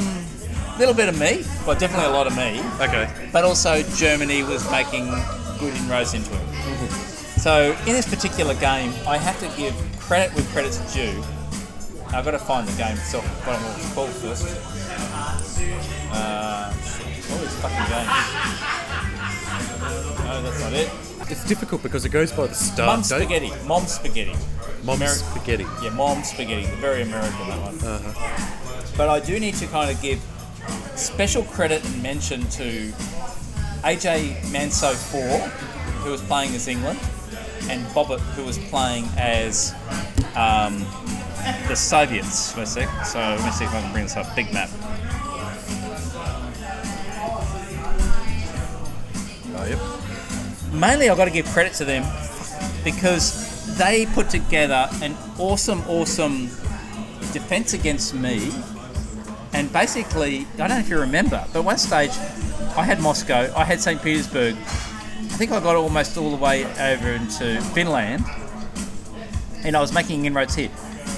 little 0.79 0.95
bit 0.95 1.09
of 1.09 1.19
me, 1.19 1.45
well, 1.67 1.79
definitely 1.79 2.07
a 2.07 2.11
lot 2.11 2.27
of 2.27 2.37
me, 2.37 2.61
Okay. 2.81 3.09
but 3.33 3.45
also 3.45 3.83
Germany 3.95 4.43
was 4.43 4.69
making 4.71 5.07
good 5.59 5.75
inroads 5.77 6.15
into 6.15 6.31
it. 6.35 6.91
So 7.41 7.77
in 7.87 7.93
this 7.93 8.09
particular 8.09 8.55
game, 8.55 8.93
I 9.07 9.17
have 9.17 9.39
to 9.41 9.49
give 9.57 9.75
credit 9.99 10.35
where 10.35 10.45
credit's 10.47 10.79
due. 10.93 11.23
I've 12.13 12.25
got 12.25 12.33
to 12.33 12.39
find 12.39 12.67
the 12.67 12.77
game 12.77 12.97
itself. 12.97 13.25
What 13.47 13.57
I'm 13.57 13.65
all 13.65 13.95
called 13.95 14.11
first. 14.11 14.47
Uh, 16.13 16.73
all 17.31 17.39
these 17.39 17.57
fucking 17.61 17.87
games. 17.89 18.11
No, 20.25 20.43
that's 20.43 20.61
not 20.61 20.73
it. 20.73 20.91
It's 21.31 21.45
difficult 21.47 21.83
because 21.83 22.05
it 22.05 22.09
goes 22.09 22.33
by 22.33 22.49
the 22.49 22.55
start 22.55 22.87
Mom. 22.89 23.03
Spaghetti. 23.05 23.53
Mom 23.67 23.87
Spaghetti. 23.87 24.35
Mom 24.83 24.99
Ameri- 24.99 25.31
spaghetti. 25.31 25.67
Yeah, 25.83 25.91
Mom 25.91 26.25
Spaghetti. 26.25 26.65
Very 26.77 27.03
American 27.03 27.49
that 27.49 27.61
one. 27.61 27.79
Uh-huh. 27.79 28.95
But 28.97 29.09
I 29.09 29.21
do 29.21 29.39
need 29.39 29.55
to 29.57 29.67
kind 29.67 29.91
of 29.91 30.01
give 30.03 30.21
special 30.97 31.45
credit 31.45 31.85
and 31.85 32.03
mention 32.03 32.43
to 32.51 32.91
AJ 33.85 34.51
Manso 34.51 34.93
4, 34.93 35.21
who 36.03 36.11
was 36.11 36.23
playing 36.23 36.55
as 36.55 36.67
England, 36.67 36.99
and 37.69 37.87
Bobbitt, 37.89 38.21
who 38.35 38.45
was 38.45 38.59
playing 38.59 39.07
as 39.17 39.73
um, 40.35 40.85
the 41.69 41.77
Soviets. 41.77 42.55
Sec. 42.69 42.89
So 43.05 43.19
let 43.19 43.45
me 43.45 43.51
see 43.51 43.65
if 43.65 43.75
I 43.75 43.81
can 43.81 43.93
bring 43.93 44.05
this 44.05 44.17
up. 44.17 44.35
Big 44.35 44.53
map. 44.53 44.69
Oh, 49.57 49.67
yep. 49.69 50.73
mainly 50.73 51.11
I've 51.11 51.17
got 51.17 51.27
to 51.27 51.31
give 51.31 51.47
credit 51.47 51.75
to 51.75 51.85
them 51.85 52.05
because 52.85 53.77
they 53.77 54.07
put 54.07 54.31
together 54.31 54.89
an 55.03 55.15
awesome, 55.39 55.83
awesome 55.89 56.47
defense 57.33 57.73
against 57.75 58.15
me. 58.15 58.51
And 59.53 59.73
basically, 59.73 60.47
I 60.55 60.57
don't 60.57 60.69
know 60.71 60.79
if 60.79 60.89
you 60.89 60.99
remember, 60.99 61.45
but 61.53 61.65
one 61.65 61.79
stage 61.79 62.13
I 62.77 62.85
had 62.85 63.01
Moscow, 63.01 63.53
I 63.57 63.65
had 63.65 63.81
St. 63.81 64.01
Petersburg. 64.01 64.55
I 64.55 65.37
think 65.37 65.53
I 65.53 65.61
got 65.61 65.77
almost 65.77 66.17
all 66.17 66.31
the 66.31 66.37
way 66.37 66.65
over 66.65 67.11
into 67.11 67.61
Finland, 67.75 68.25
and 69.65 69.77
I 69.77 69.81
was 69.81 69.93
making 69.93 70.25
inroads 70.25 70.55
here. 70.55 70.71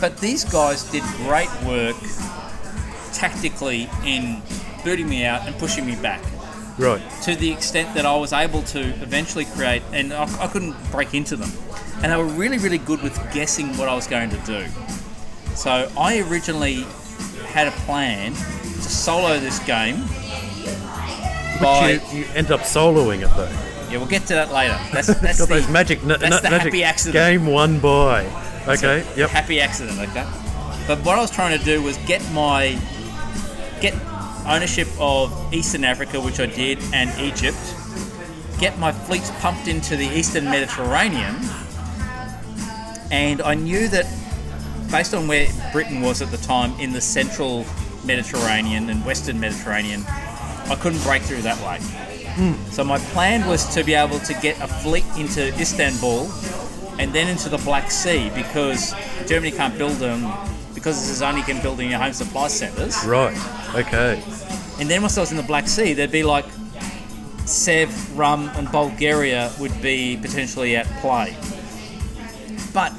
But 0.03 0.18
these 0.18 0.44
guys 0.44 0.82
did 0.90 1.03
great 1.18 1.48
work 1.64 1.96
tactically 3.12 3.88
in 4.05 4.42
booting 4.84 5.09
me 5.09 5.24
out 5.24 5.46
and 5.46 5.57
pushing 5.59 5.86
me 5.86 5.94
back 5.96 6.20
Right. 6.76 7.00
to 7.22 7.36
the 7.36 7.53
extent 7.53 7.94
that 7.94 8.05
I 8.05 8.16
was 8.16 8.32
able 8.32 8.62
to 8.64 8.80
eventually 8.80 9.44
create, 9.44 9.82
and 9.92 10.12
I, 10.12 10.24
I 10.42 10.48
couldn't 10.48 10.74
break 10.90 11.14
into 11.14 11.36
them. 11.36 11.53
And 12.03 12.11
they 12.11 12.16
were 12.16 12.24
really, 12.24 12.59
really 12.59 12.78
good 12.78 13.00
with 13.00 13.16
guessing 13.32 13.76
what 13.76 13.88
I 13.88 13.94
was 13.94 14.09
going 14.09 14.30
to 14.30 14.38
do. 14.38 14.66
So 15.55 15.88
I 15.96 16.18
originally 16.28 16.84
had 17.46 17.68
a 17.68 17.72
plan 17.86 18.32
to 18.32 18.82
solo 18.82 19.38
this 19.38 19.61
game. 19.61 20.03
But 21.61 22.03
you, 22.12 22.20
you 22.20 22.24
end 22.34 22.50
up 22.50 22.61
soloing 22.62 23.22
it 23.22 23.30
though. 23.36 23.48
yeah, 23.88 23.98
we'll 23.98 24.07
get 24.07 24.22
to 24.26 24.34
that 24.34 24.50
later. 24.53 24.76
That's 24.92 25.07
that's 25.20 25.38
Got 25.38 25.48
the, 25.48 25.55
those 25.57 25.68
magic, 25.68 26.00
n- 26.03 26.09
that's 26.09 26.22
n- 26.24 26.30
the 26.30 26.50
magic 26.50 26.62
happy 26.64 26.82
accident. 26.82 27.14
game 27.14 27.46
one 27.46 27.78
by. 27.78 28.24
Okay. 28.68 29.02
So, 29.02 29.16
Yep. 29.16 29.30
Happy 29.30 29.60
accident, 29.60 29.98
okay. 29.98 30.26
But 30.86 30.98
what 31.04 31.18
I 31.18 31.20
was 31.20 31.30
trying 31.30 31.58
to 31.58 31.64
do 31.64 31.82
was 31.82 31.96
get 31.98 32.22
my 32.32 32.78
get 33.80 33.94
ownership 34.46 34.88
of 34.98 35.32
Eastern 35.52 35.84
Africa, 35.84 36.20
which 36.20 36.40
I 36.40 36.46
did, 36.46 36.78
and 36.92 37.10
Egypt. 37.20 37.58
Get 38.58 38.78
my 38.78 38.92
fleets 38.92 39.30
pumped 39.40 39.66
into 39.66 39.96
the 39.96 40.06
Eastern 40.06 40.44
Mediterranean, 40.44 41.36
and 43.10 43.42
I 43.42 43.54
knew 43.54 43.88
that 43.88 44.06
based 44.90 45.14
on 45.14 45.26
where 45.26 45.48
Britain 45.72 46.00
was 46.00 46.22
at 46.22 46.30
the 46.30 46.36
time 46.36 46.78
in 46.78 46.92
the 46.92 47.00
Central 47.00 47.64
Mediterranean 48.04 48.90
and 48.90 49.04
Western 49.04 49.40
Mediterranean, 49.40 50.04
I 50.06 50.76
couldn't 50.80 51.02
break 51.02 51.22
through 51.22 51.42
that 51.42 51.58
way. 51.66 51.78
Hmm. 52.34 52.70
So 52.70 52.84
my 52.84 52.98
plan 52.98 53.46
was 53.48 53.74
to 53.74 53.82
be 53.82 53.94
able 53.94 54.18
to 54.20 54.34
get 54.34 54.60
a 54.60 54.66
fleet 54.66 55.04
into 55.18 55.48
Istanbul 55.60 56.30
and 56.99 57.12
then 57.12 57.28
into 57.28 57.49
the 57.49 57.59
Black 57.59 57.90
Sea 57.90 58.30
because 58.34 58.95
Germany 59.26 59.51
can't 59.51 59.76
build 59.76 59.95
them 59.95 60.30
because 60.74 61.01
this 61.01 61.11
is 61.11 61.22
only 61.22 61.43
can 61.43 61.62
build 61.62 61.80
in 61.80 61.90
your 61.90 61.99
home 61.99 62.12
supply 62.12 62.49
centres. 62.49 63.05
Right. 63.05 63.36
Okay. 63.74 64.22
And 64.80 64.90
then 64.90 65.03
once 65.03 65.16
I 65.16 65.20
was 65.20 65.30
in 65.30 65.36
the 65.36 65.43
Black 65.43 65.68
Sea, 65.68 65.93
there'd 65.93 66.11
be 66.11 66.24
like 66.24 66.47
Sev, 67.45 68.18
Rum, 68.18 68.51
and 68.55 68.70
Bulgaria 68.70 69.53
would 69.61 69.80
be 69.82 70.18
potentially 70.20 70.76
at 70.76 70.86
play. 71.01 71.36
But 72.72 72.93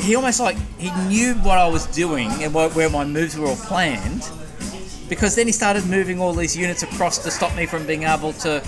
he 0.00 0.16
almost 0.16 0.40
like 0.40 0.56
he 0.78 0.90
knew 1.06 1.34
what 1.34 1.58
I 1.58 1.68
was 1.68 1.86
doing 1.86 2.30
and 2.42 2.52
wh- 2.52 2.74
where 2.76 2.90
my 2.90 3.04
moves 3.04 3.36
were 3.38 3.46
all 3.46 3.56
planned, 3.56 4.28
because 5.08 5.34
then 5.34 5.46
he 5.46 5.52
started 5.52 5.86
moving 5.86 6.20
all 6.20 6.32
these 6.32 6.56
units 6.56 6.82
across 6.82 7.18
to 7.18 7.30
stop 7.30 7.54
me 7.56 7.66
from 7.66 7.86
being 7.86 8.02
able 8.02 8.32
to 8.34 8.62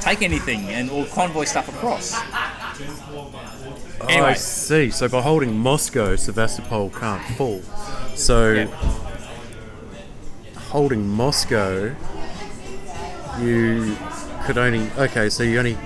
take 0.00 0.22
anything 0.22 0.68
and 0.68 0.90
or 0.90 1.06
convoy 1.06 1.44
stuff 1.44 1.68
across. 1.68 2.14
Oh, 2.80 4.06
I 4.08 4.34
see. 4.34 4.90
So 4.90 5.08
by 5.08 5.20
holding 5.20 5.58
Moscow, 5.58 6.16
Sevastopol 6.16 6.90
can't 6.90 7.22
fall. 7.36 7.60
So 8.14 8.52
yeah. 8.52 8.66
holding 10.56 11.08
Moscow, 11.08 11.94
you 13.40 13.96
could 14.44 14.58
only. 14.58 14.90
Okay. 14.92 15.28
So 15.28 15.42
you 15.42 15.58
only. 15.58 15.76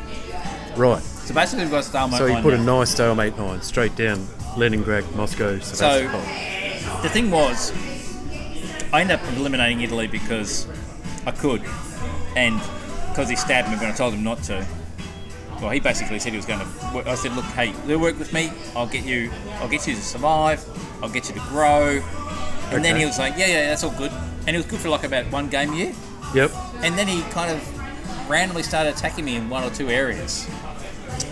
Right. 0.77 1.03
so 1.03 1.35
basically 1.35 1.65
we've 1.65 1.71
got 1.71 1.81
a 1.81 1.83
stalemate 1.83 2.19
So 2.19 2.27
you 2.27 2.33
line 2.33 2.43
put 2.43 2.55
a 2.55 2.59
nice 2.59 2.91
stalemate 2.91 3.37
line 3.39 3.61
straight 3.61 3.95
down 3.95 4.27
Leningrad, 4.57 5.05
Moscow, 5.15 5.59
Sevastopol. 5.59 6.21
So 6.21 7.03
The 7.03 7.09
thing 7.09 7.31
was, 7.31 7.73
I 8.93 9.01
ended 9.01 9.19
up 9.19 9.37
eliminating 9.37 9.83
Italy 9.83 10.07
because 10.07 10.67
I 11.27 11.31
could, 11.31 11.63
and 12.37 12.61
because 13.09 13.29
he 13.29 13.37
stabbed 13.37 13.71
me 13.71 13.77
when 13.77 13.91
I 13.91 13.93
told 13.93 14.15
him 14.15 14.25
not 14.25 14.43
to. 14.45 14.67
Well, 15.63 15.71
he 15.71 15.79
basically 15.79 16.19
said 16.19 16.33
he 16.33 16.37
was 16.37 16.45
going 16.45 16.59
to. 16.59 17.09
I 17.09 17.15
said, 17.15 17.37
"Look, 17.37 17.45
hey, 17.45 17.73
you 17.87 17.97
work 17.97 18.19
with 18.19 18.33
me. 18.33 18.51
I'll 18.75 18.89
get 18.89 19.05
you. 19.05 19.31
I'll 19.61 19.69
get 19.69 19.87
you 19.87 19.95
to 19.95 20.03
survive. 20.03 20.65
I'll 21.01 21.09
get 21.09 21.29
you 21.29 21.35
to 21.35 21.41
grow." 21.49 22.03
And 22.73 22.85
then 22.85 22.97
he 22.97 23.07
was 23.07 23.17
like, 23.19 23.39
"Yeah, 23.39 23.47
yeah, 23.47 23.67
that's 23.67 23.85
all 23.85 23.93
good." 23.93 24.11
And 24.47 24.57
it 24.57 24.59
was 24.59 24.67
good 24.67 24.81
for 24.81 24.89
like 24.89 25.05
about 25.05 25.31
one 25.31 25.49
game 25.49 25.73
a 25.73 25.77
year. 25.77 25.95
Yep. 26.35 26.51
And 26.83 26.99
then 26.99 27.07
he 27.07 27.23
kind 27.31 27.53
of 27.53 28.29
randomly 28.29 28.65
started 28.65 28.95
attacking 28.95 29.25
me 29.25 29.37
in 29.37 29.49
one 29.49 29.63
or 29.63 29.71
two 29.71 29.89
areas. 29.89 30.49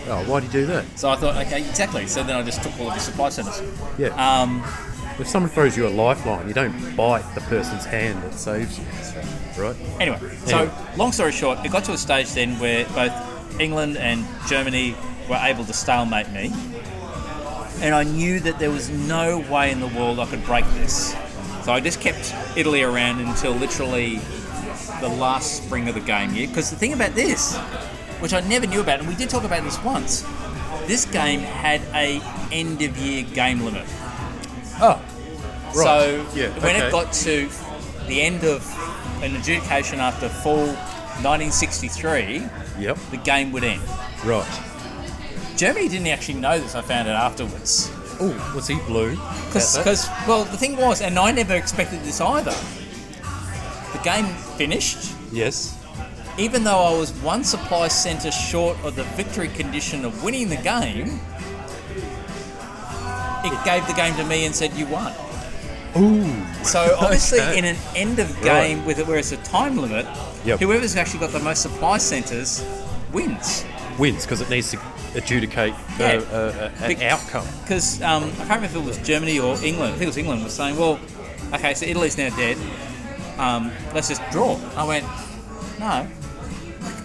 Oh, 0.07 0.23
why'd 0.27 0.43
you 0.43 0.49
do 0.49 0.65
that? 0.67 0.85
So 0.97 1.09
I 1.09 1.17
thought, 1.17 1.35
okay, 1.45 1.59
exactly. 1.67 2.07
So 2.07 2.23
then 2.23 2.37
I 2.37 2.43
just 2.43 2.63
took 2.63 2.79
all 2.79 2.87
of 2.87 2.93
his 2.93 3.03
supply 3.03 3.29
centers. 3.29 3.61
Yeah. 3.97 4.09
Um, 4.15 4.63
if 5.19 5.27
someone 5.27 5.51
throws 5.51 5.75
you 5.75 5.87
a 5.87 5.89
lifeline, 5.89 6.47
you 6.47 6.53
don't 6.53 6.95
bite 6.95 7.25
the 7.35 7.41
person's 7.41 7.85
hand 7.85 8.23
that 8.23 8.33
saves 8.33 8.79
you. 8.79 8.85
Right. 9.61 9.75
Anyway, 9.99 10.19
so 10.45 10.71
long 10.95 11.11
story 11.11 11.33
short, 11.33 11.65
it 11.65 11.71
got 11.71 11.83
to 11.85 11.91
a 11.91 11.97
stage 11.97 12.31
then 12.31 12.57
where 12.59 12.85
both 12.85 13.11
England 13.59 13.97
and 13.97 14.25
Germany 14.47 14.95
were 15.29 15.39
able 15.41 15.65
to 15.65 15.73
stalemate 15.73 16.29
me, 16.31 16.51
and 17.81 17.95
I 17.95 18.03
knew 18.03 18.39
that 18.41 18.59
there 18.59 18.71
was 18.71 18.89
no 18.89 19.39
way 19.51 19.71
in 19.71 19.79
the 19.79 19.87
world 19.87 20.19
I 20.19 20.25
could 20.25 20.43
break 20.45 20.65
this. 20.73 21.15
So 21.63 21.73
I 21.73 21.79
just 21.79 22.01
kept 22.01 22.33
Italy 22.55 22.83
around 22.83 23.19
until 23.19 23.53
literally 23.53 24.19
the 24.99 25.09
last 25.09 25.63
spring 25.63 25.87
of 25.87 25.95
the 25.95 26.01
game 26.01 26.33
year. 26.33 26.47
Because 26.47 26.69
the 26.69 26.75
thing 26.75 26.93
about 26.93 27.13
this, 27.13 27.55
which 28.19 28.33
I 28.33 28.39
never 28.41 28.67
knew 28.67 28.81
about, 28.81 28.99
and 28.99 29.07
we 29.07 29.15
did 29.15 29.29
talk 29.29 29.43
about 29.43 29.63
this 29.63 29.81
once, 29.83 30.25
this 30.87 31.05
game 31.05 31.39
had 31.39 31.81
a 31.93 32.21
end 32.51 32.81
of 32.81 32.97
year 32.97 33.23
game 33.23 33.61
limit. 33.61 33.85
Oh. 34.81 35.01
Right. 35.67 35.73
So 35.73 36.27
yeah. 36.35 36.49
when 36.59 36.75
okay. 36.75 36.87
it 36.87 36.91
got 36.91 37.13
to 37.13 37.49
the 38.07 38.21
end 38.21 38.43
of 38.43 38.65
an 39.23 39.35
adjudication 39.35 39.99
after 39.99 40.27
fall 40.27 40.67
1963, 41.21 42.39
Yep. 42.81 42.97
the 43.11 43.17
game 43.17 43.51
would 43.51 43.63
end. 43.63 43.81
Right. 44.25 44.45
Germany 45.55 45.87
didn't 45.87 46.07
actually 46.07 46.39
know 46.39 46.59
this. 46.59 46.73
I 46.75 46.81
found 46.81 47.07
it 47.07 47.11
afterwards. 47.11 47.91
Oh, 48.19 48.53
was 48.55 48.67
he 48.67 48.75
blue? 48.87 49.11
Because, 49.47 50.07
well, 50.27 50.43
the 50.45 50.57
thing 50.57 50.77
was, 50.77 51.01
and 51.01 51.17
I 51.19 51.31
never 51.31 51.55
expected 51.55 52.01
this 52.01 52.19
either. 52.21 52.55
The 53.93 53.99
game 54.03 54.25
finished, 54.57 55.13
Yes. 55.31 55.75
even 56.37 56.63
though 56.63 56.79
I 56.79 56.97
was 56.97 57.11
one 57.21 57.43
supply 57.43 57.87
centre 57.87 58.31
short 58.31 58.77
of 58.83 58.95
the 58.95 59.03
victory 59.15 59.47
condition 59.49 60.05
of 60.05 60.23
winning 60.23 60.49
the 60.49 60.57
game. 60.57 61.19
It 63.43 63.65
gave 63.65 63.85
the 63.87 63.93
game 63.93 64.15
to 64.15 64.23
me 64.23 64.45
and 64.45 64.55
said, 64.55 64.73
"You 64.73 64.85
won." 64.85 65.13
Ooh. 65.97 66.45
So 66.63 66.95
obviously, 66.99 67.39
Okay. 67.41 67.57
in 67.57 67.65
an 67.65 67.77
end 67.95 68.19
of 68.19 68.41
game 68.41 68.85
with 68.85 68.99
it, 68.99 69.07
where 69.07 69.17
it's 69.17 69.31
a 69.31 69.37
time 69.37 69.77
limit, 69.77 70.05
Yep. 70.45 70.59
whoever's 70.59 70.95
actually 70.95 71.19
got 71.19 71.31
the 71.31 71.39
most 71.39 71.61
supply 71.61 71.97
centres 71.97 72.63
wins. 73.11 73.65
Wins 73.99 74.23
because 74.25 74.41
it 74.41 74.49
needs 74.49 74.71
to 74.71 74.79
adjudicate 75.15 75.73
Yeah. 75.99 76.21
uh, 76.31 76.35
uh, 76.35 76.71
an 76.81 76.87
Bec- 76.95 77.01
outcome. 77.03 77.45
Because 77.63 78.01
um, 78.01 78.23
I 78.23 78.27
can't 78.45 78.61
remember 78.61 78.65
if 78.67 78.75
it 78.75 78.83
was 78.85 78.97
Germany 78.99 79.39
or 79.39 79.55
England. 79.63 79.89
I 79.93 79.97
think 79.97 80.03
it 80.03 80.07
was 80.07 80.17
England 80.17 80.43
was 80.43 80.53
saying, 80.53 80.77
"Well, 80.77 80.97
okay, 81.53 81.73
so 81.73 81.85
Italy's 81.85 82.17
now 82.17 82.29
dead. 82.35 82.57
Um, 83.37 83.71
let's 83.93 84.07
just 84.07 84.21
draw." 84.31 84.57
I 84.77 84.85
went, 84.85 85.05
"No," 85.79 86.07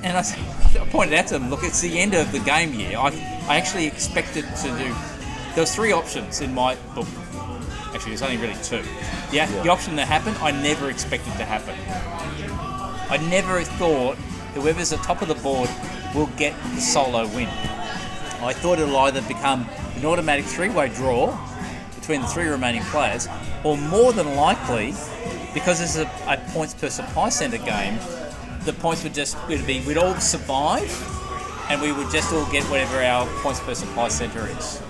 and 0.05 0.16
I 0.16 0.22
pointed 0.91 1.18
out 1.18 1.26
to 1.28 1.39
them, 1.39 1.51
"Look, 1.51 1.64
it's 1.64 1.80
the 1.80 1.99
end 1.99 2.14
of 2.14 2.30
the 2.32 2.39
game 2.39 2.72
year. 2.72 2.97
I, 2.99 3.09
I 3.49 3.57
actually 3.57 3.87
expected 3.87 4.45
to 4.62 4.68
do. 4.78 4.95
There 5.55 5.62
was 5.62 5.74
three 5.74 5.93
options 5.93 6.41
in 6.41 6.55
my 6.55 6.76
book. 6.95 7.09
Actually, 7.95 8.16
there's 8.16 8.22
only 8.22 8.37
really 8.37 8.57
two. 8.62 8.82
Yeah, 9.32 9.47
the 9.62 9.70
option 9.70 9.97
that 9.97 10.07
happened, 10.07 10.37
I 10.39 10.51
never 10.51 10.91
expected 10.91 11.32
to 11.34 11.45
happen. 11.45 11.74
I 13.09 13.16
never 13.28 13.62
thought 13.62 14.16
whoever's 14.55 14.93
at 14.93 15.03
top 15.03 15.22
of 15.22 15.28
the 15.28 15.34
board 15.37 15.70
will 16.14 16.26
get 16.37 16.55
the 16.74 16.80
solo 16.80 17.26
win. 17.28 17.49
I 18.43 18.53
thought 18.53 18.78
it'll 18.78 18.97
either 18.99 19.22
become 19.22 19.68
an 19.95 20.05
automatic 20.05 20.45
three-way 20.45 20.89
draw 20.91 21.39
between 21.95 22.20
the 22.20 22.26
three 22.28 22.47
remaining 22.47 22.82
players, 22.84 23.28
or 23.64 23.76
more 23.76 24.12
than 24.12 24.37
likely, 24.37 24.95
because 25.55 25.80
this 25.80 25.97
is 25.97 26.03
a, 26.03 26.11
a 26.28 26.37
points 26.53 26.74
per 26.74 26.89
supply 26.89 27.28
center 27.28 27.59
game, 27.59 27.99
the 28.64 28.72
points 28.72 29.03
would 29.03 29.14
just 29.14 29.37
would 29.49 29.66
be 29.66 29.80
we'd 29.80 29.97
all 29.97 30.14
survive, 30.20 30.91
and 31.70 31.80
we 31.80 31.93
would 31.93 32.11
just 32.11 32.32
all 32.32 32.45
get 32.53 32.62
whatever 32.64 33.03
our 33.03 33.26
points 33.41 33.61
per 33.61 33.74
supply 33.74 34.09
center 34.09 34.47
is. 34.49 34.82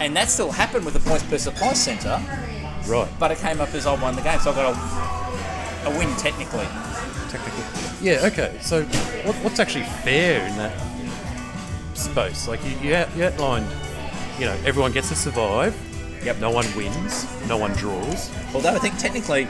And 0.00 0.14
that 0.16 0.28
still 0.28 0.50
happened 0.50 0.84
with 0.84 0.94
the 0.94 1.00
points 1.00 1.22
per 1.24 1.38
supply 1.38 1.72
center, 1.72 2.20
Right. 2.86 3.08
but 3.18 3.30
it 3.30 3.38
came 3.38 3.60
up 3.60 3.72
as 3.74 3.86
I 3.86 3.94
won 4.00 4.14
the 4.14 4.22
game, 4.22 4.38
so 4.40 4.52
I 4.52 4.54
got 4.54 4.74
a, 4.74 5.88
a 5.88 5.98
win 5.98 6.14
technically. 6.16 6.66
Technically. 7.30 7.64
Yeah. 8.06 8.20
Okay. 8.26 8.58
So, 8.60 8.82
what, 9.24 9.34
what's 9.36 9.58
actually 9.58 9.84
fair 10.04 10.46
in 10.46 10.56
that 10.56 10.72
space? 11.94 12.46
Like 12.46 12.62
you, 12.64 12.88
you, 12.90 12.94
out, 12.94 13.14
you 13.16 13.24
outlined, 13.24 13.66
you 14.38 14.44
know, 14.44 14.56
everyone 14.64 14.92
gets 14.92 15.08
to 15.08 15.16
survive. 15.16 15.74
Yep. 16.24 16.38
No 16.40 16.50
one 16.50 16.66
wins. 16.76 17.26
No 17.48 17.56
one 17.56 17.72
draws. 17.72 18.30
Although 18.54 18.74
I 18.74 18.78
think 18.78 18.98
technically, 18.98 19.44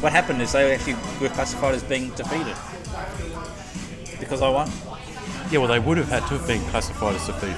what 0.00 0.12
happened 0.12 0.40
is 0.42 0.52
they 0.52 0.72
actually 0.74 0.94
were 1.20 1.28
classified 1.34 1.74
as 1.74 1.82
being 1.82 2.10
defeated 2.10 2.54
because 4.20 4.42
I 4.42 4.48
won. 4.50 4.70
Yeah. 5.50 5.58
Well, 5.58 5.68
they 5.68 5.78
would 5.78 5.98
have 5.98 6.08
had 6.08 6.20
to 6.28 6.38
have 6.38 6.46
been 6.46 6.60
classified 6.70 7.14
as 7.16 7.26
defeated. 7.26 7.56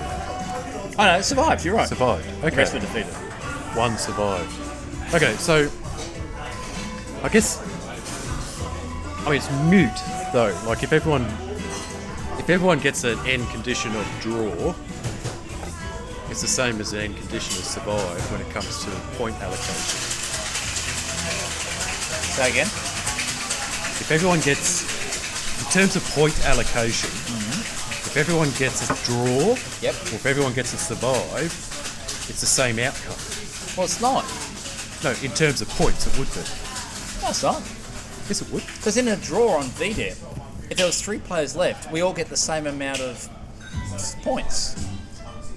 Oh 0.99 1.05
no, 1.05 1.21
survived. 1.23 1.65
You're 1.65 1.75
right. 1.77 1.89
Survived. 1.89 2.27
The 2.43 2.47
Okay. 2.49 2.57
rest 2.57 2.75
were 2.75 2.81
defeated. 2.81 3.13
One 3.77 3.97
survived. 3.99 4.53
Okay, 5.15 5.35
so 5.37 5.69
I 7.23 7.29
guess 7.29 7.59
I 9.27 9.31
mean 9.31 9.35
it's 9.37 9.51
mute 9.71 9.91
though. 10.33 10.57
Like 10.67 10.83
if 10.83 10.93
everyone 10.93 11.25
if 12.39 12.49
everyone 12.49 12.79
gets 12.81 13.05
an 13.05 13.19
end 13.27 13.49
condition 13.51 13.95
of 13.95 14.07
draw, 14.21 14.75
it's 16.31 16.41
the 16.43 16.49
same 16.49 16.81
as 16.81 16.93
an 16.93 17.01
end 17.01 17.17
condition 17.17 17.57
of 17.59 17.65
survive 17.65 18.31
when 18.33 18.41
it 18.41 18.51
comes 18.51 18.85
to 18.85 18.91
point 19.17 19.37
allocation. 19.43 20.01
Say 22.35 22.51
again. 22.51 22.67
If 22.67 24.11
everyone 24.11 24.41
gets 24.41 24.83
in 25.65 25.71
terms 25.71 25.95
of 25.97 26.05
point 26.15 26.35
allocation, 26.47 27.11
mm. 27.11 27.50
If 28.11 28.17
everyone 28.17 28.51
gets 28.59 28.89
a 28.91 28.95
draw, 29.07 29.55
Yep. 29.83 29.95
or 29.95 30.15
if 30.15 30.27
everyone 30.27 30.53
gets 30.53 30.73
a 30.75 30.77
survive, 30.77 31.53
it's 32.29 32.41
the 32.41 32.47
same 32.47 32.79
outcome. 32.79 33.15
Well, 33.77 33.85
it's 33.87 34.01
not. 34.01 34.25
No, 35.05 35.11
in 35.23 35.33
terms 35.35 35.61
of 35.63 35.69
points, 35.71 36.07
it 36.07 36.19
would 36.19 36.29
be. 36.35 36.41
No, 37.23 37.29
it's 37.31 37.43
not. 37.43 37.63
Yes, 38.29 38.43
it 38.43 38.51
would. 38.53 38.65
Because 38.77 38.97
in 38.97 39.09
a 39.09 39.17
draw 39.17 39.57
on 39.57 39.65
VDEP, 39.65 40.17
if 40.71 40.77
there 40.77 40.87
was 40.87 41.01
three 41.01 41.19
players 41.19 41.57
left, 41.57 41.91
we 41.91 42.01
all 42.01 42.13
get 42.13 42.29
the 42.29 42.37
same 42.37 42.67
amount 42.67 43.01
of 43.01 43.29
points. 44.23 44.75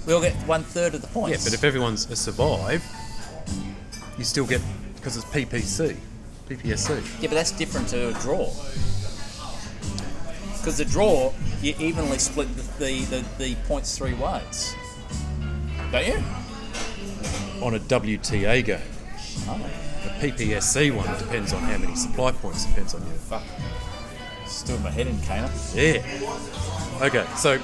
We 0.05 0.13
all 0.13 0.21
get 0.21 0.33
one 0.47 0.63
third 0.63 0.95
of 0.95 1.01
the 1.01 1.07
points. 1.07 1.39
Yeah, 1.39 1.43
but 1.49 1.53
if 1.53 1.63
everyone's 1.63 2.09
a 2.09 2.15
survive, 2.15 2.83
you 4.17 4.23
still 4.23 4.45
get 4.45 4.61
because 4.95 5.17
it's 5.17 5.25
PPC, 5.25 5.97
PPSC. 6.49 7.21
yeah, 7.21 7.27
but 7.29 7.35
that's 7.35 7.51
different 7.51 7.87
to 7.89 8.09
a 8.09 8.13
draw. 8.21 8.49
Because 10.57 10.77
the 10.77 10.85
draw, 10.85 11.33
you 11.63 11.73
evenly 11.79 12.17
split 12.17 12.47
the, 12.55 12.61
the, 12.79 13.01
the, 13.05 13.25
the 13.37 13.55
points 13.67 13.97
three 13.97 14.13
ways. 14.13 14.75
Don't 15.91 16.05
you? 16.05 16.23
On 17.63 17.75
a 17.75 17.79
WTA 17.79 18.65
game, 18.65 18.79
Oh, 19.47 19.57
the 20.03 20.09
PPSC 20.31 20.95
one 20.95 21.07
depends 21.17 21.53
on 21.53 21.61
how 21.63 21.77
many 21.77 21.95
supply 21.95 22.31
points 22.31 22.65
depends 22.65 22.93
on 22.93 23.01
you. 23.01 23.13
fuck. 23.13 23.43
Stood 24.45 24.81
my 24.83 24.91
head 24.91 25.07
in, 25.07 25.19
Kana. 25.21 25.49
Yeah. 25.73 26.03
Okay, 27.01 27.25
so 27.35 27.57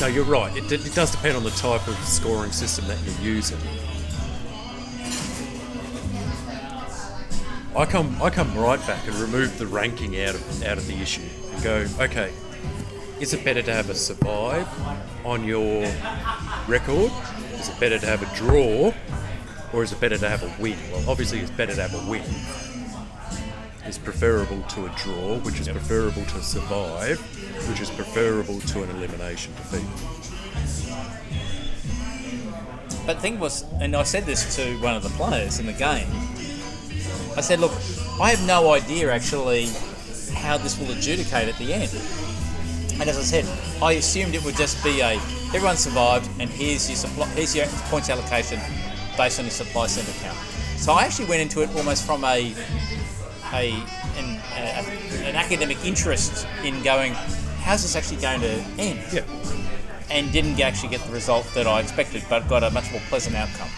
no, 0.00 0.06
you're 0.06 0.24
right. 0.24 0.56
It, 0.56 0.68
d- 0.68 0.76
it 0.76 0.94
does 0.94 1.10
depend 1.12 1.36
on 1.36 1.44
the 1.44 1.50
type 1.50 1.86
of 1.86 1.94
scoring 2.04 2.50
system 2.52 2.86
that 2.88 2.98
you're 3.04 3.34
using. 3.34 3.58
I 7.76 7.84
come, 7.86 8.20
I 8.20 8.30
come 8.30 8.52
right 8.58 8.84
back 8.86 9.06
and 9.06 9.14
remove 9.16 9.58
the 9.58 9.66
ranking 9.66 10.20
out 10.22 10.34
of 10.34 10.62
out 10.64 10.78
of 10.78 10.86
the 10.88 10.94
issue 10.94 11.22
and 11.60 11.88
go, 11.98 12.04
okay, 12.04 12.32
is 13.20 13.34
it 13.34 13.44
better 13.44 13.62
to 13.62 13.72
have 13.72 13.90
a 13.90 13.94
survive 13.94 14.68
on 15.24 15.44
your 15.44 15.82
record? 16.66 17.10
Is 17.54 17.68
it 17.68 17.78
better 17.78 17.98
to 17.98 18.06
have 18.06 18.22
a 18.22 18.36
draw, 18.36 18.92
or 19.72 19.82
is 19.82 19.92
it 19.92 20.00
better 20.00 20.16
to 20.16 20.28
have 20.28 20.42
a 20.42 20.62
win? 20.62 20.78
Well, 20.90 21.10
obviously, 21.10 21.40
it's 21.40 21.50
better 21.50 21.74
to 21.74 21.82
have 21.82 21.94
a 21.94 22.10
win 22.10 22.24
is 23.86 23.98
preferable 23.98 24.62
to 24.68 24.86
a 24.86 24.88
draw, 24.90 25.38
which 25.40 25.58
is 25.58 25.66
preferable 25.66 26.24
to 26.26 26.40
survive, 26.42 27.18
which 27.68 27.80
is 27.80 27.90
preferable 27.90 28.60
to 28.60 28.84
an 28.84 28.90
elimination 28.90 29.52
defeat. 29.54 29.82
But 33.04 33.14
the 33.14 33.20
thing 33.20 33.40
was, 33.40 33.64
and 33.80 33.96
I 33.96 34.04
said 34.04 34.26
this 34.26 34.54
to 34.56 34.78
one 34.80 34.94
of 34.94 35.02
the 35.02 35.08
players 35.10 35.58
in 35.58 35.66
the 35.66 35.72
game. 35.72 36.06
I 37.36 37.40
said, 37.40 37.58
look, 37.58 37.72
I 38.20 38.30
have 38.30 38.46
no 38.46 38.72
idea 38.72 39.10
actually 39.10 39.70
how 40.40 40.56
this 40.58 40.78
will 40.78 40.90
adjudicate 40.90 41.48
at 41.48 41.56
the 41.58 41.72
end. 41.72 41.90
And 43.00 43.08
as 43.08 43.16
I 43.18 43.22
said, 43.22 43.46
I 43.82 43.92
assumed 43.92 44.34
it 44.34 44.44
would 44.44 44.56
just 44.56 44.82
be 44.84 45.00
a 45.00 45.18
everyone 45.54 45.76
survived, 45.76 46.28
and 46.38 46.50
here's 46.50 46.88
your 46.88 46.96
supply, 46.96 47.26
here's 47.28 47.54
your 47.56 47.66
points 47.88 48.10
allocation 48.10 48.60
based 49.16 49.38
on 49.38 49.44
your 49.46 49.52
supply 49.52 49.86
center 49.86 50.12
count. 50.22 50.36
So 50.76 50.92
I 50.92 51.04
actually 51.04 51.26
went 51.26 51.40
into 51.42 51.62
it 51.62 51.74
almost 51.76 52.04
from 52.06 52.24
a 52.24 52.54
a 53.52 53.72
an, 54.16 54.40
a, 54.52 55.26
an 55.28 55.36
academic 55.36 55.84
interest 55.84 56.46
in 56.64 56.82
going, 56.82 57.12
how's 57.62 57.82
this 57.82 57.96
actually 57.96 58.20
going 58.20 58.40
to 58.40 58.60
end? 58.78 59.00
Yeah. 59.12 59.24
and 60.10 60.30
didn't 60.32 60.60
actually 60.60 60.88
get 60.88 61.00
the 61.06 61.12
result 61.12 61.46
that 61.54 61.66
I 61.66 61.80
expected, 61.80 62.24
but 62.28 62.48
got 62.48 62.64
a 62.64 62.70
much 62.70 62.90
more 62.90 63.00
pleasant 63.08 63.36
outcome. 63.36 63.68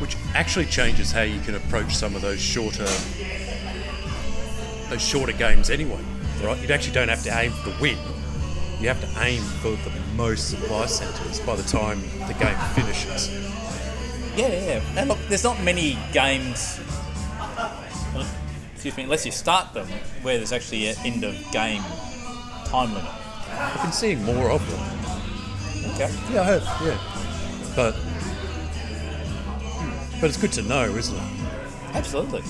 Which 0.00 0.16
actually 0.34 0.66
changes 0.66 1.12
how 1.12 1.22
you 1.22 1.40
can 1.40 1.54
approach 1.54 1.94
some 1.94 2.16
of 2.16 2.22
those 2.22 2.40
shorter 2.40 2.86
those 4.90 5.02
shorter 5.02 5.32
games 5.32 5.70
anyway. 5.70 6.00
Right? 6.42 6.60
You 6.60 6.72
actually 6.74 6.94
don't 6.94 7.08
have 7.08 7.22
to 7.24 7.38
aim 7.38 7.52
for 7.52 7.70
the 7.70 7.76
win. 7.80 7.98
You 8.80 8.88
have 8.88 9.00
to 9.00 9.22
aim 9.22 9.40
for 9.40 9.70
the 9.70 9.90
most 10.16 10.50
supply 10.50 10.86
centres 10.86 11.40
by 11.40 11.56
the 11.56 11.62
time 11.62 12.00
the 12.26 12.34
game 12.34 12.56
finishes. 12.74 13.30
Yeah, 14.36 14.48
yeah. 14.48 14.82
And 14.96 15.08
look, 15.08 15.18
there's 15.28 15.44
not 15.44 15.62
many 15.62 15.96
games, 16.12 16.80
excuse 18.74 18.96
me, 18.96 19.04
unless 19.04 19.24
you 19.24 19.32
start 19.32 19.72
them, 19.72 19.86
where 20.22 20.36
there's 20.36 20.52
actually 20.52 20.88
an 20.88 20.96
end 21.04 21.24
of 21.24 21.34
game 21.52 21.82
time 22.66 22.92
limit. 22.92 23.10
I've 23.50 23.82
been 23.82 23.92
seeing 23.92 24.22
more 24.24 24.50
of 24.50 24.68
them. 24.68 24.80
Okay. 25.94 26.12
Yeah, 26.32 26.40
I 26.40 26.44
have. 26.44 26.62
Yeah, 26.82 26.98
but 27.76 27.92
hmm, 29.72 30.20
but 30.20 30.28
it's 30.28 30.36
good 30.36 30.52
to 30.52 30.62
know, 30.62 30.84
isn't 30.84 31.16
it? 31.16 31.22
Absolutely. 31.94 32.42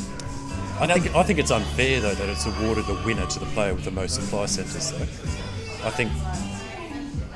I 0.81 0.87
think 0.87 1.15
I 1.15 1.23
think 1.23 1.39
it's 1.39 1.51
unfair 1.51 2.01
though 2.01 2.15
that 2.15 2.29
it's 2.29 2.47
awarded 2.47 2.87
the 2.87 3.01
winner 3.05 3.27
to 3.27 3.39
the 3.39 3.47
player 3.47 3.75
with 3.75 3.85
the 3.85 3.91
most 3.91 4.15
supply 4.17 4.47
centres. 4.47 4.91
Though 4.91 5.87
I 5.87 5.91
think 5.91 6.11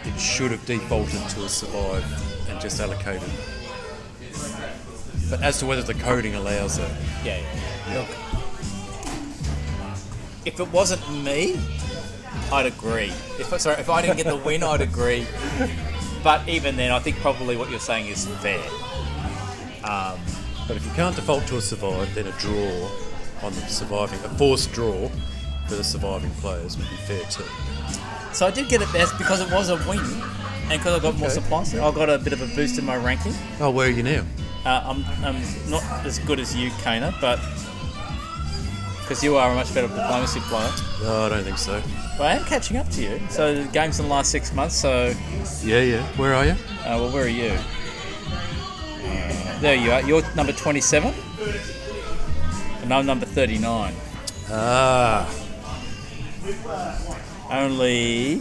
it 0.05 0.19
should 0.19 0.51
have 0.51 0.65
defaulted 0.67 1.21
to 1.31 1.45
a 1.45 1.49
survive 1.49 2.05
and 2.51 2.61
just 2.61 2.81
allocated. 2.81 3.29
But 5.31 5.43
as 5.43 5.59
to 5.59 5.67
whether 5.67 5.83
the 5.83 5.95
coding 5.95 6.35
allows 6.35 6.79
it, 6.79 6.91
Yeah. 7.25 7.39
yeah. 7.89 7.99
Look, 7.99 8.09
if 10.45 10.59
it 10.59 10.73
wasn't 10.73 11.03
me, 11.23 11.61
I'd 12.51 12.67
agree. 12.67 13.13
If 13.39 13.49
sorry, 13.61 13.79
if 13.81 13.89
I 13.91 14.03
didn't 14.03 14.17
get 14.17 14.27
the 14.27 14.37
win, 14.37 14.63
I'd 14.63 14.81
agree. 14.81 15.27
But 16.25 16.49
even 16.49 16.77
then, 16.77 16.91
I 16.91 16.99
think 16.99 17.17
probably 17.19 17.57
what 17.57 17.71
you're 17.71 17.79
saying 17.79 18.07
is 18.09 18.27
fair. 18.27 18.59
Um, 19.85 20.19
but 20.67 20.77
if 20.77 20.85
you 20.85 20.93
can't 20.93 21.15
default 21.15 21.47
to 21.49 21.57
a 21.59 21.61
survive, 21.61 22.13
then 22.15 22.27
a 22.27 22.33
draw 22.33 22.91
on 23.43 23.53
the 23.55 23.61
surviving, 23.63 24.19
a 24.25 24.29
forced 24.31 24.73
draw 24.73 25.09
for 25.67 25.75
the 25.77 25.85
surviving 25.85 26.31
players 26.41 26.77
would 26.77 26.89
be 26.89 26.97
fair 26.97 27.23
too. 27.31 27.45
So 28.33 28.47
I 28.47 28.51
did 28.51 28.69
get 28.69 28.83
it 28.83 28.93
best 28.93 29.17
because 29.19 29.41
it 29.41 29.51
was 29.51 29.69
a 29.71 29.77
win, 29.89 29.99
and 30.01 30.71
because 30.81 30.99
I 30.99 31.03
got 31.03 31.17
more 31.17 31.27
Okay. 31.29 31.35
supplies, 31.41 31.75
I 31.75 31.91
got 31.93 32.11
a 32.11 32.19
bit 32.19 32.33
of 32.33 32.41
a 32.43 32.47
boost 32.55 32.79
in 32.79 32.85
my 32.85 32.97
ranking. 32.97 33.33
Oh, 33.61 33.71
where 33.71 33.87
are 33.87 33.91
you 33.91 34.03
now? 34.03 34.23
Uh, 34.67 34.83
I'm, 34.85 35.05
I'm 35.25 35.41
not 35.71 35.83
as 36.05 36.19
good 36.21 36.39
as 36.41 36.55
you, 36.55 36.71
Kana, 36.83 37.15
but 37.21 37.39
because 39.01 39.23
you 39.25 39.37
are 39.37 39.51
a 39.53 39.55
much 39.55 39.73
better 39.73 39.89
diplomacy 39.89 40.41
player. 40.41 40.71
No, 41.03 41.27
I 41.27 41.29
don't 41.31 41.45
think 41.45 41.57
so. 41.59 41.83
But 42.19 42.25
I 42.27 42.33
am 42.35 42.45
catching 42.45 42.77
up 42.77 42.89
to 42.91 43.03
you. 43.03 43.21
So 43.31 43.55
the 43.55 43.69
games 43.71 43.99
in 44.01 44.07
the 44.07 44.11
last 44.11 44.31
six 44.31 44.53
months. 44.53 44.75
So, 44.75 45.15
Yeah, 45.63 45.81
yeah. 45.81 46.03
Where 46.19 46.35
are 46.35 46.45
you? 46.45 46.53
uh, 46.53 46.99
well, 46.99 47.11
where 47.13 47.25
are 47.25 47.29
you? 47.29 47.53
Uh, 49.07 49.61
there 49.61 49.75
you 49.77 49.91
are. 49.93 50.03
You're 50.03 50.23
number 50.35 50.53
27, 50.53 51.15
and 52.89 52.95
I'm 52.95 53.05
number 53.05 53.27
39. 53.27 53.93
Ah, 54.51 55.29
Only, 57.51 58.41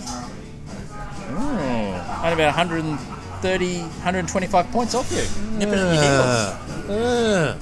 oh, 1.31 2.21
only 2.23 2.33
about 2.33 2.55
130, 2.55 3.79
125 3.81 4.71
points 4.71 4.95
off 4.95 5.11
you. 5.11 5.25
Nipping 5.57 5.73
at 5.73 5.93
your 5.93 6.01
heels. 6.01 6.55
Ah. 6.89 7.57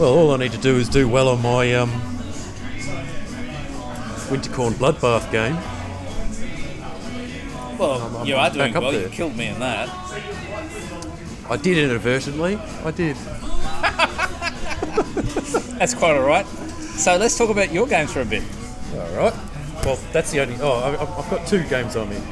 Well, 0.00 0.12
all 0.18 0.34
I 0.34 0.36
need 0.38 0.50
to 0.50 0.58
do 0.58 0.74
is 0.78 0.88
do 0.88 1.08
well 1.08 1.28
on 1.28 1.42
my 1.42 1.72
um, 1.74 1.92
Wintercorn 4.30 4.72
Bloodbath 4.72 5.30
game. 5.30 5.54
Well, 7.78 7.92
I'm- 8.02 8.16
I'm 8.16 8.26
you 8.26 8.34
are 8.34 8.50
doing 8.50 8.74
well. 8.74 8.92
You 8.92 9.08
killed 9.10 9.36
me 9.36 9.46
in 9.46 9.60
that. 9.60 9.88
I 11.48 11.56
did 11.56 11.78
inadvertently. 11.78 12.56
I 12.84 12.90
did. 12.90 13.16
That's 15.78 15.94
quite 15.94 16.16
all 16.16 16.22
right. 16.26 16.46
So 16.46 17.16
let's 17.16 17.38
talk 17.38 17.50
about 17.50 17.72
your 17.72 17.86
games 17.86 18.12
for 18.12 18.20
a 18.20 18.24
bit. 18.24 18.42
All 18.94 19.16
right. 19.16 19.34
Well, 19.84 19.98
that's 20.12 20.32
the 20.32 20.40
only. 20.40 20.56
Oh, 20.60 20.72
I- 20.72 21.00
I've, 21.00 21.30
got 21.30 21.46
two 21.46 21.62
games 21.64 21.94
I'm 21.96 22.10
in. 22.10 22.22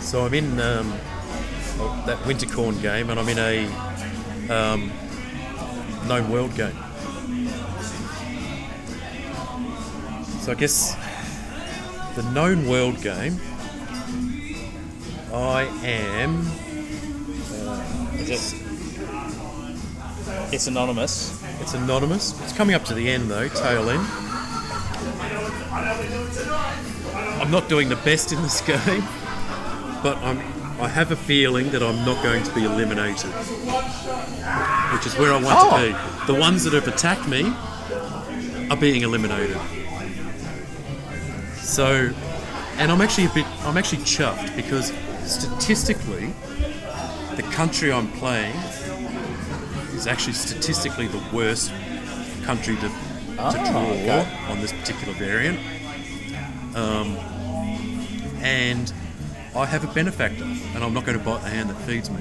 So 0.00 0.26
I'm 0.26 0.34
in 0.34 0.60
um, 0.60 0.92
oh, 1.78 2.02
that 2.06 2.18
Wintercorn 2.18 2.80
game, 2.82 3.08
and 3.08 3.18
I'm 3.18 3.28
in 3.28 3.38
a 3.38 3.66
um, 4.52 4.92
Known 6.06 6.30
World 6.30 6.54
game. 6.54 6.76
So 10.40 10.52
I 10.52 10.54
guess 10.54 10.94
the 12.14 12.22
Known 12.32 12.68
World 12.68 13.00
game, 13.00 13.40
I 15.32 15.62
am. 15.82 16.40
Is 18.18 18.52
it? 18.52 18.61
It's 20.50 20.66
anonymous. 20.66 21.42
It's 21.60 21.74
anonymous. 21.74 22.38
It's 22.42 22.52
coming 22.52 22.74
up 22.74 22.84
to 22.86 22.94
the 22.94 23.08
end 23.08 23.30
though, 23.30 23.48
tail 23.48 23.88
end. 23.90 24.06
I'm 27.40 27.50
not 27.50 27.68
doing 27.68 27.88
the 27.88 27.96
best 27.96 28.32
in 28.32 28.40
this 28.42 28.60
game, 28.66 29.02
but 30.02 30.16
I'm. 30.18 30.38
I 30.80 30.88
have 30.88 31.12
a 31.12 31.16
feeling 31.16 31.70
that 31.70 31.82
I'm 31.82 32.04
not 32.04 32.20
going 32.24 32.42
to 32.42 32.52
be 32.54 32.64
eliminated, 32.64 33.30
which 34.92 35.06
is 35.06 35.16
where 35.16 35.32
I 35.32 35.40
want 35.40 35.56
Oh. 35.60 35.70
to 35.76 36.26
be. 36.26 36.32
The 36.32 36.38
ones 36.40 36.64
that 36.64 36.72
have 36.72 36.88
attacked 36.88 37.28
me 37.28 37.44
are 38.68 38.76
being 38.76 39.02
eliminated. 39.02 39.56
So, 41.60 42.10
and 42.78 42.90
I'm 42.90 43.00
actually 43.00 43.26
a 43.26 43.30
bit. 43.30 43.46
I'm 43.64 43.76
actually 43.76 44.02
chuffed 44.02 44.56
because 44.56 44.92
statistically, 45.24 46.32
the 47.36 47.42
country 47.52 47.92
I'm 47.92 48.10
playing 48.12 48.54
is 50.02 50.08
actually 50.08 50.32
statistically 50.32 51.06
the 51.06 51.22
worst 51.32 51.70
country 52.42 52.74
to, 52.74 52.88
to 52.88 52.92
Ah, 53.38 53.52
draw 53.52 53.86
okay. 53.92 54.26
on 54.48 54.60
this 54.60 54.72
particular 54.72 55.12
variant. 55.14 55.60
Um, 56.74 57.14
and 58.42 58.92
I 59.54 59.64
have 59.64 59.84
a 59.84 59.94
benefactor, 59.94 60.42
and 60.42 60.82
I'm 60.82 60.92
not 60.92 61.06
going 61.06 61.16
to 61.16 61.24
bite 61.24 61.42
the 61.42 61.50
hand 61.50 61.70
that 61.70 61.76
feeds 61.82 62.10
me. 62.10 62.20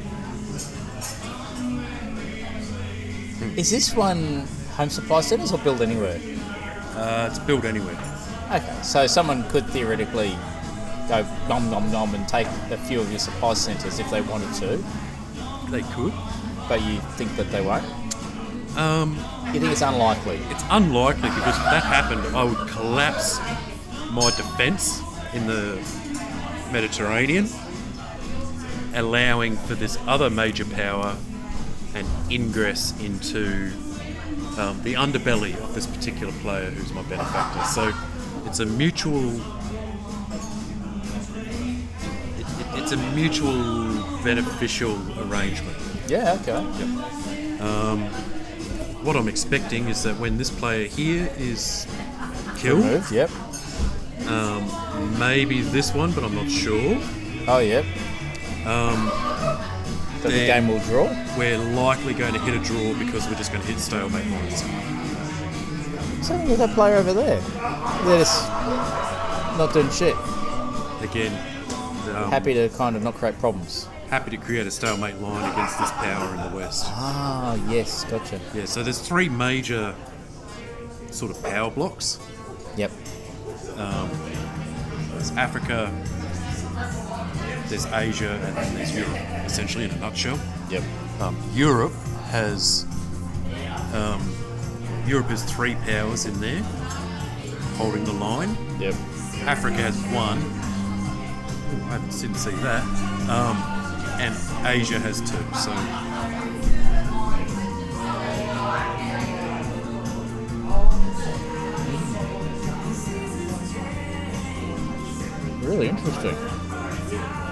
Is 3.57 3.71
this 3.71 3.95
one 3.95 4.45
home 4.77 4.89
supply 4.91 5.21
centres 5.21 5.51
or 5.51 5.57
build 5.57 5.81
anywhere? 5.81 6.19
Uh, 6.95 7.29
it's 7.31 7.39
built 7.39 7.65
anywhere. 7.65 7.97
Okay, 8.51 8.77
so 8.83 9.07
someone 9.07 9.43
could 9.49 9.65
theoretically 9.67 10.37
go 11.09 11.25
nom 11.49 11.67
nom 11.71 11.91
nom 11.91 12.13
and 12.13 12.27
take 12.27 12.47
a 12.69 12.77
few 12.77 13.01
of 13.01 13.09
your 13.09 13.19
supply 13.19 13.55
centres 13.55 13.97
if 13.97 14.07
they 14.11 14.21
wanted 14.21 14.53
to, 14.61 14.77
They 15.71 15.81
could. 15.93 16.13
But 16.71 16.81
you 16.83 17.01
think 17.17 17.35
that 17.35 17.51
they 17.51 17.61
won't? 17.61 17.83
Um, 18.77 19.17
You 19.47 19.59
think 19.59 19.73
it's 19.73 19.81
unlikely? 19.81 20.39
it's 20.49 20.63
unlikely 20.69 21.27
because 21.27 21.57
if 21.57 21.65
that 21.65 21.83
happened, 21.83 22.33
I 22.33 22.45
would 22.45 22.69
collapse 22.69 23.39
my 24.09 24.31
defence 24.37 25.01
in 25.33 25.47
the 25.47 25.77
Mediterranean, 26.71 27.49
allowing 28.93 29.57
for 29.57 29.75
this 29.75 29.97
other 30.07 30.29
major 30.29 30.63
power 30.63 31.17
an 31.93 32.05
ingress 32.29 32.97
into 33.01 33.73
um, 34.57 34.81
the 34.83 34.93
underbelly 34.93 35.53
of 35.61 35.75
this 35.75 35.87
particular 35.87 36.31
player 36.39 36.69
who's 36.69 36.93
my 36.93 37.03
benefactor. 37.03 37.65
So 37.65 37.91
it's 38.45 38.61
a 38.61 38.65
mutual. 38.65 39.41
It, 42.39 42.45
it, 42.47 42.65
it's 42.75 42.93
a 42.93 42.97
mutual 43.13 44.23
beneficial 44.23 44.95
arrangement. 45.23 45.90
Yeah, 46.11 46.37
okay. 46.41 46.59
What 49.01 49.15
I'm 49.15 49.29
expecting 49.29 49.87
is 49.87 50.03
that 50.03 50.19
when 50.19 50.37
this 50.37 50.49
player 50.49 50.85
here 50.85 51.31
is 51.37 51.87
killed, 52.57 53.09
yep. 53.09 53.29
maybe 55.17 55.61
this 55.61 55.93
one, 55.93 56.11
but 56.11 56.25
I'm 56.25 56.35
not 56.35 56.51
sure. 56.51 56.97
Oh, 57.47 57.59
yep. 57.59 57.85
Um, 58.67 59.09
But 60.21 60.33
the 60.33 60.45
game 60.45 60.67
will 60.67 60.79
draw? 60.81 61.07
We're 61.37 61.57
likely 61.57 62.13
going 62.13 62.33
to 62.33 62.39
hit 62.39 62.55
a 62.55 62.59
draw 62.59 62.93
because 62.99 63.25
we're 63.29 63.35
just 63.35 63.53
going 63.53 63.63
to 63.63 63.71
hit 63.71 63.79
stalemate 63.79 64.27
lines. 64.27 64.59
Something 66.27 66.49
with 66.49 66.59
that 66.59 66.75
player 66.75 66.97
over 66.97 67.13
there. 67.13 67.39
They're 67.39 68.19
just 68.19 68.47
not 69.57 69.73
doing 69.73 69.89
shit. 69.89 70.15
Again, 71.01 71.33
um, 72.13 72.29
Happy 72.29 72.53
to 72.53 72.67
kind 72.69 72.97
of 72.97 73.01
not 73.01 73.15
create 73.15 73.39
problems. 73.39 73.87
Happy 74.11 74.29
to 74.29 74.37
create 74.37 74.67
a 74.67 74.71
stalemate 74.71 75.19
line 75.21 75.51
against 75.51 75.79
this 75.79 75.89
power 75.91 76.35
in 76.35 76.51
the 76.51 76.55
west. 76.55 76.83
Ah, 76.87 77.55
yes, 77.69 78.03
gotcha. 78.03 78.39
Yeah, 78.53 78.65
so 78.65 78.83
there's 78.83 78.99
three 78.99 79.29
major 79.29 79.95
sort 81.09 81.31
of 81.31 81.41
power 81.43 81.71
blocks. 81.71 82.19
Yep. 82.77 82.91
There's 85.11 85.31
Africa, 85.37 85.91
there's 87.69 87.85
Asia, 87.85 88.31
and 88.31 88.57
then 88.57 88.75
there's 88.75 88.95
Europe, 88.95 89.17
essentially 89.45 89.85
in 89.85 89.91
a 89.91 89.97
nutshell. 89.97 90.39
Yep. 90.69 90.83
Um, 91.19 91.37
Europe 91.53 91.93
has 92.31 92.85
um, 93.93 94.21
Europe 95.05 95.27
has 95.27 95.43
three 95.43 95.75
powers 95.75 96.25
in 96.25 96.39
there 96.41 96.61
holding 97.77 98.03
the 98.03 98.13
line. 98.13 98.57
Yep. 98.79 98.95
Africa 99.45 99.77
has 99.77 99.95
one. 100.13 100.39
Ooh, 101.71 101.85
I 101.93 101.97
didn't 102.19 102.35
see 102.35 102.51
that. 102.51 102.83
Um, 103.29 103.80
and 104.21 104.35
Asia 104.65 104.99
has 104.99 105.19
two. 105.21 105.43
So 105.57 105.71
Really 115.67 115.89
interesting. 115.89 116.35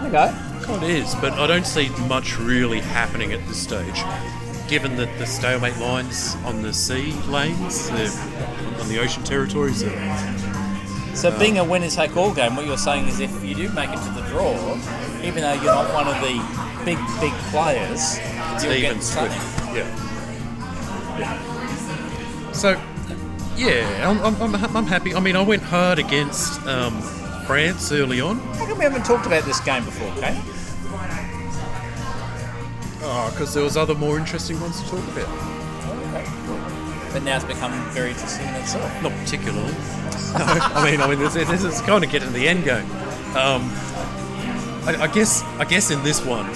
Okay. 0.04 0.86
it 0.86 0.90
is, 0.90 1.16
but 1.16 1.34
I 1.34 1.48
don't 1.48 1.66
see 1.66 1.90
much 2.08 2.38
really 2.38 2.80
happening 2.80 3.34
at 3.34 3.48
this 3.48 3.62
stage. 3.62 4.04
Given 4.68 4.98
that 4.98 5.18
the 5.18 5.26
stalemate 5.26 5.78
lines 5.78 6.36
on 6.46 6.62
the 6.62 6.74
sea 6.74 7.14
lanes, 7.28 7.90
on 7.90 8.88
the 8.90 9.00
ocean 9.00 9.24
territories, 9.24 9.84
are 9.84 11.16
So, 11.16 11.30
uh, 11.30 11.40
being 11.40 11.58
a 11.58 11.64
winner 11.64 11.90
take 11.90 12.16
all 12.18 12.34
game, 12.34 12.56
what 12.56 12.66
you're 12.66 12.78
saying 12.78 13.08
is 13.08 13.20
if 13.20 13.44
you 13.44 13.56
do 13.56 13.70
make 13.70 13.90
it 13.90 13.98
to 13.98 14.12
the 14.12 14.22
draw, 14.30 14.54
even 15.24 15.42
though 15.42 15.54
you're 15.54 15.74
not 15.74 15.94
one 15.94 16.08
of 16.08 16.20
the 16.22 16.59
big, 16.86 16.98
big 17.20 17.34
players, 17.52 18.20
you'll 18.62 18.74
even 18.74 18.96
get 18.96 19.04
split. 19.04 19.32
something. 19.32 19.76
Yeah. 19.76 19.90
So, 22.52 22.82
yeah, 23.56 24.10
I'm, 24.10 24.20
I'm, 24.22 24.42
I'm, 24.42 24.78
I'm 24.78 24.86
happy. 24.86 25.14
I 25.14 25.20
mean, 25.20 25.36
I 25.36 25.42
went 25.42 25.64
hard 25.64 26.00
against 26.00 26.66
um, 26.66 27.02
France 27.46 27.92
early 27.92 28.22
on. 28.22 28.40
How 28.40 28.66
come 28.68 28.78
we 28.78 28.84
haven't 28.84 29.06
talked 29.06 29.26
about 29.26 29.44
this 29.44 29.60
game 29.60 29.84
before, 29.86 30.08
okay? 30.18 30.40
Oh, 33.02 33.30
because 33.32 33.54
there 33.54 33.64
was 33.64 33.76
other 33.78 33.96
more 33.96 34.18
interesting 34.18 34.60
ones 34.62 34.82
to 34.84 34.90
talk 34.90 35.08
about. 35.08 35.28
But 37.12 37.24
now 37.24 37.38
it's 37.38 37.46
become 37.46 37.72
very 37.92 38.12
interesting 38.12 38.48
in 38.48 38.56
itself. 38.56 39.02
Not 39.02 39.12
particularly. 39.14 39.72
no, 40.38 40.46
I 40.46 40.92
mean, 40.92 41.02
I 41.02 41.08
mean, 41.08 41.20
this, 41.20 41.34
this 41.34 41.64
is 41.64 41.82
kind 41.82 42.04
of 42.04 42.12
getting 42.12 42.28
to 42.28 42.34
the 42.34 42.48
end 42.48 42.66
game. 42.66 42.86
Um, 43.36 43.72
I, 44.86 45.04
I 45.04 45.08
guess, 45.08 45.44
I 45.60 45.66
guess 45.66 45.92
in 45.92 46.04
this 46.04 46.24
one, 46.26 46.48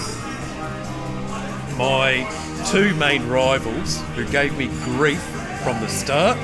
my 1.76 2.26
two 2.70 2.94
main 2.94 3.28
rivals, 3.28 4.00
who 4.14 4.26
gave 4.26 4.56
me 4.56 4.68
grief 4.84 5.22
from 5.62 5.80
the 5.80 5.88
start, 5.88 6.36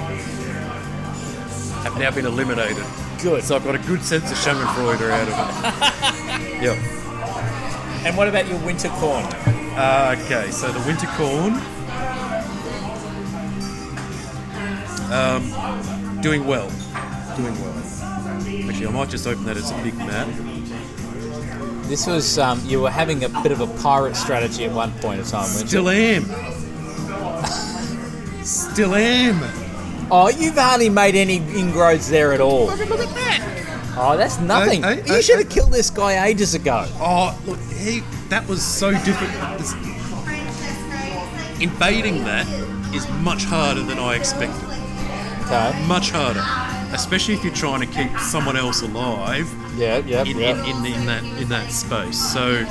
have 1.83 1.97
now 1.99 2.11
been 2.11 2.27
eliminated. 2.27 2.85
Good. 3.23 3.43
So 3.45 3.57
I've 3.57 3.65
got 3.65 3.75
a 3.75 3.79
good 3.79 4.03
sense 4.03 4.31
of 4.31 4.37
Schadenfreude 4.39 5.11
out 5.11 5.29
of 5.29 5.35
it. 5.35 6.63
yeah. 6.63 8.07
And 8.07 8.17
what 8.17 8.29
about 8.29 8.49
your 8.49 8.59
winter 8.65 8.89
corn? 8.89 9.25
Uh, 9.77 10.17
okay, 10.19 10.51
so 10.51 10.73
the 10.73 10.81
winter 10.87 11.07
corn. 11.17 11.55
Um, 15.13 16.21
doing 16.21 16.47
well. 16.47 16.69
Doing 17.37 17.61
well. 17.61 17.77
Actually, 18.69 18.87
I 18.87 18.91
might 18.91 19.09
just 19.09 19.27
open 19.27 19.45
that 19.45 19.57
as 19.57 19.71
a 19.71 19.83
big 19.83 19.97
map. 19.97 20.29
This 21.91 22.07
was, 22.07 22.39
um, 22.39 22.63
you 22.65 22.81
were 22.83 22.89
having 22.89 23.25
a 23.25 23.29
bit 23.43 23.51
of 23.51 23.61
a 23.61 23.67
pirate 23.83 24.15
strategy 24.15 24.65
at 24.65 24.71
one 24.71 24.93
point 25.01 25.19
in 25.19 25.27
time, 25.27 25.53
weren't 25.53 25.63
you? 25.63 25.67
Still 25.67 25.89
am. 25.89 26.25
Still 28.45 28.95
am. 28.95 30.09
Oh, 30.09 30.29
you've 30.29 30.55
hardly 30.55 30.89
made 30.89 31.17
any 31.17 31.39
inroads 31.39 32.09
there 32.09 32.33
at 32.33 32.41
all. 32.41 32.67
Look 32.67 32.79
at 32.79 32.89
that. 32.89 33.95
Oh, 33.99 34.17
that's 34.17 34.39
nothing. 34.39 34.85
Hey, 34.85 35.01
hey, 35.01 35.07
you 35.09 35.15
hey, 35.15 35.21
should 35.21 35.39
hey. 35.39 35.43
have 35.43 35.51
killed 35.51 35.73
this 35.73 35.91
guy 35.91 36.29
ages 36.29 36.55
ago. 36.55 36.87
Oh, 37.01 37.37
look, 37.45 37.59
he, 37.73 38.05
that 38.29 38.47
was 38.47 38.65
so 38.65 38.93
difficult. 38.93 39.59
This- 39.59 39.75
invading 41.61 42.23
that 42.23 42.47
is 42.95 43.09
much 43.15 43.43
harder 43.43 43.83
than 43.83 43.99
I 43.99 44.15
expected. 44.15 44.63
Okay. 45.47 45.87
much 45.89 46.13
harder, 46.13 46.45
especially 46.95 47.35
if 47.35 47.43
you're 47.43 47.53
trying 47.53 47.81
to 47.81 47.87
keep 47.87 48.17
someone 48.21 48.57
else 48.57 48.83
alive 48.83 49.53
Yeah, 49.77 49.99
yeah, 49.99 50.23
in, 50.25 50.39
in, 50.39 50.59
in, 50.67 50.87
in 51.01 51.07
that 51.07 51.23
in 51.41 51.49
that 51.49 51.71
space. 51.71 52.19
So, 52.33 52.65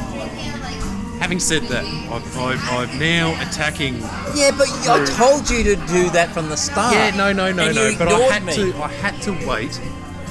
having 1.20 1.40
said 1.40 1.64
that, 1.64 1.86
I've, 1.86 2.38
I've, 2.38 2.70
I've 2.70 3.00
now 3.00 3.32
attacking. 3.42 4.00
Yeah, 4.36 4.52
but 4.58 4.68
I 4.88 5.06
told 5.18 5.50
you 5.50 5.64
to 5.64 5.76
do 5.88 6.10
that 6.12 6.30
from 6.34 6.50
the 6.50 6.58
start. 6.58 6.94
Yeah, 6.94 7.12
no, 7.16 7.32
no, 7.34 7.52
no, 7.52 7.68
And 7.68 7.76
no. 7.76 7.96
But 7.98 8.10
I 8.10 8.20
had 8.22 8.44
me. 8.46 8.54
to 8.56 8.74
I 8.78 8.88
had 8.90 9.20
to 9.24 9.32
wait 9.48 9.80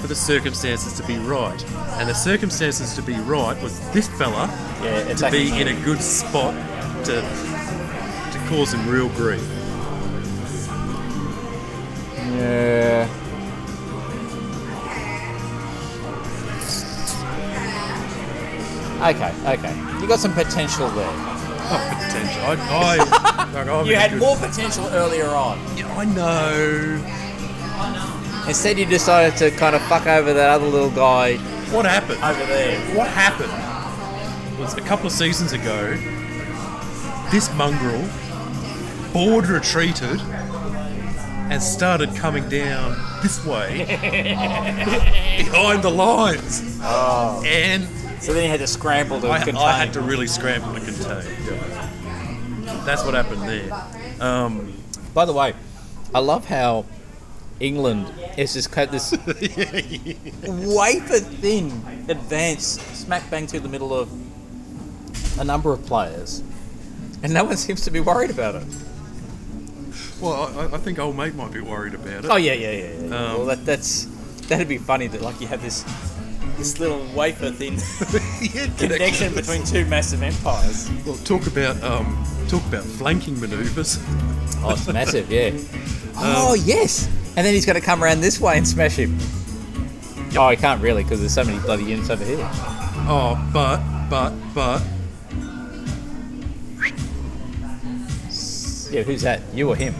for 0.00 0.06
the 0.06 0.14
circumstances 0.14 0.92
to 0.94 1.02
be 1.06 1.16
right, 1.18 1.64
and 1.98 2.08
the 2.08 2.14
circumstances 2.14 2.94
to 2.94 3.02
be 3.02 3.14
right 3.20 3.60
was 3.62 3.80
this 3.90 4.08
fella 4.18 4.46
Yeah, 4.82 5.04
to 5.04 5.12
attacking 5.12 5.30
be 5.46 5.50
me. 5.52 5.60
in 5.62 5.68
a 5.68 5.84
good 5.84 6.00
spot 6.02 6.54
to 7.06 7.22
to 7.22 8.38
cause 8.48 8.72
him 8.74 8.86
real 8.88 9.08
grief. 9.10 9.42
Yeah. 12.36 13.08
Okay, 19.00 19.32
okay. 19.46 19.74
You 20.00 20.08
got 20.08 20.18
some 20.18 20.32
potential 20.34 20.88
there. 20.90 21.08
Oh, 21.10 21.98
potential. 22.06 22.42
I, 22.44 22.56
I, 22.70 22.96
like, 23.52 23.68
I'm 23.68 23.86
You 23.86 23.94
had 23.96 24.10
good- 24.12 24.20
more 24.20 24.36
potential 24.36 24.86
earlier 24.88 25.26
on. 25.28 25.58
Yeah, 25.76 25.88
I 25.96 26.04
know. 26.04 27.00
Instead, 28.48 28.78
you 28.78 28.86
decided 28.86 29.36
to 29.38 29.50
kind 29.56 29.76
of 29.76 29.82
fuck 29.82 30.06
over 30.06 30.32
that 30.32 30.48
other 30.50 30.66
little 30.66 30.90
guy 30.90 31.36
What 31.70 31.84
happened? 31.84 32.18
over 32.24 32.46
there. 32.46 32.80
What 32.96 33.08
happened 33.08 33.52
was 34.58 34.74
a 34.74 34.80
couple 34.80 35.06
of 35.06 35.12
seasons 35.12 35.52
ago, 35.52 35.96
this 37.30 37.52
mongrel 37.54 38.08
board 39.12 39.46
retreated 39.46 40.20
and 41.50 41.62
started 41.62 42.14
coming 42.16 42.48
down 42.48 42.96
this 43.22 43.44
way 43.44 43.84
behind 45.38 45.82
the 45.82 45.90
lines. 45.90 46.78
Oh. 46.82 47.42
And 47.46 47.86
So 48.20 48.32
then 48.32 48.44
you 48.44 48.50
had 48.50 48.60
to 48.60 48.66
scramble 48.66 49.20
to 49.20 49.30
I, 49.30 49.38
contain. 49.38 49.56
I 49.56 49.72
had 49.72 49.92
to 49.94 50.00
really 50.00 50.26
scramble 50.26 50.74
to 50.74 50.80
contain. 50.80 51.24
That's 52.84 53.04
what 53.04 53.14
happened 53.14 53.42
there. 53.42 53.72
Um, 54.20 54.74
By 55.14 55.24
the 55.24 55.32
way, 55.32 55.54
I 56.14 56.18
love 56.20 56.46
how 56.46 56.84
England 57.60 58.12
is 58.36 58.54
just 58.54 58.70
cut 58.70 58.90
this 58.90 59.12
wafer 60.42 61.18
thin 61.18 61.82
advance 62.08 62.80
smack 62.94 63.28
bang 63.30 63.46
through 63.46 63.60
the 63.60 63.68
middle 63.68 63.92
of 63.92 64.10
a 65.38 65.44
number 65.44 65.72
of 65.72 65.84
players, 65.86 66.42
and 67.22 67.32
no 67.32 67.44
one 67.44 67.56
seems 67.56 67.82
to 67.84 67.90
be 67.90 68.00
worried 68.00 68.30
about 68.30 68.56
it. 68.56 68.64
well, 70.20 70.52
I, 70.58 70.76
I 70.76 70.78
think 70.78 70.98
old 70.98 71.16
mate 71.16 71.34
might 71.34 71.52
be 71.52 71.60
worried 71.60 71.94
about 71.94 72.24
it. 72.24 72.30
Oh 72.30 72.36
yeah, 72.36 72.52
yeah, 72.52 72.70
yeah. 72.70 72.90
yeah. 72.90 73.04
Um, 73.04 73.38
well, 73.38 73.46
that, 73.46 73.64
that's 73.64 74.04
that'd 74.48 74.68
be 74.68 74.78
funny 74.78 75.06
that 75.08 75.20
like 75.20 75.40
you 75.40 75.46
have 75.46 75.62
this 75.62 75.84
this 76.56 76.80
little 76.80 77.04
wafer 77.14 77.50
thin 77.50 77.76
connection 78.76 79.34
between 79.34 79.64
two 79.64 79.84
massive 79.86 80.22
empires. 80.22 80.90
Well, 81.04 81.16
talk 81.18 81.46
about 81.46 81.82
um, 81.82 82.24
talk 82.48 82.64
about 82.66 82.84
flanking 82.84 83.38
manoeuvres. 83.40 83.98
Oh, 84.60 84.70
it's 84.70 84.88
massive, 84.88 85.30
yeah. 85.30 85.50
oh 86.16 86.54
yes, 86.54 87.06
and 87.36 87.46
then 87.46 87.54
he's 87.54 87.66
going 87.66 87.78
to 87.78 87.84
come 87.84 88.02
around 88.02 88.20
this 88.20 88.40
way 88.40 88.56
and 88.56 88.66
smash 88.66 88.96
him. 88.96 89.16
Oh, 90.36 90.50
he 90.50 90.56
can't 90.56 90.82
really 90.82 91.02
because 91.02 91.20
there's 91.20 91.34
so 91.34 91.44
many 91.44 91.58
bloody 91.60 91.84
units 91.84 92.10
over 92.10 92.24
here. 92.24 92.38
Oh, 93.10 93.38
but 93.52 93.80
but 94.10 94.32
but 94.54 94.82
Yeah, 98.90 99.02
who's 99.02 99.22
that? 99.22 99.42
You 99.52 99.68
or 99.68 99.76
him? 99.76 99.94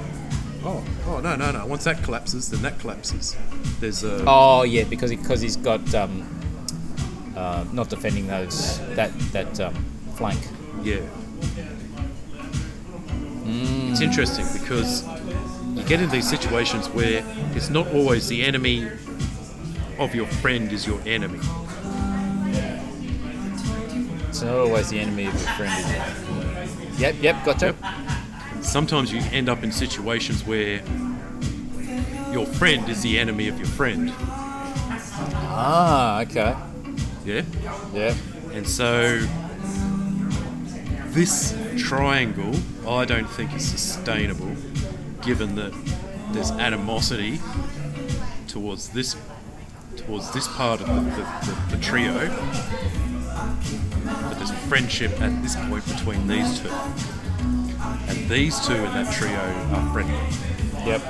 oh 0.64 0.84
oh 1.07 1.20
no 1.20 1.36
no 1.36 1.51
no. 1.51 1.66
Once 1.66 1.84
that 1.84 2.03
collapses, 2.03 2.51
then 2.51 2.62
that 2.62 2.78
collapses. 2.80 3.36
There's 3.80 4.03
a 4.03 4.24
Oh 4.26 4.62
yeah, 4.62 4.84
because 4.84 5.11
he, 5.11 5.16
because 5.16 5.40
he's 5.40 5.57
got 5.57 5.94
um, 5.94 6.22
uh, 7.39 7.64
not 7.72 7.89
defending 7.89 8.26
those 8.26 8.80
that 8.97 9.12
that 9.32 9.61
um, 9.61 9.74
flank. 10.16 10.41
yeah. 10.82 11.01
It's 13.91 14.01
interesting 14.01 14.47
because 14.61 15.07
you 15.74 15.82
get 15.84 16.01
in 16.01 16.11
these 16.11 16.28
situations 16.28 16.89
where 16.91 17.22
it's 17.55 17.70
not 17.70 17.86
always 17.95 18.28
the 18.28 18.43
enemy 18.43 18.89
of 19.99 20.14
your 20.14 20.26
friend 20.26 20.70
is 20.72 20.86
your 20.86 21.01
enemy. 21.07 21.39
It's 24.28 24.43
not 24.43 24.55
always 24.55 24.91
the 24.91 25.01
enemy 25.01 25.26
of 25.26 25.34
your 25.34 25.53
friend. 25.57 25.84
Is 25.84 25.91
it? 25.91 27.01
Yep, 27.01 27.14
yep, 27.20 27.45
gotcha. 27.45 27.74
Sometimes 28.61 29.12
you 29.12 29.20
end 29.32 29.49
up 29.49 29.62
in 29.64 29.72
situations 29.72 30.45
where 30.45 30.82
your 32.32 32.47
friend 32.47 32.89
is 32.89 33.03
the 33.03 33.18
enemy 33.18 33.49
of 33.49 33.59
your 33.59 33.68
friend. 33.68 34.12
Ah, 34.20 36.20
okay. 36.20 36.55
Yeah. 37.29 37.45
Yeah. 37.93 38.14
And 38.53 38.66
so 38.66 39.18
this 41.09 41.55
triangle, 41.76 42.55
I 42.89 43.05
don't 43.05 43.29
think 43.29 43.55
is 43.55 43.68
sustainable, 43.68 44.57
given 45.20 45.55
that 45.57 45.74
there's 46.33 46.51
animosity 46.53 47.39
towards 48.47 48.89
this 48.89 49.14
towards 49.97 50.31
this 50.33 50.49
part 50.49 50.81
of 50.81 50.87
the, 50.87 50.95
the, 50.95 51.22
the, 51.45 51.76
the 51.76 51.83
trio, 51.83 52.14
but 54.05 54.35
there's 54.35 54.51
friendship 54.66 55.20
at 55.20 55.43
this 55.43 55.55
point 55.68 55.85
between 55.87 56.26
these 56.26 56.61
two. 56.61 56.70
And 58.09 58.29
these 58.31 58.59
two 58.66 58.72
in 58.72 58.93
that 58.95 59.12
trio 59.12 59.39
are 59.74 59.93
friendly. 59.93 60.14
Yep. 60.87 61.03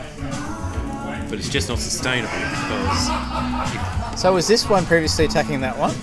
But 1.29 1.39
it's 1.39 1.49
just 1.49 1.69
not 1.69 1.79
sustainable 1.79 2.33
because 2.33 4.21
So 4.21 4.33
was 4.35 4.47
this 4.49 4.69
one 4.69 4.85
previously 4.87 5.25
attacking 5.25 5.61
that 5.61 5.77
one? 5.79 5.95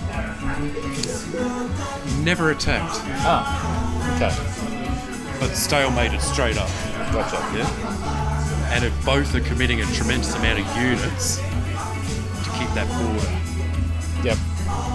never 2.24 2.50
attacked, 2.50 2.98
Ah. 3.24 4.16
Okay. 4.16 4.34
but 5.38 5.50
stalemated 5.50 6.20
straight 6.20 6.56
up. 6.58 6.68
Gotcha. 7.12 7.36
Yeah. 7.56 8.72
And 8.72 8.84
if 8.84 9.04
both 9.04 9.32
are 9.34 9.40
committing 9.40 9.80
a 9.80 9.84
tremendous 9.92 10.34
amount 10.34 10.58
of 10.58 10.76
units 10.76 11.36
to 11.36 12.50
keep 12.58 12.68
that 12.74 12.88
border. 12.98 13.30
Yep. 14.24 14.38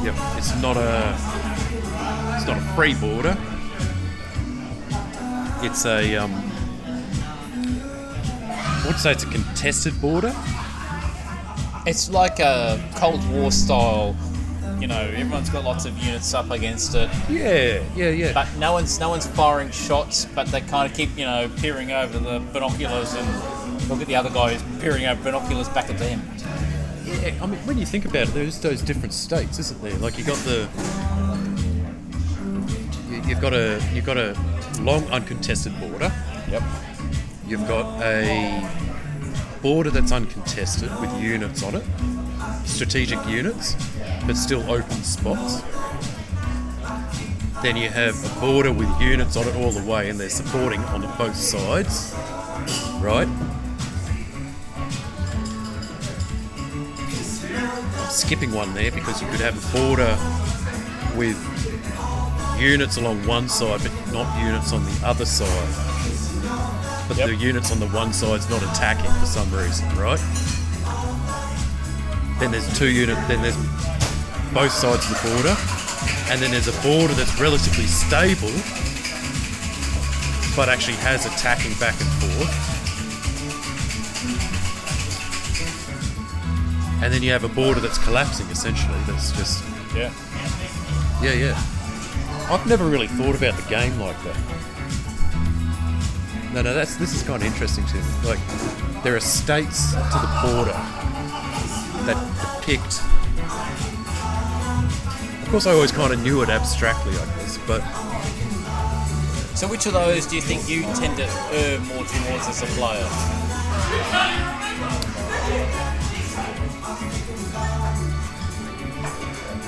Yep. 0.04 0.16
It's 0.38 0.54
not 0.62 0.76
a 0.76 1.16
it's 2.36 2.46
not 2.48 2.58
a 2.58 2.62
free 2.76 2.96
border. 2.96 3.38
It's 5.64 5.86
a 5.86 6.18
um 6.18 6.51
would 8.92 9.00
say 9.00 9.12
it's 9.12 9.24
a 9.24 9.28
contested 9.28 10.00
border. 10.02 10.34
It's 11.86 12.10
like 12.10 12.40
a 12.40 12.82
Cold 12.96 13.28
War 13.32 13.52
style. 13.52 14.16
You 14.80 14.88
know, 14.88 15.00
everyone's 15.00 15.50
got 15.50 15.64
lots 15.64 15.86
of 15.86 15.98
units 16.00 16.34
up 16.34 16.50
against 16.50 16.96
it, 16.96 17.08
Yeah, 17.30 17.84
yeah, 17.96 18.10
yeah. 18.10 18.34
but 18.34 18.48
no 18.58 18.74
one's 18.74 19.00
no 19.00 19.10
one's 19.10 19.28
firing 19.28 19.70
shots. 19.70 20.26
But 20.26 20.48
they 20.48 20.62
kind 20.62 20.90
of 20.90 20.98
keep 20.98 21.16
you 21.18 21.26
know 21.26 21.50
peering 21.58 21.92
over 21.92 22.18
the 22.18 22.40
binoculars 22.52 23.14
and 23.14 23.88
look 23.90 24.02
at 24.02 24.08
the 24.08 24.16
other 24.16 24.30
guy 24.32 24.54
who's 24.56 24.82
peering 24.82 25.06
over 25.06 25.24
binoculars 25.24 25.70
back 25.70 25.90
at 25.90 25.98
them. 26.00 26.22
Yeah, 27.06 27.34
I 27.42 27.46
mean, 27.46 27.60
when 27.68 27.78
you 27.78 27.86
think 27.86 28.06
about 28.06 28.24
it, 28.30 28.34
there's 28.34 28.60
those 28.60 28.82
different 28.82 29.14
states, 29.14 29.60
isn't 29.60 29.82
there? 29.84 29.94
Like 30.00 30.18
you 30.18 30.24
got 30.24 30.38
the, 30.40 30.68
you- 33.10 33.22
you've 33.28 33.42
got 33.42 33.54
a, 33.54 33.82
you've 33.94 34.06
got 34.06 34.18
a 34.18 34.36
long 34.80 35.04
uncontested 35.12 35.80
border. 35.80 36.12
Yep. 36.50 36.64
You've 37.52 37.68
got 37.68 38.02
a 38.02 38.66
border 39.62 39.90
that's 39.90 40.14
uncontested 40.14 40.90
with 41.02 41.22
units 41.22 41.62
on 41.64 41.76
it, 41.76 41.84
strategic 42.64 43.20
units, 43.28 43.76
but 44.26 44.38
still 44.38 44.62
open 44.72 45.04
spots. 45.04 45.62
Then 47.62 47.76
you 47.76 47.90
have 47.90 48.16
a 48.24 48.40
border 48.40 48.72
with 48.72 48.88
units 49.02 49.36
on 49.36 49.50
it 49.50 49.56
all 49.58 49.72
the 49.72 49.84
way, 49.84 50.10
and 50.10 50.18
they're 50.18 50.30
supporting 50.30 50.80
on 50.80 51.02
both 51.18 51.36
sides, 51.36 52.14
right? 53.02 53.28
I'm 57.98 58.10
skipping 58.10 58.54
one 58.54 58.74
there 58.74 58.92
because 58.92 59.22
you 59.22 59.28
could 59.28 59.42
have 59.42 59.58
a 59.58 59.78
border 59.78 60.18
with 61.18 61.38
units 62.58 62.96
along 62.96 63.28
one 63.28 63.50
side, 63.50 63.82
but 63.84 64.14
not 64.14 64.42
units 64.42 64.72
on 64.72 64.86
the 64.86 65.02
other 65.04 65.26
side 65.26 65.91
but 67.12 67.18
Yep. 67.18 67.28
the 67.28 67.36
units 67.36 67.72
on 67.74 67.80
the 67.82 67.88
one 67.88 68.14
side's 68.14 68.50
not 68.50 68.64
attacking 68.64 69.12
for 69.20 69.26
some 69.26 69.52
reason, 69.54 69.86
right? 69.98 70.18
Then 72.40 72.52
there's 72.52 72.80
two 72.80 72.88
units, 72.88 73.20
then 73.28 73.42
there's 73.42 73.58
both 74.54 74.72
sides 74.72 75.04
of 75.12 75.22
the 75.22 75.30
border, 75.30 75.58
and 76.32 76.42
then 76.42 76.52
there's 76.52 76.70
a 76.70 76.82
border 76.82 77.14
that's 77.14 77.38
relatively 77.38 77.86
stable, 77.86 78.48
but 80.56 80.70
actually 80.70 80.96
has 81.04 81.26
attacking 81.26 81.74
back 81.82 82.00
and 82.00 82.10
forth. 82.24 82.56
And 87.04 87.14
then 87.14 87.22
you 87.24 87.32
have 87.34 87.44
a 87.44 87.50
border 87.50 87.82
that's 87.82 87.98
collapsing 87.98 88.46
essentially, 88.48 88.98
that's 89.06 89.34
just 89.34 89.66
Yeah. 89.94 90.12
yeah, 91.22 91.34
yeah. 91.34 91.62
I've 92.50 92.66
never 92.68 92.86
really 92.86 93.08
thought 93.08 93.36
about 93.36 93.58
the 93.58 93.70
game 93.70 94.00
like 94.00 94.16
that. 94.24 94.38
No, 96.54 96.62
no, 96.62 96.74
that's 96.74 96.98
this 96.98 97.14
is 97.14 97.24
kind 97.24 97.42
of 97.42 97.48
interesting 97.48 97.86
to 97.86 97.96
me. 97.96 98.04
Like, 98.26 98.40
there 99.04 99.16
are 99.16 99.22
states 99.22 99.92
to 99.94 99.98
the 99.98 100.40
border 100.44 100.78
that 102.06 102.18
depict 102.60 103.02
Of 105.44 105.48
course, 105.50 105.66
I 105.66 105.72
always 105.72 105.92
kind 105.92 106.14
of 106.14 106.22
knew 106.22 106.42
it 106.42 106.50
abstractly, 106.50 107.14
I 107.14 107.26
guess, 107.38 107.58
but 107.66 107.82
So 109.56 109.68
which 109.68 109.86
of 109.86 109.94
those 109.94 110.26
do 110.26 110.36
you 110.36 110.42
think 110.42 110.68
you 110.68 110.82
tend 110.94 111.18
to 111.18 111.24
err 111.54 111.80
more 111.80 112.04
towards 112.04 112.48
as 112.48 112.62
a 112.62 112.66
player? 112.78 113.08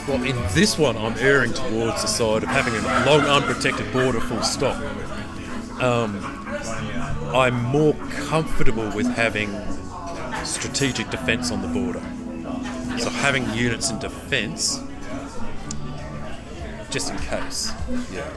well, 0.08 0.22
in 0.24 0.36
this 0.54 0.78
one, 0.78 0.98
I'm 0.98 1.18
erring 1.18 1.54
towards 1.54 2.02
the 2.02 2.08
side 2.08 2.44
of 2.44 2.50
having 2.50 2.74
a 2.76 3.06
long, 3.06 3.22
unprotected 3.22 3.92
border, 3.94 4.20
full 4.20 4.44
stop. 4.44 4.76
Um, 5.82 6.43
I'm 7.34 7.62
more 7.64 7.94
comfortable 8.10 8.90
with 8.92 9.08
having 9.08 9.50
strategic 10.46 11.10
defence 11.10 11.52
on 11.52 11.62
the 11.62 11.68
border. 11.68 12.02
So 13.00 13.10
having 13.10 13.52
units 13.54 13.90
in 13.90 14.00
defence, 14.00 14.82
just 16.90 17.12
in 17.12 17.18
case. 17.20 17.72
Yeah. 18.12 18.30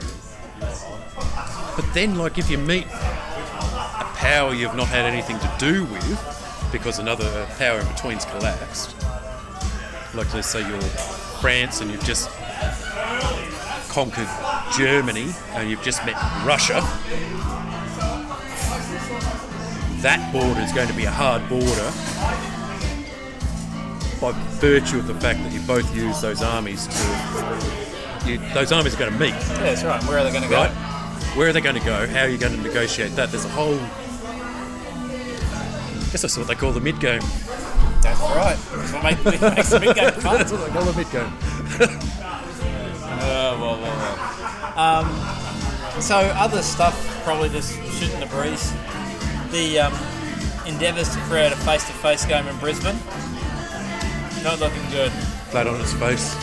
But 1.77 1.85
then, 1.93 2.17
like, 2.17 2.39
if 2.39 2.51
you 2.51 2.59
meet 2.59 2.87
a 2.87 4.07
power 4.15 4.55
you've 4.55 4.75
not 4.75 4.89
had 4.89 5.05
anything 5.05 5.39
to 5.39 5.55
do 5.59 5.85
with 5.85 6.69
because 6.73 6.99
another 6.99 7.47
power 7.59 7.81
in 7.81 7.87
between's 7.89 8.25
collapsed, 8.25 8.97
like 10.15 10.33
let's 10.33 10.49
say 10.49 10.67
you're 10.67 10.81
France 11.41 11.81
and 11.81 11.91
you've 11.91 12.05
just 12.05 12.31
conquered 13.91 14.29
Germany 14.77 15.33
and 15.51 15.71
you've 15.71 15.83
just 15.83 16.05
met 16.07 16.17
Russia, 16.45 16.81
that 20.03 20.33
border 20.33 20.61
is 20.61 20.73
going 20.73 20.89
to 20.89 20.95
be 20.95 21.05
a 21.05 21.11
hard 21.11 21.47
border 21.49 21.91
by 24.21 24.33
virtue 24.59 24.99
of 24.99 25.07
the 25.07 25.15
fact 25.15 25.39
that 25.43 25.53
you 25.53 25.61
both 25.61 25.95
use 25.95 26.21
those 26.21 26.43
armies 26.43 26.87
to. 26.87 28.29
You, 28.29 28.39
those 28.55 28.73
armies 28.73 28.95
are 28.95 28.99
going 28.99 29.13
to 29.13 29.19
meet, 29.19 29.31
Yeah, 29.31 29.59
that's 29.59 29.85
right. 29.85 30.03
Where 30.05 30.19
are 30.19 30.25
they 30.25 30.31
going 30.33 30.43
to 30.43 30.49
right? 30.49 30.69
go? 30.71 30.75
Where 31.39 31.49
are 31.49 31.53
they 31.53 31.61
going 31.61 31.77
to 31.77 31.85
go? 31.85 32.07
How 32.09 32.23
are 32.23 32.29
you 32.29 32.39
going 32.39 32.55
to 32.57 32.61
negotiate 32.61 33.15
that? 33.17 33.31
There's 33.31 33.45
a 33.45 33.49
whole. 33.51 33.79
I 35.05 36.09
guess 36.11 36.23
that's 36.23 36.37
what 36.37 36.47
they 36.49 36.55
call 36.55 36.73
the 36.73 36.81
mid 36.81 36.99
game. 36.99 37.21
That's 38.01 38.21
right. 38.21 38.57
That's 38.57 38.93
what 38.93 39.03
make, 39.05 39.25
makes 39.57 39.69
the 39.71 39.81
mid 39.81 39.95
game 39.95 40.11
fun. 40.13 40.39
That's 40.39 40.51
what 40.53 40.65
they 40.67 40.73
call 40.73 40.85
the 40.85 40.97
mid 40.97 41.11
game. 41.13 41.33
Oh, 43.19 43.59
well, 43.61 43.81
well, 43.81 43.97
well. 44.77 44.79
Um, 44.79 46.01
so 46.01 46.17
other 46.17 46.63
stuff, 46.63 47.23
probably 47.25 47.49
just 47.49 47.73
shooting 47.99 48.21
the 48.21 48.27
breeze. 48.27 48.73
The 49.53 49.79
um, 49.79 49.95
endeavours 50.67 51.09
to 51.15 51.21
create 51.21 51.53
a 51.53 51.57
face-to-face 51.57 52.27
game 52.27 52.47
in 52.47 52.57
Brisbane. 52.59 52.99
Not 54.43 54.59
looking 54.61 54.83
good. 54.91 55.13
Flat 55.51 55.67
on 55.67 55.81
its 55.81 55.93
face. 55.95 56.35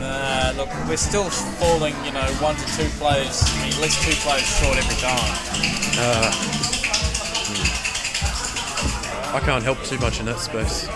Nah, 0.00 0.52
look, 0.56 0.68
we're 0.88 0.96
still 0.96 1.30
falling, 1.30 1.94
you 2.04 2.12
know, 2.12 2.26
one 2.40 2.56
to 2.56 2.66
two 2.76 2.88
players, 2.98 3.42
at 3.62 3.78
least 3.80 4.02
two 4.02 4.14
players 4.22 4.46
short 4.58 4.76
every 4.76 4.96
time. 4.96 5.32
I 9.34 9.40
can't 9.40 9.64
help 9.64 9.82
too 9.84 9.98
much 9.98 10.20
in 10.20 10.26
that 10.26 10.38
space. 10.38 10.86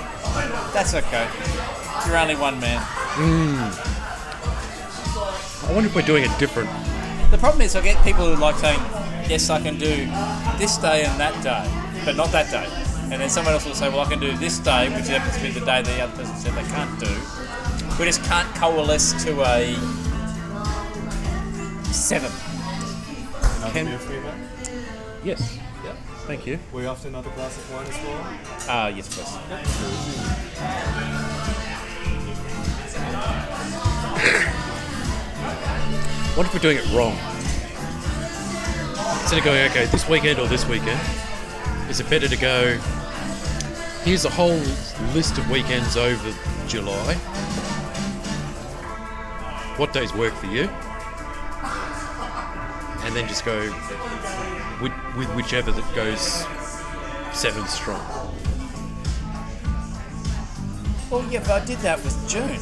That's 0.73 0.95
okay. 0.95 1.29
You're 2.07 2.19
only 2.19 2.37
one 2.37 2.61
man. 2.61 2.83
I 5.63 5.73
wonder 5.73 5.89
if 5.89 5.95
we're 5.95 6.03
doing 6.03 6.25
it 6.25 6.39
different. 6.39 6.69
The 7.31 7.39
problem 7.39 7.63
is, 7.63 7.75
I 7.77 7.81
get 7.81 8.03
people 8.05 8.27
who 8.27 8.37
like 8.41 8.57
saying, 8.57 8.81
"Yes, 9.31 9.49
I 9.49 9.61
can 9.63 9.79
do 9.79 9.95
this 10.59 10.77
day 10.79 11.05
and 11.05 11.21
that 11.21 11.41
day, 11.41 11.65
but 12.05 12.17
not 12.17 12.33
that 12.33 12.51
day." 12.51 12.67
And 13.13 13.21
then 13.21 13.31
someone 13.31 13.55
else 13.55 13.65
will 13.65 13.77
say, 13.77 13.89
"Well, 13.89 14.01
I 14.01 14.09
can 14.09 14.19
do 14.19 14.37
this 14.37 14.59
day, 14.59 14.89
which 14.89 15.07
happens 15.07 15.37
to 15.37 15.43
be 15.43 15.51
the 15.51 15.65
day 15.65 15.83
the 15.83 16.03
other 16.03 16.17
person 16.17 16.37
said 16.37 16.53
they 16.55 16.69
can't 16.75 16.99
do." 16.99 17.13
We 17.99 18.07
just 18.07 18.25
can't 18.25 18.53
coalesce 18.57 19.13
to 19.25 19.33
a 19.43 19.77
seven. 21.93 22.33
Another 23.59 23.73
Can- 23.73 23.87
beer 23.87 23.99
for 23.99 24.13
you, 24.15 24.21
mate? 24.21 24.35
Yes. 25.23 25.59
Yep. 25.85 25.97
Thank 26.27 26.47
you. 26.47 26.59
Were 26.73 26.83
you 26.83 26.89
after 26.89 27.09
another 27.09 27.31
glass 27.31 27.57
of 27.57 27.71
wine 27.73 27.87
as 27.87 27.99
well? 28.05 28.25
Ah, 28.69 28.89
yes, 28.89 29.07
please. 29.15 29.37
What 36.37 36.47
if 36.47 36.55
we're 36.55 36.61
doing 36.61 36.79
it 36.79 36.87
wrong? 36.93 37.17
Instead 39.31 39.47
of 39.47 39.55
going, 39.55 39.71
okay, 39.71 39.87
this 39.93 40.09
weekend 40.09 40.41
or 40.41 40.49
this 40.49 40.67
weekend, 40.67 41.01
is 41.89 42.01
it 42.01 42.11
better 42.11 42.27
to 42.27 42.37
go, 42.37 42.77
here's 44.03 44.25
a 44.25 44.29
whole 44.29 44.59
list 45.15 45.39
of 45.39 45.49
weekends 45.49 45.97
over 45.97 46.35
July. 46.67 47.15
What 49.77 49.93
days 49.93 50.13
work 50.15 50.35
for 50.35 50.47
you? 50.47 50.63
And 53.05 53.15
then 53.15 53.29
just 53.29 53.45
go 53.45 53.57
with, 54.83 54.91
with 55.17 55.29
whichever 55.37 55.71
that 55.71 55.95
goes 55.95 56.45
seven 57.33 57.65
strong. 57.67 58.05
Well, 61.09 61.25
yeah, 61.31 61.39
but 61.39 61.51
I 61.63 61.65
did 61.65 61.79
that 61.79 62.03
with 62.03 62.29
June. 62.29 62.59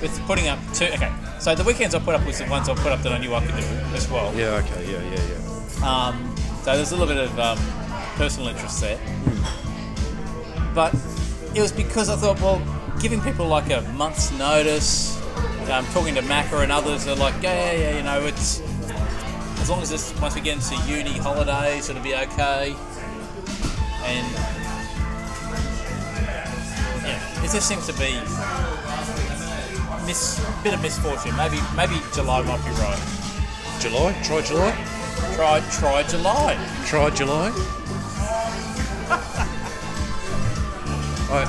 With 0.00 0.16
putting 0.28 0.46
up 0.46 0.60
two. 0.74 0.84
Okay, 0.84 1.12
so 1.40 1.56
the 1.56 1.64
weekends 1.64 1.96
I 1.96 1.98
put 1.98 2.14
up 2.14 2.24
was 2.24 2.38
the 2.38 2.46
ones 2.46 2.68
I 2.68 2.74
put 2.74 2.92
up 2.92 3.02
that 3.02 3.10
I 3.10 3.18
knew 3.18 3.34
I 3.34 3.44
could 3.44 3.56
do 3.56 3.66
as 3.96 4.08
well. 4.08 4.32
Yeah, 4.36 4.62
okay, 4.62 4.88
yeah, 4.88 5.02
yeah, 5.02 5.20
yeah. 5.28 5.51
Um, 5.82 6.34
so 6.62 6.76
there's 6.76 6.92
a 6.92 6.96
little 6.96 7.12
bit 7.12 7.24
of 7.24 7.38
um, 7.38 7.58
personal 8.16 8.48
interest 8.48 8.80
there. 8.80 8.98
But 10.74 10.94
it 11.54 11.60
was 11.60 11.72
because 11.72 12.08
I 12.08 12.16
thought, 12.16 12.40
well, 12.40 12.62
giving 13.00 13.20
people 13.20 13.46
like 13.46 13.70
a 13.70 13.82
month's 13.96 14.30
notice, 14.38 15.20
um, 15.70 15.84
talking 15.86 16.14
to 16.14 16.22
Macca 16.22 16.62
and 16.62 16.72
others 16.72 17.04
they're 17.04 17.16
like, 17.16 17.34
yeah, 17.42 17.72
yeah, 17.72 17.78
yeah, 17.78 17.96
you 17.96 18.02
know, 18.02 18.26
it's 18.26 18.60
as 19.60 19.70
long 19.70 19.82
as 19.82 19.92
it's 19.92 20.18
once 20.20 20.34
we 20.34 20.40
get 20.40 20.56
into 20.56 20.74
uni 20.90 21.18
holidays, 21.18 21.88
it'll 21.88 22.02
be 22.02 22.14
okay. 22.14 22.74
And 24.04 24.26
yeah, 27.04 27.44
it 27.44 27.50
just 27.50 27.68
seems 27.68 27.86
to 27.86 27.92
be 27.94 28.18
miss 30.06 30.40
bit 30.62 30.74
of 30.74 30.82
misfortune. 30.82 31.36
Maybe 31.36 31.58
maybe 31.76 32.00
July 32.14 32.42
might 32.42 32.64
be 32.64 32.70
right. 32.72 33.00
July? 33.80 34.12
Try 34.24 34.42
July? 34.42 34.91
Try 35.34 35.60
try 35.70 36.02
July. 36.04 36.56
Try 36.86 37.10
July. 37.10 37.50
I, 41.34 41.44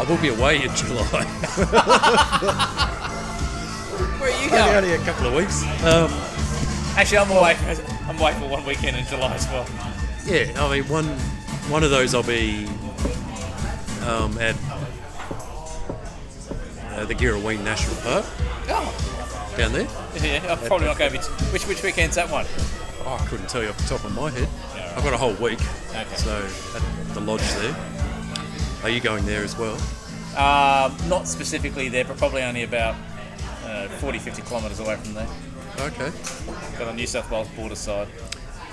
I 0.00 0.04
will 0.08 0.18
be 0.20 0.28
away 0.28 0.62
in 0.64 0.74
July. 0.74 1.24
Where 4.18 4.30
are 4.30 4.42
you 4.42 4.46
only, 4.46 4.50
going? 4.50 4.74
only 4.76 4.92
a 4.94 4.98
couple 4.98 5.26
of 5.28 5.34
weeks. 5.34 5.62
Um, 5.84 6.10
Actually, 6.96 7.18
I'm 7.18 7.30
away. 7.30 7.54
For, 7.54 8.08
I'm 8.08 8.18
away 8.18 8.32
for 8.34 8.48
one 8.48 8.64
weekend 8.64 8.96
in 8.96 9.04
July 9.06 9.34
as 9.34 9.46
well. 9.48 9.66
yeah, 10.26 10.52
I 10.56 10.68
mean, 10.80 10.88
one 10.88 11.06
one 11.70 11.82
of 11.84 11.90
those 11.90 12.14
I'll 12.14 12.22
be 12.22 12.66
um, 14.02 14.36
at 14.38 14.54
uh, 16.90 17.04
the 17.06 17.14
Girraween 17.14 17.62
National 17.64 17.96
Park 18.02 18.24
Oh, 18.68 19.03
down 19.56 19.72
there. 19.72 19.88
yeah. 20.22 20.52
I'm 20.52 20.58
probably 20.66 20.86
not 20.86 20.98
going 20.98 21.12
to 21.12 21.18
be. 21.18 21.24
Which 21.52 21.66
which 21.66 21.82
weekend's 21.82 22.16
that 22.16 22.30
one? 22.30 22.46
Oh, 23.06 23.18
I 23.20 23.26
couldn't 23.26 23.48
tell 23.48 23.62
you 23.62 23.68
off 23.68 23.76
the 23.78 23.96
top 23.96 24.04
of 24.04 24.14
my 24.14 24.30
head. 24.30 24.48
Yeah, 24.74 24.86
right. 24.88 24.96
I've 24.96 25.04
got 25.04 25.12
a 25.12 25.16
whole 25.18 25.34
week, 25.34 25.60
Okay. 25.90 26.16
so 26.16 26.46
at 26.76 27.14
the 27.14 27.20
lodge 27.20 27.42
there. 27.54 27.76
Are 28.82 28.88
you 28.88 29.00
going 29.00 29.24
there 29.26 29.42
as 29.44 29.56
well? 29.58 29.74
Um, 30.36 30.96
not 31.08 31.28
specifically 31.28 31.88
there, 31.88 32.04
but 32.04 32.16
probably 32.16 32.42
only 32.42 32.62
about 32.64 32.94
uh, 33.64 33.88
40, 33.88 34.18
50 34.18 34.42
kilometres 34.42 34.80
away 34.80 34.96
from 34.96 35.14
there. 35.14 35.28
Okay. 35.80 36.10
Got 36.78 36.88
on 36.88 36.96
New 36.96 37.06
South 37.06 37.30
Wales 37.30 37.48
border 37.48 37.76
side. 37.76 38.08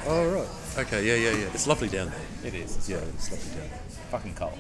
Oh 0.08 0.28
right. 0.30 0.48
Okay. 0.86 1.06
Yeah, 1.06 1.16
yeah, 1.16 1.38
yeah. 1.38 1.50
It's 1.54 1.68
lovely 1.68 1.88
down 1.90 2.08
there. 2.10 2.48
It 2.52 2.56
is. 2.56 2.78
It's 2.78 2.90
Yeah, 2.90 2.98
it's 2.98 3.30
lovely 3.32 3.50
down 3.60 3.70
there. 3.70 3.80
fucking 4.12 4.34
cold. 4.36 4.58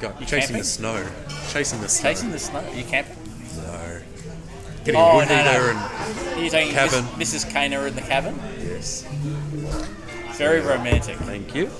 Go, 0.00 0.08
You 0.20 0.26
chasing 0.26 0.40
camping? 0.40 0.56
the 0.58 0.64
snow. 0.64 1.06
Chasing 1.52 1.80
the 1.80 1.88
snow. 1.88 2.10
Chasing 2.10 2.30
the 2.32 2.38
snow. 2.38 2.58
Are 2.60 2.74
you 2.74 2.84
camping? 2.84 3.16
No. 3.56 4.00
Getting 4.84 5.00
Oh, 5.00 5.16
wood 5.16 5.28
no, 5.28 5.36
no. 5.36 5.42
heater 5.50 5.70
and 5.70 5.78
Are 6.38 6.42
you 6.42 6.50
taking 6.50 6.74
Cabin. 6.74 7.04
Miss, 7.18 7.32
Mrs. 7.34 7.50
Kana 7.50 7.80
in 7.82 7.94
the 7.94 8.00
cabin? 8.02 8.38
yes. 8.60 9.06
Very 10.36 10.60
romantic. 10.60 11.16
Thank 11.18 11.54
you. 11.54 11.70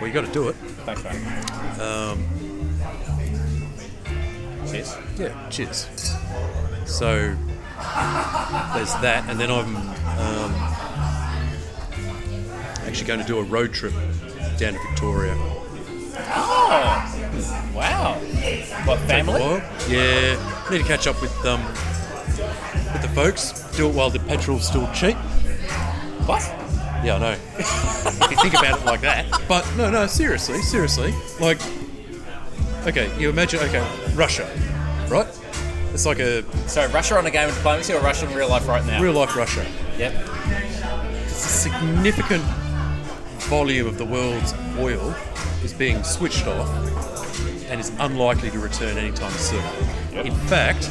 Well, 0.00 0.08
you 0.08 0.12
got 0.12 0.26
to 0.26 0.32
do 0.32 0.48
it. 0.48 0.56
Thanks, 0.84 1.02
mate. 1.04 1.80
Um, 1.80 2.24
Cheers. 4.68 4.96
yeah. 5.18 5.48
Cheers. 5.48 5.86
So 6.84 7.36
there's 8.74 8.94
that, 9.00 9.24
and 9.28 9.38
then 9.40 9.50
I'm 9.50 9.76
um, 9.76 10.52
actually 12.86 13.06
going 13.06 13.20
to 13.20 13.26
do 13.26 13.38
a 13.38 13.42
road 13.44 13.72
trip 13.72 13.92
down 14.58 14.74
to 14.74 14.78
Victoria. 14.88 15.34
Oh, 16.34 17.21
wow. 17.74 18.14
What, 18.84 18.98
family? 19.00 19.40
Yeah. 19.88 20.68
Need 20.70 20.78
to 20.78 20.84
catch 20.84 21.06
up 21.06 21.20
with 21.20 21.34
um 21.44 21.64
with 22.92 23.02
the 23.02 23.10
folks. 23.14 23.52
Do 23.76 23.88
it 23.88 23.94
while 23.94 24.10
the 24.10 24.20
petrol's 24.20 24.66
still 24.66 24.90
cheap. 24.92 25.16
What? 26.26 26.42
Yeah, 27.04 27.16
I 27.16 27.18
know. 27.18 27.30
if 27.58 28.30
you 28.30 28.36
think 28.36 28.54
about 28.54 28.80
it 28.80 28.84
like 28.84 29.00
that. 29.00 29.26
But 29.48 29.66
no, 29.76 29.90
no, 29.90 30.06
seriously, 30.06 30.62
seriously. 30.62 31.12
Like, 31.40 31.60
okay, 32.86 33.10
you 33.18 33.28
imagine, 33.28 33.60
okay, 33.60 33.84
Russia, 34.14 34.48
right? 35.08 35.26
It's 35.92 36.06
like 36.06 36.20
a 36.20 36.42
So 36.68 36.86
Russia 36.88 37.18
on 37.18 37.26
a 37.26 37.30
game 37.30 37.48
of 37.48 37.54
diplomacy 37.54 37.92
or 37.92 38.00
Russia 38.00 38.28
in 38.28 38.36
real 38.36 38.48
life 38.48 38.68
right 38.68 38.84
now? 38.86 39.02
real 39.02 39.12
life 39.12 39.36
Russia. 39.36 39.66
Yep. 39.98 40.14
It's 41.24 41.44
a 41.44 41.48
significant 41.48 42.44
volume 43.48 43.86
of 43.86 43.98
the 43.98 44.06
world's 44.06 44.54
oil 44.78 45.14
is 45.64 45.72
being 45.74 46.02
switched 46.02 46.46
off 46.46 46.68
and 47.72 47.80
is 47.80 47.90
unlikely 48.00 48.50
to 48.50 48.58
return 48.58 48.98
anytime 48.98 49.32
soon. 49.32 49.64
In 50.12 50.34
fact, 50.34 50.90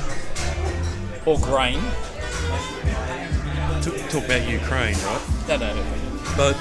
Or 1.27 1.37
grain. 1.39 1.79
to 3.83 3.91
talk 4.09 4.25
about 4.25 4.49
Ukraine, 4.49 4.95
right? 4.95 5.21
No, 5.47 5.57
no, 5.57 5.75
no. 5.75 5.83
But 6.35 6.53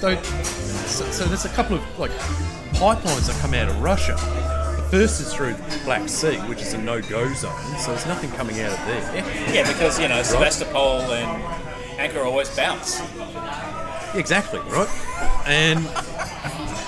so, 0.00 0.20
so, 0.22 1.04
so 1.12 1.24
there's 1.26 1.44
a 1.44 1.48
couple 1.50 1.76
of 1.76 1.98
like 1.98 2.10
pipelines 2.74 3.28
that 3.28 3.38
come 3.40 3.54
out 3.54 3.68
of 3.68 3.80
Russia. 3.80 4.14
The 4.76 4.82
first 4.90 5.20
is 5.20 5.32
through 5.32 5.52
the 5.54 5.80
Black 5.84 6.08
Sea, 6.08 6.38
which 6.48 6.60
is 6.60 6.74
a 6.74 6.78
no-go 6.78 7.32
zone, 7.34 7.54
so 7.78 7.92
there's 7.92 8.06
nothing 8.06 8.30
coming 8.32 8.60
out 8.62 8.72
of 8.72 8.84
there. 8.86 9.54
Yeah, 9.54 9.66
because, 9.66 10.00
you 10.00 10.08
know, 10.08 10.24
Sevastopol 10.24 11.02
and 11.12 11.40
Ankara 12.00 12.24
always 12.26 12.48
bounce. 12.56 13.00
Exactly, 14.16 14.58
right? 14.70 14.88
And 15.46 15.86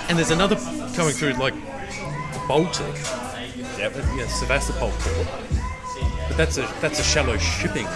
and 0.09 0.17
there's 0.17 0.31
another 0.31 0.57
coming 0.93 1.13
through 1.13 1.33
like 1.33 1.53
the 1.55 1.74
Baltic. 2.47 2.95
Yep. 3.77 3.95
Yeah, 4.15 4.27
Sevastopol 4.27 4.91
port. 4.99 5.27
But 6.27 6.37
that's 6.37 6.57
a 6.57 6.61
that's 6.81 6.99
a 6.99 7.03
shallow 7.03 7.37
shipping 7.37 7.87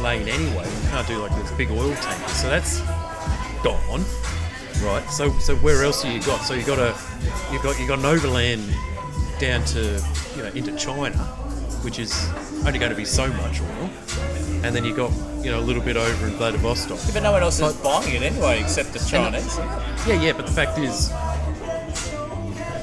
lane 0.00 0.28
anyway. 0.28 0.64
You 0.68 0.88
can't 0.90 1.06
do 1.06 1.18
like 1.18 1.34
this 1.40 1.50
big 1.52 1.70
oil 1.70 1.94
tankers. 1.94 2.32
So 2.32 2.48
that's 2.48 2.80
gone. 3.62 4.04
Right. 4.82 5.04
So 5.10 5.30
so 5.38 5.56
where 5.56 5.82
else 5.84 6.02
have 6.02 6.12
you 6.12 6.22
got? 6.22 6.38
So 6.44 6.54
you 6.54 6.64
got 6.64 6.78
a 6.78 6.96
you 7.52 7.62
got 7.62 7.78
you 7.78 7.86
got 7.86 7.98
an 8.00 8.04
overland 8.06 8.62
down 9.38 9.64
to 9.66 10.02
you 10.36 10.42
know 10.42 10.48
into 10.54 10.74
China, 10.76 11.16
which 11.82 11.98
is 11.98 12.28
only 12.66 12.78
going 12.78 12.90
to 12.90 12.96
be 12.96 13.04
so 13.04 13.28
much 13.34 13.60
oil. 13.60 13.90
And 14.64 14.74
then 14.74 14.84
you 14.84 14.94
got 14.94 15.10
you 15.44 15.50
know 15.50 15.60
a 15.60 15.66
little 15.66 15.82
bit 15.82 15.96
over 15.96 16.26
in 16.26 16.32
Vladivostok. 16.34 16.98
But 17.12 17.22
no 17.22 17.32
one 17.32 17.42
else 17.42 17.60
is 17.60 17.72
But- 17.74 17.82
buying 17.82 18.14
it 18.14 18.22
anyway 18.22 18.60
except 18.60 18.92
the 18.92 18.98
Chinese. 19.00 19.56
Yeah, 20.06 20.20
yeah, 20.20 20.32
but 20.32 20.46
the 20.46 20.52
fact 20.52 20.78
is, 20.78 21.08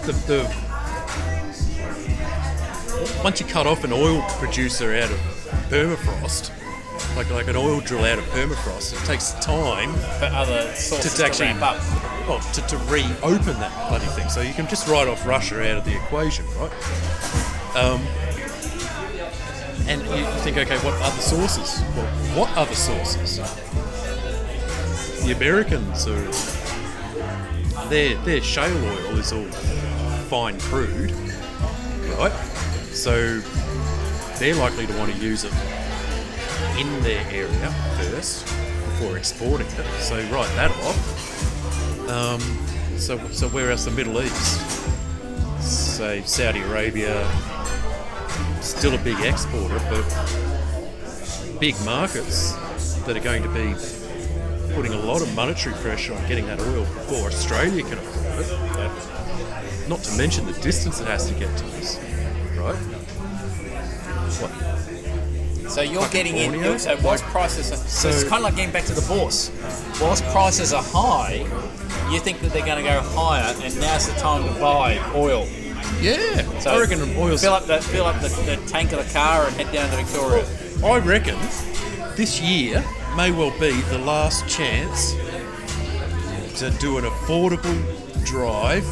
the, 0.05 0.13
the 0.27 0.68
once 3.23 3.39
you 3.39 3.45
cut 3.45 3.67
off 3.67 3.83
an 3.83 3.91
oil 3.91 4.21
producer 4.39 4.95
out 4.95 5.11
of 5.11 5.17
permafrost, 5.69 6.51
like 7.15 7.29
like 7.31 7.47
an 7.47 7.55
oil 7.55 7.79
drill 7.81 8.05
out 8.05 8.17
of 8.17 8.23
permafrost, 8.25 8.93
it 8.93 9.05
takes 9.05 9.33
time 9.45 9.93
For 10.19 10.25
other 10.25 10.61
sources 10.73 11.13
to, 11.13 11.17
to, 11.17 11.25
actually 11.25 11.47
ramp 11.47 11.61
up. 11.61 11.77
well, 12.27 12.39
to, 12.39 12.61
to 12.61 12.77
reopen 12.85 13.59
that 13.59 13.89
bloody 13.89 14.05
thing. 14.07 14.29
So 14.29 14.41
you 14.41 14.53
can 14.53 14.67
just 14.67 14.87
write 14.87 15.07
off 15.07 15.25
Russia 15.25 15.59
out 15.69 15.77
of 15.77 15.85
the 15.85 15.95
equation, 15.95 16.45
right? 16.57 16.71
Um, 17.75 18.01
and 19.87 20.01
you, 20.01 20.25
think, 20.41 20.57
okay, 20.57 20.77
what 20.79 20.93
other 21.01 21.21
sources? 21.21 21.81
Well, 21.95 22.05
what 22.37 22.55
other 22.55 22.75
sources? 22.75 23.37
The 25.25 25.33
Americans 25.33 26.07
are 26.07 26.69
their 27.89 28.15
their 28.23 28.41
shale 28.41 28.77
oil 28.85 29.17
is 29.17 29.33
all 29.33 29.45
fine 30.29 30.59
crude, 30.59 31.11
right? 32.17 32.58
So 32.99 33.39
they're 34.39 34.55
likely 34.55 34.85
to 34.85 34.93
want 34.97 35.09
to 35.09 35.17
use 35.19 35.45
it 35.45 35.53
in 36.77 37.01
their 37.01 37.25
area 37.31 37.71
first 37.95 38.43
before 38.43 39.17
exporting 39.17 39.67
it. 39.67 40.01
So 40.01 40.15
write 40.23 40.53
that 40.57 40.69
off. 40.83 42.09
Um, 42.09 42.41
so, 42.97 43.17
so 43.29 43.47
where 43.47 43.71
else? 43.71 43.85
The 43.85 43.91
Middle 43.91 44.21
East, 44.21 44.59
say 45.61 46.23
Saudi 46.23 46.59
Arabia, 46.59 47.25
still 48.59 48.93
a 48.93 48.97
big 48.97 49.21
exporter, 49.21 49.79
but 49.89 51.57
big 51.57 51.75
markets 51.85 52.51
that 53.05 53.15
are 53.15 53.21
going 53.21 53.43
to 53.43 53.49
be 53.49 53.75
putting 54.73 54.91
a 54.91 54.99
lot 54.99 55.21
of 55.21 55.33
monetary 55.33 55.73
pressure 55.77 56.13
on 56.13 56.27
getting 56.27 56.45
that 56.47 56.59
oil 56.59 56.81
before 56.81 57.27
Australia 57.27 57.81
can 57.81 57.97
afford 57.97 58.45
it. 58.45 59.87
Not 59.87 60.03
to 60.03 60.17
mention 60.17 60.45
the 60.45 60.59
distance 60.59 60.99
it 60.99 61.07
has 61.07 61.29
to 61.29 61.33
get 61.35 61.57
to 61.59 61.65
us, 61.77 61.97
right? 62.59 62.75
What? 64.39 65.71
So 65.71 65.81
you're 65.81 66.07
getting 66.09 66.35
in. 66.37 66.51
Borneo? 66.51 66.77
So 66.77 66.97
whilst 67.03 67.23
prices 67.25 67.71
are, 67.71 67.75
so, 67.75 68.09
it's 68.09 68.21
So- 68.21 68.29
kind 68.29 68.39
of 68.39 68.43
like 68.45 68.55
getting 68.55 68.71
back 68.71 68.85
to 68.85 68.93
the 68.93 69.01
bourse. 69.07 69.51
Whilst 70.01 70.23
prices 70.25 70.73
are 70.73 70.83
high, 70.83 71.45
you 72.11 72.19
think 72.19 72.41
that 72.41 72.51
they're 72.51 72.65
going 72.65 72.83
to 72.83 72.89
go 72.89 72.99
higher, 73.01 73.53
and 73.63 73.79
now's 73.79 74.07
the 74.07 74.13
time 74.19 74.43
to 74.51 74.59
buy 74.59 74.99
oil. 75.13 75.47
Yeah, 76.01 76.41
So 76.59 76.71
I 76.71 76.79
reckon 76.79 77.01
oil's 77.17 77.41
fill 77.41 77.53
up 77.53 77.65
the 77.65 77.81
fill 77.81 78.05
up 78.05 78.19
the, 78.21 78.29
the 78.29 78.57
tank 78.67 78.91
of 78.93 79.05
the 79.05 79.13
car 79.13 79.47
and 79.47 79.55
head 79.55 79.71
down 79.73 79.89
to 79.89 79.97
Victoria. 79.97 80.45
I 80.83 80.99
reckon 80.99 81.37
this 82.15 82.39
year 82.41 82.83
may 83.17 83.31
well 83.31 83.51
be 83.59 83.71
the 83.89 83.97
last 83.99 84.47
chance 84.47 85.13
to 86.59 86.69
do 86.79 86.97
an 86.97 87.05
affordable 87.05 87.81
drive 88.25 88.85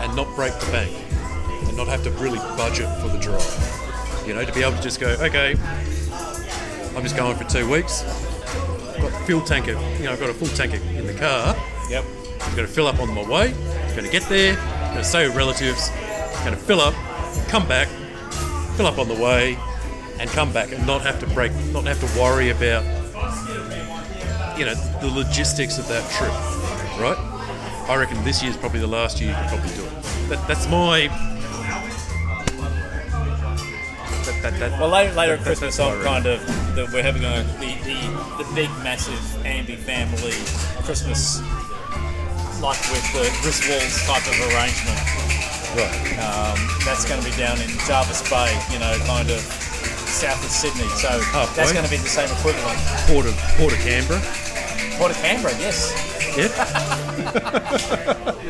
and 0.00 0.14
not 0.16 0.34
break 0.36 0.52
the 0.60 0.70
bank 0.72 0.92
and 1.72 1.78
not 1.78 1.88
have 1.88 2.04
to 2.04 2.10
really 2.22 2.38
budget 2.54 2.86
for 3.00 3.08
the 3.08 3.18
drive. 3.18 4.26
You 4.26 4.34
know, 4.34 4.44
to 4.44 4.52
be 4.52 4.62
able 4.62 4.76
to 4.76 4.82
just 4.82 5.00
go, 5.00 5.08
okay, 5.20 5.56
I'm 6.94 7.02
just 7.02 7.16
going 7.16 7.34
for 7.34 7.44
two 7.44 7.68
weeks. 7.70 8.02
I've 8.02 9.00
got 9.00 9.26
fuel 9.26 9.40
tanker, 9.40 9.72
you 9.96 10.04
know, 10.04 10.12
I've 10.12 10.20
got 10.20 10.28
a 10.28 10.34
full 10.34 10.48
tanker 10.48 10.76
in 10.76 11.06
the 11.06 11.14
car. 11.14 11.56
Yep. 11.88 12.04
I'm 12.42 12.54
going 12.54 12.68
to 12.68 12.72
fill 12.72 12.86
up 12.86 13.00
on 13.00 13.08
my 13.14 13.22
way. 13.22 13.54
I'm 13.54 13.96
going 13.96 14.04
to 14.04 14.12
get 14.12 14.28
there. 14.28 14.58
I'm 14.58 14.90
going 14.90 14.98
to 14.98 15.04
stay 15.04 15.26
with 15.26 15.34
relatives. 15.34 15.90
I'm 16.36 16.44
going 16.44 16.58
to 16.58 16.62
fill 16.62 16.80
up, 16.80 16.92
come 17.48 17.66
back, 17.66 17.88
fill 18.76 18.86
up 18.86 18.98
on 18.98 19.08
the 19.08 19.14
way, 19.14 19.56
and 20.20 20.28
come 20.28 20.52
back, 20.52 20.72
and 20.72 20.86
not 20.86 21.00
have 21.00 21.20
to 21.20 21.26
break, 21.28 21.52
not 21.72 21.84
have 21.84 22.00
to 22.00 22.20
worry 22.20 22.50
about, 22.50 22.84
you 24.58 24.66
know, 24.66 24.74
the 25.00 25.08
logistics 25.08 25.78
of 25.78 25.88
that 25.88 26.02
trip, 26.10 26.32
right? 27.00 27.16
I 27.88 27.96
reckon 27.96 28.22
this 28.24 28.42
year's 28.42 28.58
probably 28.58 28.80
the 28.80 28.86
last 28.86 29.20
year 29.20 29.30
you 29.30 29.36
can 29.36 29.48
probably 29.48 29.74
do 29.74 29.84
it. 29.84 30.02
That, 30.28 30.46
that's 30.46 30.68
my. 30.68 31.31
That, 34.42 34.58
that, 34.58 34.72
Well, 34.80 34.88
later, 34.88 35.14
later 35.14 35.36
that- 35.36 35.44
Christmas, 35.46 35.78
I'm 35.78 36.02
kind 36.02 36.26
of 36.26 36.44
the, 36.74 36.88
we're 36.92 37.02
having 37.02 37.24
a 37.24 37.44
the, 37.62 37.70
the, 37.86 38.42
the 38.42 38.46
big 38.54 38.70
massive 38.82 39.18
Ambi 39.46 39.76
family 39.78 40.34
Christmas, 40.82 41.38
like 42.60 42.80
with 42.90 43.06
the 43.14 43.30
Griswolds 43.42 44.02
type 44.06 44.26
of 44.26 44.34
arrangement. 44.50 44.98
Right. 45.78 46.18
Um, 46.20 46.58
that's 46.84 47.04
going 47.08 47.22
to 47.22 47.30
be 47.30 47.34
down 47.36 47.60
in 47.62 47.70
Jervis 47.86 48.28
Bay, 48.28 48.50
you 48.72 48.78
know, 48.78 48.98
kind 49.06 49.30
of 49.30 49.40
south 49.40 50.44
of 50.44 50.50
Sydney. 50.50 50.88
So 50.98 51.08
Halfway. 51.08 51.56
that's 51.56 51.72
going 51.72 51.84
to 51.84 51.90
be 51.90 51.96
the 51.96 52.08
same 52.10 52.28
equivalent. 52.36 52.78
Port 53.06 53.26
of, 53.26 53.34
Port 53.56 53.72
of 53.72 53.78
Canberra. 53.78 54.20
Port 54.98 55.10
of 55.12 55.16
Canberra, 55.18 55.54
yes. 55.58 55.94
Yeah. 56.36 56.48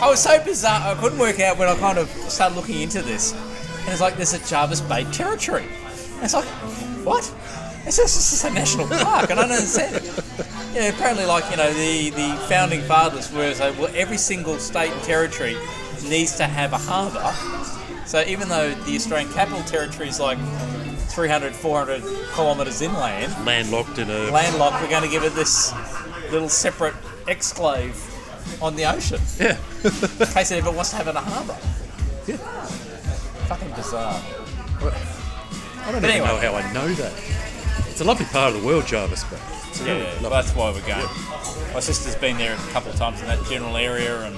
I 0.00 0.08
was 0.08 0.22
so 0.22 0.42
bizarre. 0.44 0.80
I 0.94 0.94
couldn't 1.00 1.18
work 1.18 1.38
out 1.40 1.58
when 1.58 1.68
I 1.68 1.76
kind 1.76 1.98
of 1.98 2.08
started 2.30 2.54
looking 2.56 2.80
into 2.82 3.02
this. 3.02 3.32
And 3.88 3.92
it's 3.94 4.02
like 4.02 4.16
there's 4.16 4.34
a 4.34 4.38
Jervis 4.46 4.82
Bay 4.82 5.04
territory. 5.12 5.64
And 6.16 6.24
it's 6.24 6.34
like, 6.34 6.44
what? 7.06 7.24
It's 7.86 7.96
just, 7.96 8.16
it's 8.18 8.30
just 8.32 8.44
a 8.44 8.50
national 8.50 8.86
park. 8.86 9.30
and 9.30 9.40
I 9.40 9.46
don't 9.46 9.52
understand 9.56 9.96
it. 9.96 10.46
Yeah, 10.74 10.88
apparently, 10.90 11.24
like 11.24 11.50
you 11.50 11.56
know, 11.56 11.72
the 11.72 12.10
the 12.10 12.36
founding 12.50 12.82
fathers 12.82 13.32
were 13.32 13.54
say, 13.54 13.70
well, 13.80 13.90
every 13.94 14.18
single 14.18 14.58
state 14.58 14.92
and 14.92 15.02
territory 15.04 15.56
needs 16.06 16.36
to 16.36 16.44
have 16.44 16.74
a 16.74 16.76
harbour. 16.78 17.32
So 18.06 18.22
even 18.26 18.50
though 18.50 18.74
the 18.74 18.94
Australian 18.94 19.32
Capital 19.32 19.62
Territory 19.62 20.10
is 20.10 20.20
like 20.20 20.36
300, 21.08 21.54
400 21.54 22.02
kilometres 22.34 22.82
inland, 22.82 23.32
Landlocked 23.46 23.98
in 23.98 24.10
a. 24.10 24.30
landlocked, 24.30 24.82
we're 24.82 24.90
going 24.90 25.02
to 25.02 25.08
give 25.08 25.24
it 25.24 25.34
this 25.34 25.72
little 26.30 26.50
separate 26.50 26.94
exclave 27.26 27.96
on 28.62 28.76
the 28.76 28.84
ocean 28.84 29.20
Yeah. 29.40 29.56
in 29.82 30.26
case 30.34 30.50
it 30.50 30.58
ever 30.58 30.70
wants 30.72 30.90
to 30.90 30.96
have 30.96 31.08
it 31.08 31.16
a 31.16 31.20
harbour. 31.20 31.56
Fucking 33.48 33.70
bizarre. 33.70 34.20
I 34.20 35.92
don't 35.92 36.02
But 36.02 36.04
even 36.04 36.10
anyway. 36.10 36.26
know 36.26 36.36
how 36.38 36.54
I 36.56 36.72
know 36.72 36.88
that. 36.94 37.12
It's 37.88 38.00
a 38.00 38.04
lovely 38.04 38.26
part 38.26 38.54
of 38.54 38.60
the 38.60 38.66
world, 38.66 38.86
Jervis 38.86 39.24
Bay. 39.24 39.38
It's 39.70 39.80
Yeah, 39.80 39.96
yeah, 39.96 40.20
well, 40.20 40.30
that's 40.30 40.52
why 40.54 40.70
we're 40.70 40.86
going. 40.86 41.06
My 41.74 41.80
sister's 41.80 42.14
been 42.16 42.36
there 42.36 42.54
a 42.54 42.72
couple 42.72 42.90
of 42.90 42.96
times 42.96 43.20
in 43.20 43.26
that 43.26 43.42
general 43.46 43.76
area, 43.76 44.22
and 44.22 44.34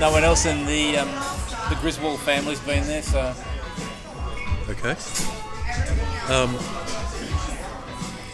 no 0.00 0.10
one 0.10 0.24
else 0.24 0.44
in 0.46 0.66
the 0.66 0.98
um, 0.98 1.08
the 1.70 1.76
Griswold 1.80 2.20
family's 2.20 2.60
been 2.60 2.84
there. 2.86 3.02
So 3.02 3.32
Okay. 4.68 4.96
Um, 6.32 6.56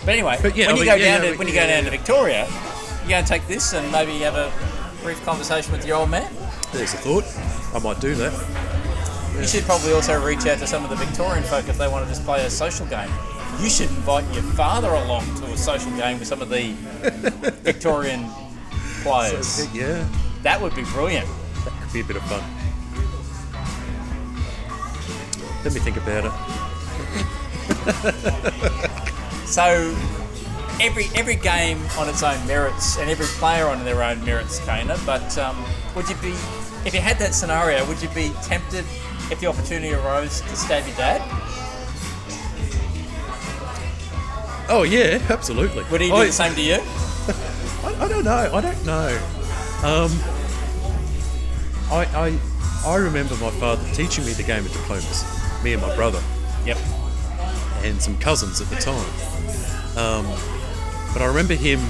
But 0.04 0.12
anyway, 0.14 0.38
But 0.40 0.56
yeah, 0.56 0.66
when 0.68 0.76
I 0.76 0.78
you 0.78 0.84
go 0.86 0.94
yeah, 0.94 1.16
down 1.18 1.24
yeah, 1.24 1.30
to 1.32 1.38
when 1.38 1.48
you 1.48 1.54
go 1.54 1.60
yeah, 1.60 1.66
down 1.76 1.84
to 1.84 1.90
Victoria, 1.90 2.46
you 3.02 3.08
go 3.10 3.14
and 3.16 3.26
take 3.26 3.46
this 3.46 3.72
and 3.74 3.90
maybe 3.92 4.18
have 4.20 4.36
a 4.36 4.50
brief 5.02 5.22
conversation 5.24 5.70
with 5.72 5.86
your 5.86 5.96
old 5.98 6.10
man. 6.10 6.30
there's 6.72 6.94
a 6.94 6.96
thought. 6.98 7.24
I 7.74 7.78
might 7.84 8.00
do 8.00 8.14
that. 8.14 8.32
You 9.38 9.46
should 9.46 9.64
probably 9.64 9.92
also 9.92 10.22
reach 10.24 10.46
out 10.46 10.58
to 10.58 10.66
some 10.66 10.84
of 10.84 10.90
the 10.90 10.96
Victorian 10.96 11.44
folk 11.44 11.68
if 11.68 11.78
they 11.78 11.88
want 11.88 12.04
to 12.04 12.10
just 12.10 12.24
play 12.24 12.44
a 12.44 12.50
social 12.50 12.86
game. 12.86 13.10
You 13.60 13.68
should 13.70 13.88
invite 13.90 14.24
your 14.34 14.42
father 14.42 14.88
along 14.88 15.24
to 15.36 15.44
a 15.46 15.56
social 15.56 15.90
game 15.92 16.18
with 16.18 16.28
some 16.28 16.42
of 16.42 16.48
the 16.48 16.72
Victorian 17.62 18.26
players. 19.02 19.72
Yeah. 19.74 20.06
That 20.42 20.60
would 20.60 20.74
be 20.74 20.84
brilliant. 20.84 21.28
That 21.64 21.72
could 21.82 21.92
be 21.92 22.00
a 22.00 22.04
bit 22.04 22.16
of 22.16 22.22
fun. 22.24 22.42
Let 25.64 25.74
me 25.74 25.80
think 25.80 25.96
about 25.96 26.24
it. 26.26 26.32
So 29.48 29.96
every 30.78 31.06
every 31.14 31.36
game 31.36 31.80
on 31.96 32.06
its 32.06 32.22
own 32.22 32.46
merits, 32.46 32.98
and 32.98 33.08
every 33.08 33.24
player 33.40 33.66
on 33.66 33.82
their 33.86 34.02
own 34.02 34.22
merits, 34.26 34.58
Kana. 34.60 34.98
But 35.06 35.38
um, 35.38 35.56
would 35.96 36.06
you 36.06 36.16
be, 36.16 36.32
if 36.84 36.92
you 36.92 37.00
had 37.00 37.18
that 37.18 37.34
scenario, 37.34 37.84
would 37.86 38.00
you 38.02 38.10
be 38.10 38.30
tempted 38.42 38.84
if 39.30 39.40
the 39.40 39.46
opportunity 39.46 39.92
arose 39.94 40.40
to 40.42 40.56
stab 40.56 40.86
your 40.86 40.96
dad? 40.96 41.22
Oh 44.70 44.82
yeah, 44.88 45.20
absolutely. 45.30 45.84
Would 45.90 46.00
he 46.00 46.08
do 46.08 46.14
I, 46.14 46.26
the 46.26 46.32
same 46.32 46.54
to 46.54 46.60
you? 46.60 46.74
I, 47.84 47.96
I 48.00 48.08
don't 48.08 48.24
know. 48.24 48.50
I 48.52 48.60
don't 48.60 48.86
know. 48.86 49.08
Um, 49.82 50.10
I, 51.90 52.04
I 52.14 52.38
I 52.86 52.96
remember 52.96 53.34
my 53.36 53.50
father 53.52 53.82
teaching 53.94 54.24
me 54.26 54.32
the 54.32 54.42
game 54.42 54.64
of 54.66 54.72
diplomacy. 54.72 55.26
Me 55.64 55.72
and 55.72 55.82
my 55.82 55.94
brother 55.96 56.22
Yep. 56.66 56.76
and 57.82 58.00
some 58.00 58.16
cousins 58.18 58.60
at 58.60 58.68
the 58.68 58.76
time. 58.76 59.08
Um, 59.96 60.26
but 61.12 61.22
I 61.22 61.26
remember 61.26 61.54
him 61.54 61.80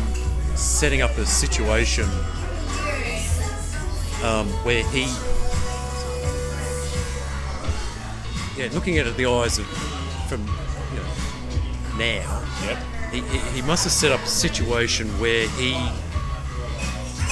setting 0.54 1.02
up 1.02 1.10
a 1.18 1.26
situation 1.26 2.04
um, 4.22 4.46
where 4.64 4.82
he, 4.90 5.04
yeah, 8.58 8.68
looking 8.72 8.98
at 8.98 9.06
it 9.06 9.16
the 9.16 9.26
eyes 9.26 9.58
of 9.58 9.66
from 10.28 10.40
you 10.40 11.00
know 11.00 11.08
now, 11.96 12.44
Yep. 12.64 12.78
he, 13.12 13.20
he, 13.20 13.38
he 13.56 13.62
must 13.62 13.84
have 13.84 13.92
set 13.92 14.12
up 14.12 14.20
a 14.20 14.26
situation 14.26 15.08
where 15.20 15.48
he 15.50 15.74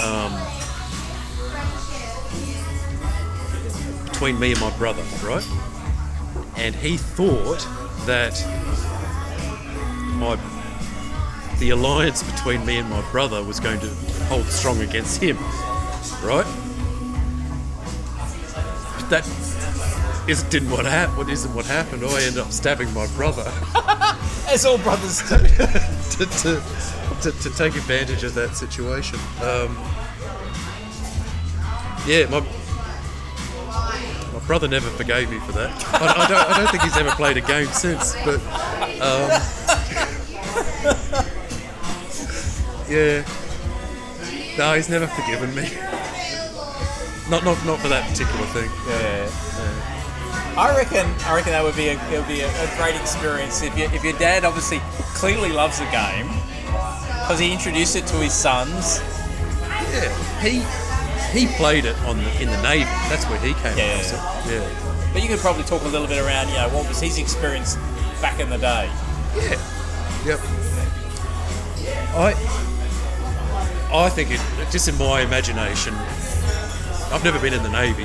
um, 0.02 0.32
between 4.04 4.38
me 4.38 4.52
and 4.52 4.60
my 4.60 4.70
brother, 4.78 5.02
right? 5.22 5.46
And 6.56 6.74
he 6.74 6.96
thought 6.96 7.66
that 8.06 8.34
my 10.14 10.38
the 11.58 11.70
alliance 11.70 12.22
between 12.22 12.64
me 12.66 12.78
and 12.78 12.88
my 12.88 13.02
brother 13.10 13.42
was 13.42 13.60
going 13.60 13.80
to 13.80 13.88
hold 14.28 14.44
strong 14.46 14.80
against 14.80 15.22
him, 15.22 15.36
right? 16.22 16.46
But 18.96 19.10
that 19.10 19.24
is 20.28 20.42
didn't 20.44 20.70
what 20.70 20.84
happened. 20.84 21.18
What 21.18 21.28
isn't 21.28 21.54
what 21.54 21.66
happened? 21.66 22.04
I 22.04 22.22
ended 22.22 22.38
up 22.38 22.50
stabbing 22.50 22.92
my 22.92 23.06
brother. 23.08 23.50
As 24.48 24.64
all 24.66 24.78
brothers 24.78 25.20
do. 25.28 25.38
to, 25.38 26.26
to, 26.26 26.62
to, 27.22 27.32
to 27.32 27.50
take 27.56 27.76
advantage 27.76 28.24
of 28.24 28.34
that 28.34 28.56
situation. 28.56 29.18
Um, 29.40 29.76
yeah, 32.06 32.26
my 32.30 32.40
my 34.32 34.38
brother 34.46 34.68
never 34.68 34.88
forgave 34.90 35.30
me 35.30 35.38
for 35.40 35.52
that. 35.52 35.70
I, 35.94 36.24
I 36.24 36.28
don't 36.28 36.50
I 36.50 36.56
don't 36.58 36.70
think 36.70 36.82
he's 36.82 36.96
ever 36.96 37.10
played 37.12 37.36
a 37.36 37.40
game 37.40 37.68
since. 37.68 38.14
But 38.24 38.40
um, 39.00 39.30
yeah, 42.88 43.24
no, 44.58 44.74
he's 44.74 44.88
never 44.88 45.06
forgiven 45.06 45.54
me. 45.54 45.70
Not 47.30 47.44
not 47.44 47.64
not 47.64 47.78
for 47.80 47.88
that 47.88 48.08
particular 48.08 48.46
thing. 48.46 48.70
Yeah. 48.88 49.30
I 50.58 50.74
reckon. 50.76 51.06
I 51.26 51.34
reckon 51.34 51.52
that 51.52 51.62
would 51.62 51.76
be 51.76 51.88
a 51.88 51.92
it 52.10 52.18
would 52.18 52.28
be 52.28 52.40
a, 52.40 52.48
a 52.48 52.76
great 52.76 52.96
experience 52.96 53.62
if 53.62 53.76
you, 53.76 53.84
if 53.86 54.02
your 54.02 54.14
dad 54.18 54.44
obviously 54.44 54.78
clearly 55.14 55.52
loves 55.52 55.78
the 55.78 55.84
game 55.86 56.28
because 57.20 57.38
he 57.38 57.52
introduced 57.52 57.94
it 57.96 58.06
to 58.06 58.16
his 58.16 58.32
sons. 58.32 59.00
Yeah, 59.92 60.40
he 60.40 60.64
he 61.38 61.46
played 61.56 61.84
it 61.84 61.96
on 62.02 62.16
the, 62.18 62.42
in 62.42 62.48
the 62.48 62.62
navy. 62.62 62.84
That's 63.08 63.24
where 63.26 63.38
he 63.40 63.52
came 63.54 63.76
Yeah. 63.76 63.98
from. 63.98 64.50
Yeah. 64.52 65.12
But 65.12 65.22
you 65.22 65.28
could 65.28 65.40
probably 65.40 65.64
talk 65.64 65.82
a 65.82 65.88
little 65.88 66.06
bit 66.06 66.22
around, 66.24 66.48
you 66.48 66.54
know, 66.54 66.68
what 66.70 66.88
was 66.88 67.00
his 67.00 67.18
experience 67.18 67.76
back 68.22 68.40
in 68.40 68.48
the 68.48 68.58
day. 68.58 68.90
Yeah. 69.34 69.60
Yep. 70.24 70.40
I 72.16 72.32
I 73.92 74.08
think 74.08 74.30
it 74.30 74.40
just 74.70 74.88
in 74.88 74.96
my 74.96 75.20
imagination. 75.20 75.94
I've 77.12 77.22
never 77.22 77.38
been 77.38 77.52
in 77.52 77.62
the 77.62 77.68
navy, 77.70 78.04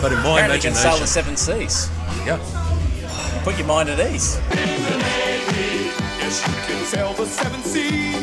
but 0.00 0.12
in 0.12 0.18
my 0.18 0.40
Apparently, 0.40 0.56
you 0.56 0.62
can 0.62 0.74
sail 0.74 0.96
imagination, 0.96 1.00
the 1.00 1.06
seven 1.06 1.36
seas. 1.36 1.90
yeah, 2.26 2.38
Put 3.44 3.58
your 3.58 3.66
mind 3.66 3.88
at 3.88 3.98
ease. 4.12 4.38
Yes, 6.18 6.46
you 6.46 6.54
can 6.66 6.84
sail 6.84 7.12
the 7.14 7.26
seven 7.26 7.62
seas. 7.62 8.14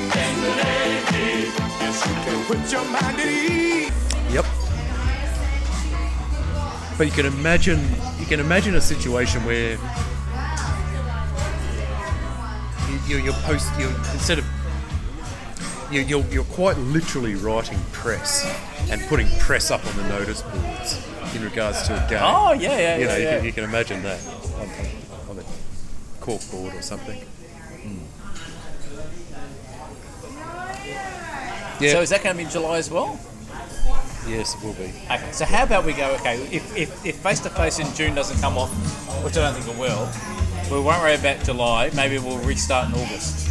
Yes, 1.79 2.05
you 2.07 2.13
can 2.13 2.45
put 2.45 2.71
your 2.71 2.83
mind 2.85 3.19
at 3.19 3.27
ease. 3.27 3.91
yep. 4.33 4.45
But 6.97 7.07
you 7.07 7.13
can 7.13 7.25
imagine, 7.25 7.81
you 8.19 8.25
can 8.25 8.39
imagine 8.39 8.75
a 8.75 8.81
situation 8.81 9.43
where 9.43 9.77
you, 12.89 12.99
you're, 13.07 13.19
you're 13.25 13.33
post, 13.43 13.67
you 13.77 13.87
instead 14.13 14.39
of 14.39 14.45
you, 15.91 16.01
you're, 16.01 16.25
you're 16.31 16.43
quite 16.45 16.77
literally 16.77 17.35
writing 17.35 17.79
press 17.91 18.45
and 18.89 19.01
putting 19.03 19.27
press 19.39 19.71
up 19.71 19.85
on 19.85 19.95
the 19.97 20.07
notice 20.09 20.41
boards 20.41 21.05
in 21.35 21.43
regards 21.43 21.83
to 21.87 21.93
a 21.93 22.09
game. 22.09 22.19
Oh 22.21 22.53
yeah, 22.53 22.77
yeah, 22.77 22.95
you 22.97 23.01
yeah. 23.01 23.07
know, 23.07 23.17
yeah. 23.17 23.17
You, 23.17 23.37
can, 23.37 23.45
you 23.45 23.51
can 23.53 23.63
imagine 23.65 24.03
that 24.03 24.25
on, 24.25 24.69
on, 25.29 25.37
on 25.37 25.39
a 25.39 26.21
cork 26.21 26.41
board 26.49 26.73
or 26.73 26.81
something. 26.81 27.19
Hmm. 27.19 27.97
Yeah. 31.83 31.91
So 31.91 32.01
is 32.01 32.09
that 32.09 32.23
going 32.23 32.35
to 32.35 32.37
be 32.37 32.45
in 32.45 32.49
July 32.49 32.77
as 32.77 32.89
well? 32.89 33.19
yes, 34.27 34.55
it 34.55 34.63
will 34.63 34.73
be. 34.73 34.91
Okay. 35.11 35.31
So 35.31 35.45
how 35.45 35.63
about 35.63 35.85
we 35.85 35.93
go? 35.93 36.11
Okay, 36.15 36.37
if 36.51 36.75
if 36.75 37.05
if 37.05 37.15
face 37.17 37.39
to 37.41 37.49
face 37.49 37.79
in 37.79 37.91
June 37.93 38.15
doesn't 38.15 38.39
come 38.41 38.57
off, 38.57 38.71
which 39.23 39.37
I 39.37 39.41
don't 39.41 39.61
think 39.61 39.75
it 39.75 39.79
will, 39.79 40.09
we 40.71 40.83
won't 40.83 41.01
worry 41.01 41.15
about 41.15 41.43
July. 41.43 41.91
Maybe 41.95 42.17
we'll 42.17 42.39
restart 42.39 42.89
in 42.89 42.95
August. 42.95 43.43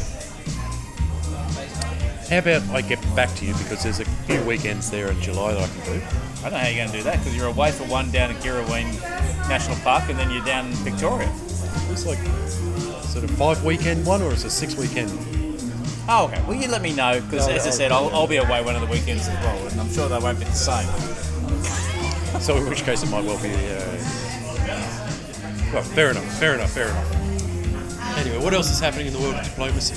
How 2.28 2.38
about 2.38 2.62
I 2.70 2.80
get 2.80 3.03
back 3.14 3.34
to 3.36 3.44
you 3.44 3.52
because 3.54 3.82
there's 3.82 4.00
a 4.00 4.04
few 4.04 4.42
weekends 4.42 4.90
there 4.90 5.10
in 5.10 5.20
July 5.20 5.54
that 5.54 5.62
I 5.62 5.66
can 5.66 5.84
do. 5.84 6.06
I 6.38 6.42
don't 6.42 6.52
know 6.52 6.58
how 6.58 6.68
you're 6.68 6.76
going 6.76 6.90
to 6.90 6.96
do 6.96 7.02
that 7.04 7.18
because 7.18 7.36
you're 7.36 7.48
away 7.48 7.70
for 7.70 7.84
one 7.84 8.10
down 8.10 8.30
at 8.30 8.42
Girraween 8.42 9.00
National 9.48 9.76
Park 9.78 10.04
and 10.08 10.18
then 10.18 10.30
you're 10.30 10.44
down 10.44 10.66
in 10.66 10.72
Victoria. 10.72 11.32
It's 11.90 12.06
like 12.06 12.18
sort 13.04 13.24
of 13.24 13.30
five 13.32 13.64
weekend 13.64 14.04
one 14.04 14.20
or 14.22 14.32
is 14.32 14.44
it 14.44 14.50
six 14.50 14.76
weekend. 14.76 15.10
Oh, 16.08 16.26
okay. 16.26 16.42
Well, 16.46 16.54
you 16.54 16.68
let 16.68 16.82
me 16.82 16.94
know 16.94 17.20
because, 17.22 17.48
as 17.48 17.66
I 17.66 17.70
said, 17.70 17.90
I'll, 17.90 18.10
I'll 18.10 18.26
be 18.26 18.36
away 18.36 18.62
one 18.62 18.74
of 18.74 18.82
the 18.82 18.88
weekends 18.88 19.26
as 19.26 19.42
well, 19.42 19.66
and 19.68 19.80
I'm 19.80 19.90
sure 19.90 20.06
they 20.06 20.18
won't 20.18 20.38
be 20.38 20.44
the 20.44 20.52
same. 20.52 20.86
So 22.40 22.56
in 22.56 22.68
which 22.68 22.82
case 22.82 23.02
it 23.02 23.10
might 23.10 23.24
well 23.24 23.40
be. 23.42 23.50
Uh, 23.50 23.96
well, 25.72 25.82
fair 25.82 26.10
enough. 26.10 26.38
Fair 26.38 26.54
enough. 26.54 26.72
Fair 26.72 26.88
enough. 26.88 28.18
Anyway, 28.18 28.38
what 28.44 28.52
else 28.52 28.70
is 28.70 28.78
happening 28.80 29.06
in 29.06 29.12
the 29.14 29.18
world 29.18 29.34
of 29.34 29.44
diplomacy? 29.44 29.94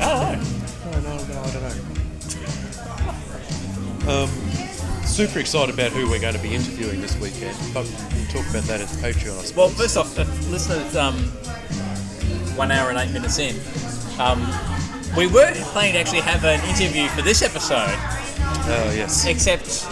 No, 0.00 0.32
no, 0.32 0.34
no, 0.34 0.59
I 1.50 1.52
don't 1.54 1.62
know. 4.06 4.22
Um, 4.22 4.28
super 5.04 5.38
excited 5.40 5.74
about 5.74 5.92
who 5.92 6.08
we're 6.08 6.20
going 6.20 6.34
to 6.34 6.40
be 6.42 6.54
interviewing 6.54 7.00
this 7.00 7.18
weekend, 7.20 7.56
but 7.74 7.84
we'll 8.14 8.26
talk 8.26 8.48
about 8.50 8.62
that 8.64 8.80
at 8.80 8.88
the 8.88 8.96
Patreon. 9.02 9.54
Well, 9.56 9.68
first 9.68 9.96
off, 9.96 10.18
if 10.18 10.28
listeners, 10.50 10.96
um, 10.96 11.14
one 12.56 12.70
hour 12.70 12.90
and 12.90 12.98
eight 12.98 13.12
minutes 13.12 13.38
in, 13.38 13.56
um, 14.20 14.40
we 15.16 15.26
were 15.26 15.50
planning 15.72 15.94
to 15.94 15.98
actually 16.00 16.20
have 16.20 16.44
an 16.44 16.60
interview 16.68 17.08
for 17.08 17.22
this 17.22 17.42
episode, 17.42 17.88
Oh 17.88 18.92
yes. 18.94 19.26
except, 19.26 19.86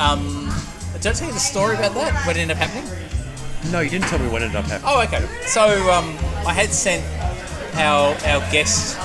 um, 0.00 0.50
did 0.94 1.06
I 1.08 1.12
tell 1.12 1.28
you 1.28 1.34
the 1.34 1.40
story 1.40 1.76
about 1.76 1.94
that? 1.94 2.26
What 2.26 2.36
ended 2.36 2.56
up 2.56 2.62
happening? 2.66 2.88
No, 3.70 3.80
you 3.80 3.90
didn't 3.90 4.06
tell 4.08 4.18
me 4.18 4.28
what 4.28 4.42
ended 4.42 4.56
up 4.56 4.64
happening. 4.64 4.88
Oh, 4.90 5.02
okay. 5.02 5.26
So 5.46 5.62
um, 5.92 6.16
I 6.46 6.52
had 6.52 6.70
sent 6.70 7.04
our 7.76 8.14
our 8.26 8.40
guest 8.52 8.98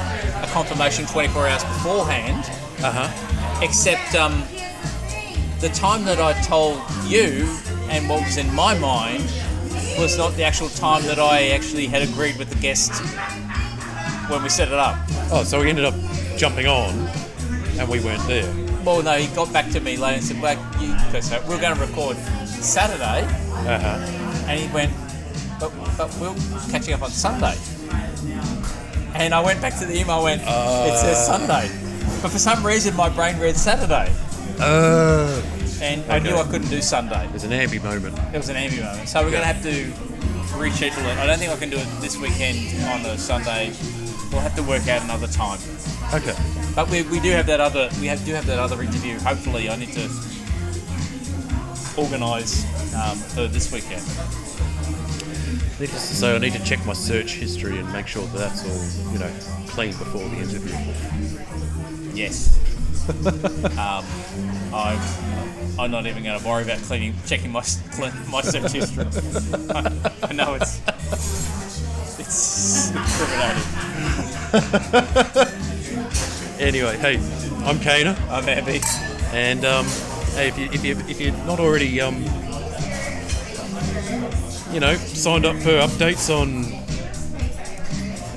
confirmation 0.58 1.06
24 1.06 1.48
hours 1.48 1.64
beforehand, 1.66 2.44
Uh 2.84 2.92
huh. 2.92 3.62
except 3.64 4.16
um, 4.16 4.42
the 5.60 5.70
time 5.70 6.04
that 6.06 6.20
I 6.20 6.34
told 6.42 6.82
you 7.06 7.46
and 7.92 8.10
what 8.10 8.24
was 8.26 8.38
in 8.38 8.52
my 8.56 8.74
mind 8.80 9.22
was 10.00 10.18
not 10.18 10.34
the 10.34 10.44
actual 10.44 10.70
time 10.70 11.04
that 11.04 11.20
I 11.20 11.50
actually 11.50 11.86
had 11.86 12.02
agreed 12.02 12.38
with 12.38 12.50
the 12.50 12.56
guest 12.60 12.92
when 14.32 14.42
we 14.42 14.50
set 14.50 14.68
it 14.70 14.74
up. 14.74 14.98
Oh, 15.32 15.44
so 15.44 15.62
we 15.62 15.70
ended 15.70 15.86
up 15.86 15.94
jumping 16.38 16.66
on, 16.66 16.92
and 17.78 17.88
we 17.88 18.00
weren't 18.00 18.26
there. 18.28 18.52
Well, 18.84 19.04
no, 19.04 19.14
he 19.14 19.28
got 19.36 19.54
back 19.54 19.70
to 19.74 19.80
me 19.80 19.96
later 19.98 20.16
and 20.18 20.24
said, 20.24 20.42
"Well, 20.42 20.58
you, 20.82 20.94
because 21.06 21.30
we 21.30 21.38
we're 21.50 21.62
going 21.62 21.76
to 21.78 21.82
record 21.86 22.18
Saturday," 22.48 23.22
Uh 23.70 23.78
huh. 23.78 24.48
and 24.50 24.60
he 24.60 24.68
went, 24.74 24.92
"But, 25.60 25.72
but 25.98 26.10
we're 26.20 26.34
catching 26.72 26.96
up 26.96 27.04
on 27.04 27.12
Sunday." 27.12 27.54
And 29.16 29.34
I 29.34 29.42
went 29.42 29.62
back 29.62 29.78
to 29.80 29.86
the 29.86 29.98
email. 30.00 30.24
Went, 30.24 30.42
"It 30.44 30.98
says 31.00 31.26
Sunday," 31.26 31.70
but 32.22 32.32
for 32.32 32.40
some 32.40 32.66
reason 32.66 32.96
my 32.96 33.10
brain 33.10 33.40
read 33.40 33.58
Saturday, 33.58 34.12
Uh, 34.60 35.42
and 35.82 36.04
I 36.12 36.20
knew 36.20 36.36
I 36.36 36.44
couldn't 36.44 36.70
do 36.70 36.82
Sunday. 36.82 37.26
It 37.26 37.34
was 37.34 37.44
an 37.44 37.52
ambi 37.52 37.82
moment. 37.84 38.18
It 38.34 38.38
was 38.38 38.50
an 38.50 38.56
ambi 38.56 38.84
moment, 38.84 39.08
so 39.10 39.22
we're 39.24 39.32
going 39.32 39.42
to 39.42 39.54
have 39.54 39.62
to 39.64 39.92
reschedule 40.58 41.06
it. 41.12 41.18
I 41.20 41.26
don't 41.28 41.38
think 41.38 41.52
I 41.52 41.56
can 41.58 41.70
do 41.70 41.78
it 41.78 41.88
this 42.02 42.18
weekend 42.18 42.58
on 42.90 43.06
a 43.06 43.18
Sunday. 43.18 43.72
We'll 44.32 44.42
have 44.42 44.56
to 44.56 44.64
work 44.64 44.88
out 44.88 45.04
another 45.04 45.28
time. 45.28 45.60
Okay. 46.14 46.36
But 46.76 46.90
we, 46.90 47.04
we 47.04 47.20
do 47.20 47.32
have 47.32 47.46
that 47.48 47.60
other 47.60 47.90
we 48.02 48.08
have, 48.08 48.24
do 48.26 48.34
have 48.34 48.46
that 48.48 48.60
other 48.60 48.82
interview. 48.82 49.20
Hopefully, 49.20 49.70
I 49.70 49.76
need 49.78 49.94
to 49.94 50.10
organise 51.98 52.66
um, 52.96 53.18
for 53.18 53.48
this 53.48 53.72
weekend. 53.72 54.04
Needless 55.80 56.10
to 56.10 56.16
say, 56.16 56.36
I 56.36 56.40
need 56.40 56.54
to 56.54 56.64
check 56.64 56.84
my 56.88 56.94
search 56.94 57.34
history 57.34 57.78
and 57.78 57.91
make 57.94 58.08
sure 58.08 58.26
that 58.26 58.38
that's 58.38 58.64
all, 58.66 59.14
you 59.14 59.20
know, 59.20 59.32
clean 59.68 59.91
before 59.91 60.28
the 60.28 60.38
interview. 60.38 60.76
Yes. 62.16 62.58
um, 63.78 64.04
I'm, 64.74 64.99
I'm 65.80 65.91
not 65.91 66.08
even 66.08 66.24
going 66.24 66.40
to 66.40 66.48
worry 66.48 66.64
about 66.64 66.80
cleaning, 66.80 67.14
checking 67.28 67.52
my 67.52 67.62
clean, 67.91 68.12
my 68.32 68.41
search 68.41 68.72
history. 68.72 69.06
I, 69.70 70.12
I 70.24 70.34
know 70.34 70.56
it's 70.56 70.82
it's 72.20 72.90
incriminating. 72.90 73.64
Anyway, 76.60 76.98
hey, 76.98 77.20
I'm 77.66 77.80
Kana, 77.80 78.18
I'm 78.32 78.45
happy. 78.45 78.82
and 79.32 79.64
um, 79.64 79.86
hey, 80.34 80.48
if, 80.48 80.58
you, 80.58 80.66
if, 80.72 80.84
you, 80.84 80.98
if 81.08 81.22
you're 81.22 81.45
not 81.45 81.60
already, 81.60 82.02
um, 82.02 82.24
you 84.78 84.82
know, 84.82 84.94
signed 84.95 85.44
up 85.44 85.56
for 85.56 85.72
updates 85.72 86.30
on 86.30 86.66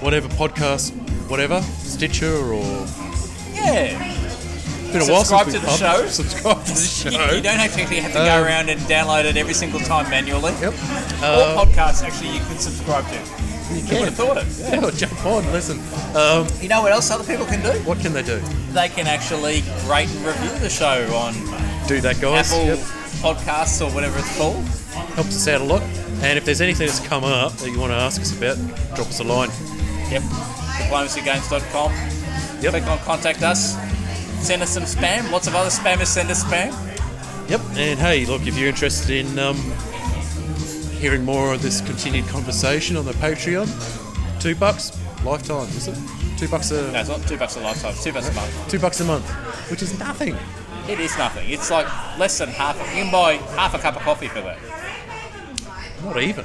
whatever 0.00 0.26
podcast, 0.28 0.90
whatever, 1.28 1.60
Stitcher 1.60 2.32
or. 2.34 2.64
Yeah. 3.52 4.16
Been 4.90 5.02
a 5.02 5.04
while 5.04 5.22
Subscribe 5.22 5.50
since 5.50 5.60
to 5.60 5.60
the 5.60 5.76
show. 5.76 6.06
Subscribe 6.08 6.64
to 6.64 6.72
the 6.72 6.80
show. 6.80 7.10
You, 7.10 7.36
you 7.36 7.42
don't 7.42 7.60
actually 7.60 7.84
have 7.96 8.12
to 8.12 8.18
go 8.20 8.38
Um, 8.38 8.44
around 8.44 8.70
and 8.70 8.80
download 8.82 9.26
it 9.26 9.36
every 9.36 9.52
single 9.52 9.80
time 9.80 10.08
manually. 10.08 10.52
Yep. 10.62 10.72
All 11.22 11.66
podcasts 11.66 12.02
actually 12.02 12.30
you 12.32 12.40
can 12.40 12.56
subscribe 12.56 13.04
to. 13.08 13.18
You 13.74 13.82
can. 13.86 13.98
would 14.00 14.08
have 14.08 14.14
thought 14.14 14.36
it. 14.38 14.46
Yeah. 14.58 14.80
Yeah, 14.80 14.90
jump 14.92 15.26
on, 15.26 15.44
listen. 15.52 15.78
Um, 16.16 16.46
You 16.62 16.70
know 16.70 16.80
what 16.80 16.90
else 16.92 17.10
other 17.10 17.22
people 17.22 17.44
can 17.44 17.60
do? 17.60 17.78
what 17.86 18.00
can 18.00 18.14
they 18.14 18.22
do? 18.22 18.38
They 18.72 18.88
can 18.88 19.06
actually 19.06 19.62
rate 19.86 20.08
and 20.08 20.24
review 20.24 20.58
the 20.58 20.70
show 20.70 21.04
on 21.14 21.34
Do 21.86 22.00
that, 22.00 22.18
guys. 22.18 22.50
Apple 22.50 22.64
Yep. 22.64 22.78
Podcasts 23.20 23.86
or 23.86 23.92
whatever 23.94 24.18
it's 24.18 24.34
called. 24.38 24.64
Helps 25.14 25.36
us 25.36 25.48
out 25.48 25.60
a 25.60 25.64
lot. 25.64 25.82
And 26.22 26.36
if 26.36 26.44
there's 26.44 26.60
anything 26.60 26.86
that's 26.86 27.00
come 27.00 27.24
up 27.24 27.52
that 27.54 27.70
you 27.70 27.80
want 27.80 27.92
to 27.92 27.96
ask 27.96 28.20
us 28.20 28.36
about, 28.36 28.56
drop 28.94 29.08
us 29.08 29.20
a 29.20 29.24
line. 29.24 29.48
Yep. 30.10 30.22
DiplomacyGames.com. 30.22 31.92
Yep. 32.62 32.70
Click 32.72 32.86
on 32.86 32.98
contact 32.98 33.42
us. 33.42 33.74
Send 34.46 34.62
us 34.62 34.70
some 34.70 34.82
spam. 34.84 35.30
Lots 35.30 35.46
of 35.46 35.54
other 35.54 35.70
spammers 35.70 36.06
send 36.06 36.30
us 36.30 36.44
spam. 36.44 36.72
Yep. 37.48 37.60
And 37.76 37.98
hey, 37.98 38.26
look, 38.26 38.46
if 38.46 38.56
you're 38.58 38.68
interested 38.68 39.26
in 39.26 39.38
um, 39.38 39.56
hearing 40.98 41.24
more 41.24 41.54
of 41.54 41.62
this 41.62 41.80
continued 41.80 42.26
conversation 42.28 42.96
on 42.96 43.04
the 43.06 43.12
Patreon, 43.12 43.66
two 44.40 44.54
bucks 44.54 44.92
lifetime, 45.24 45.68
is 45.68 45.88
it? 45.88 45.98
Two 46.38 46.48
bucks 46.48 46.70
a 46.70 46.90
No, 46.92 47.00
it's 47.00 47.08
not 47.08 47.22
two 47.26 47.36
bucks 47.36 47.56
a 47.56 47.60
lifetime. 47.60 47.92
It's 47.92 48.04
two 48.04 48.12
bucks 48.12 48.28
a 48.28 48.32
month. 48.32 48.70
two 48.70 48.78
bucks 48.78 49.00
a 49.00 49.04
month, 49.04 49.28
which 49.70 49.82
is 49.82 49.98
nothing. 49.98 50.36
It 50.88 50.98
is 50.98 51.16
nothing. 51.18 51.48
It's 51.50 51.70
like 51.70 51.86
less 52.18 52.38
than 52.38 52.48
half. 52.48 52.78
You 52.96 53.02
can 53.04 53.12
buy 53.12 53.34
half 53.56 53.74
a 53.74 53.78
cup 53.78 53.96
of 53.96 54.02
coffee 54.02 54.28
for 54.28 54.40
that. 54.40 54.58
Not 56.04 56.20
even. 56.20 56.44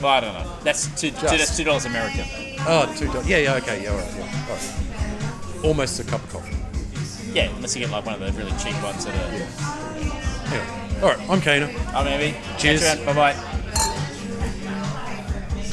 But 0.00 0.08
I 0.08 0.20
don't 0.20 0.34
know. 0.34 0.56
That's 0.64 0.88
two. 1.00 1.10
two 1.10 1.16
that's 1.26 1.56
two 1.56 1.64
dollars 1.64 1.84
American. 1.84 2.24
Oh, 2.60 2.92
two 2.96 3.06
dollars. 3.06 3.28
Yeah, 3.28 3.38
yeah, 3.38 3.54
okay, 3.54 3.82
yeah, 3.82 3.90
all 3.90 3.98
right, 3.98 4.14
yeah, 4.16 4.46
all 4.48 4.54
right. 4.54 5.64
Almost 5.64 6.00
a 6.00 6.04
cup 6.04 6.22
of 6.24 6.32
coffee. 6.32 6.56
Yeah, 7.32 7.54
unless 7.56 7.74
you 7.76 7.82
get 7.82 7.90
like 7.90 8.04
one 8.04 8.20
of 8.20 8.20
the 8.20 8.32
really 8.38 8.52
cheap 8.58 8.80
ones 8.82 9.04
that 9.04 9.14
are. 9.14 9.32
Anyway, 10.52 11.02
all 11.02 11.08
right, 11.08 11.30
I'm 11.30 11.40
Kana. 11.40 11.66
I'm 11.88 12.06
Abby. 12.06 12.36
Cheers. 12.58 12.82
Bye 13.04 13.12
bye. 13.14 13.48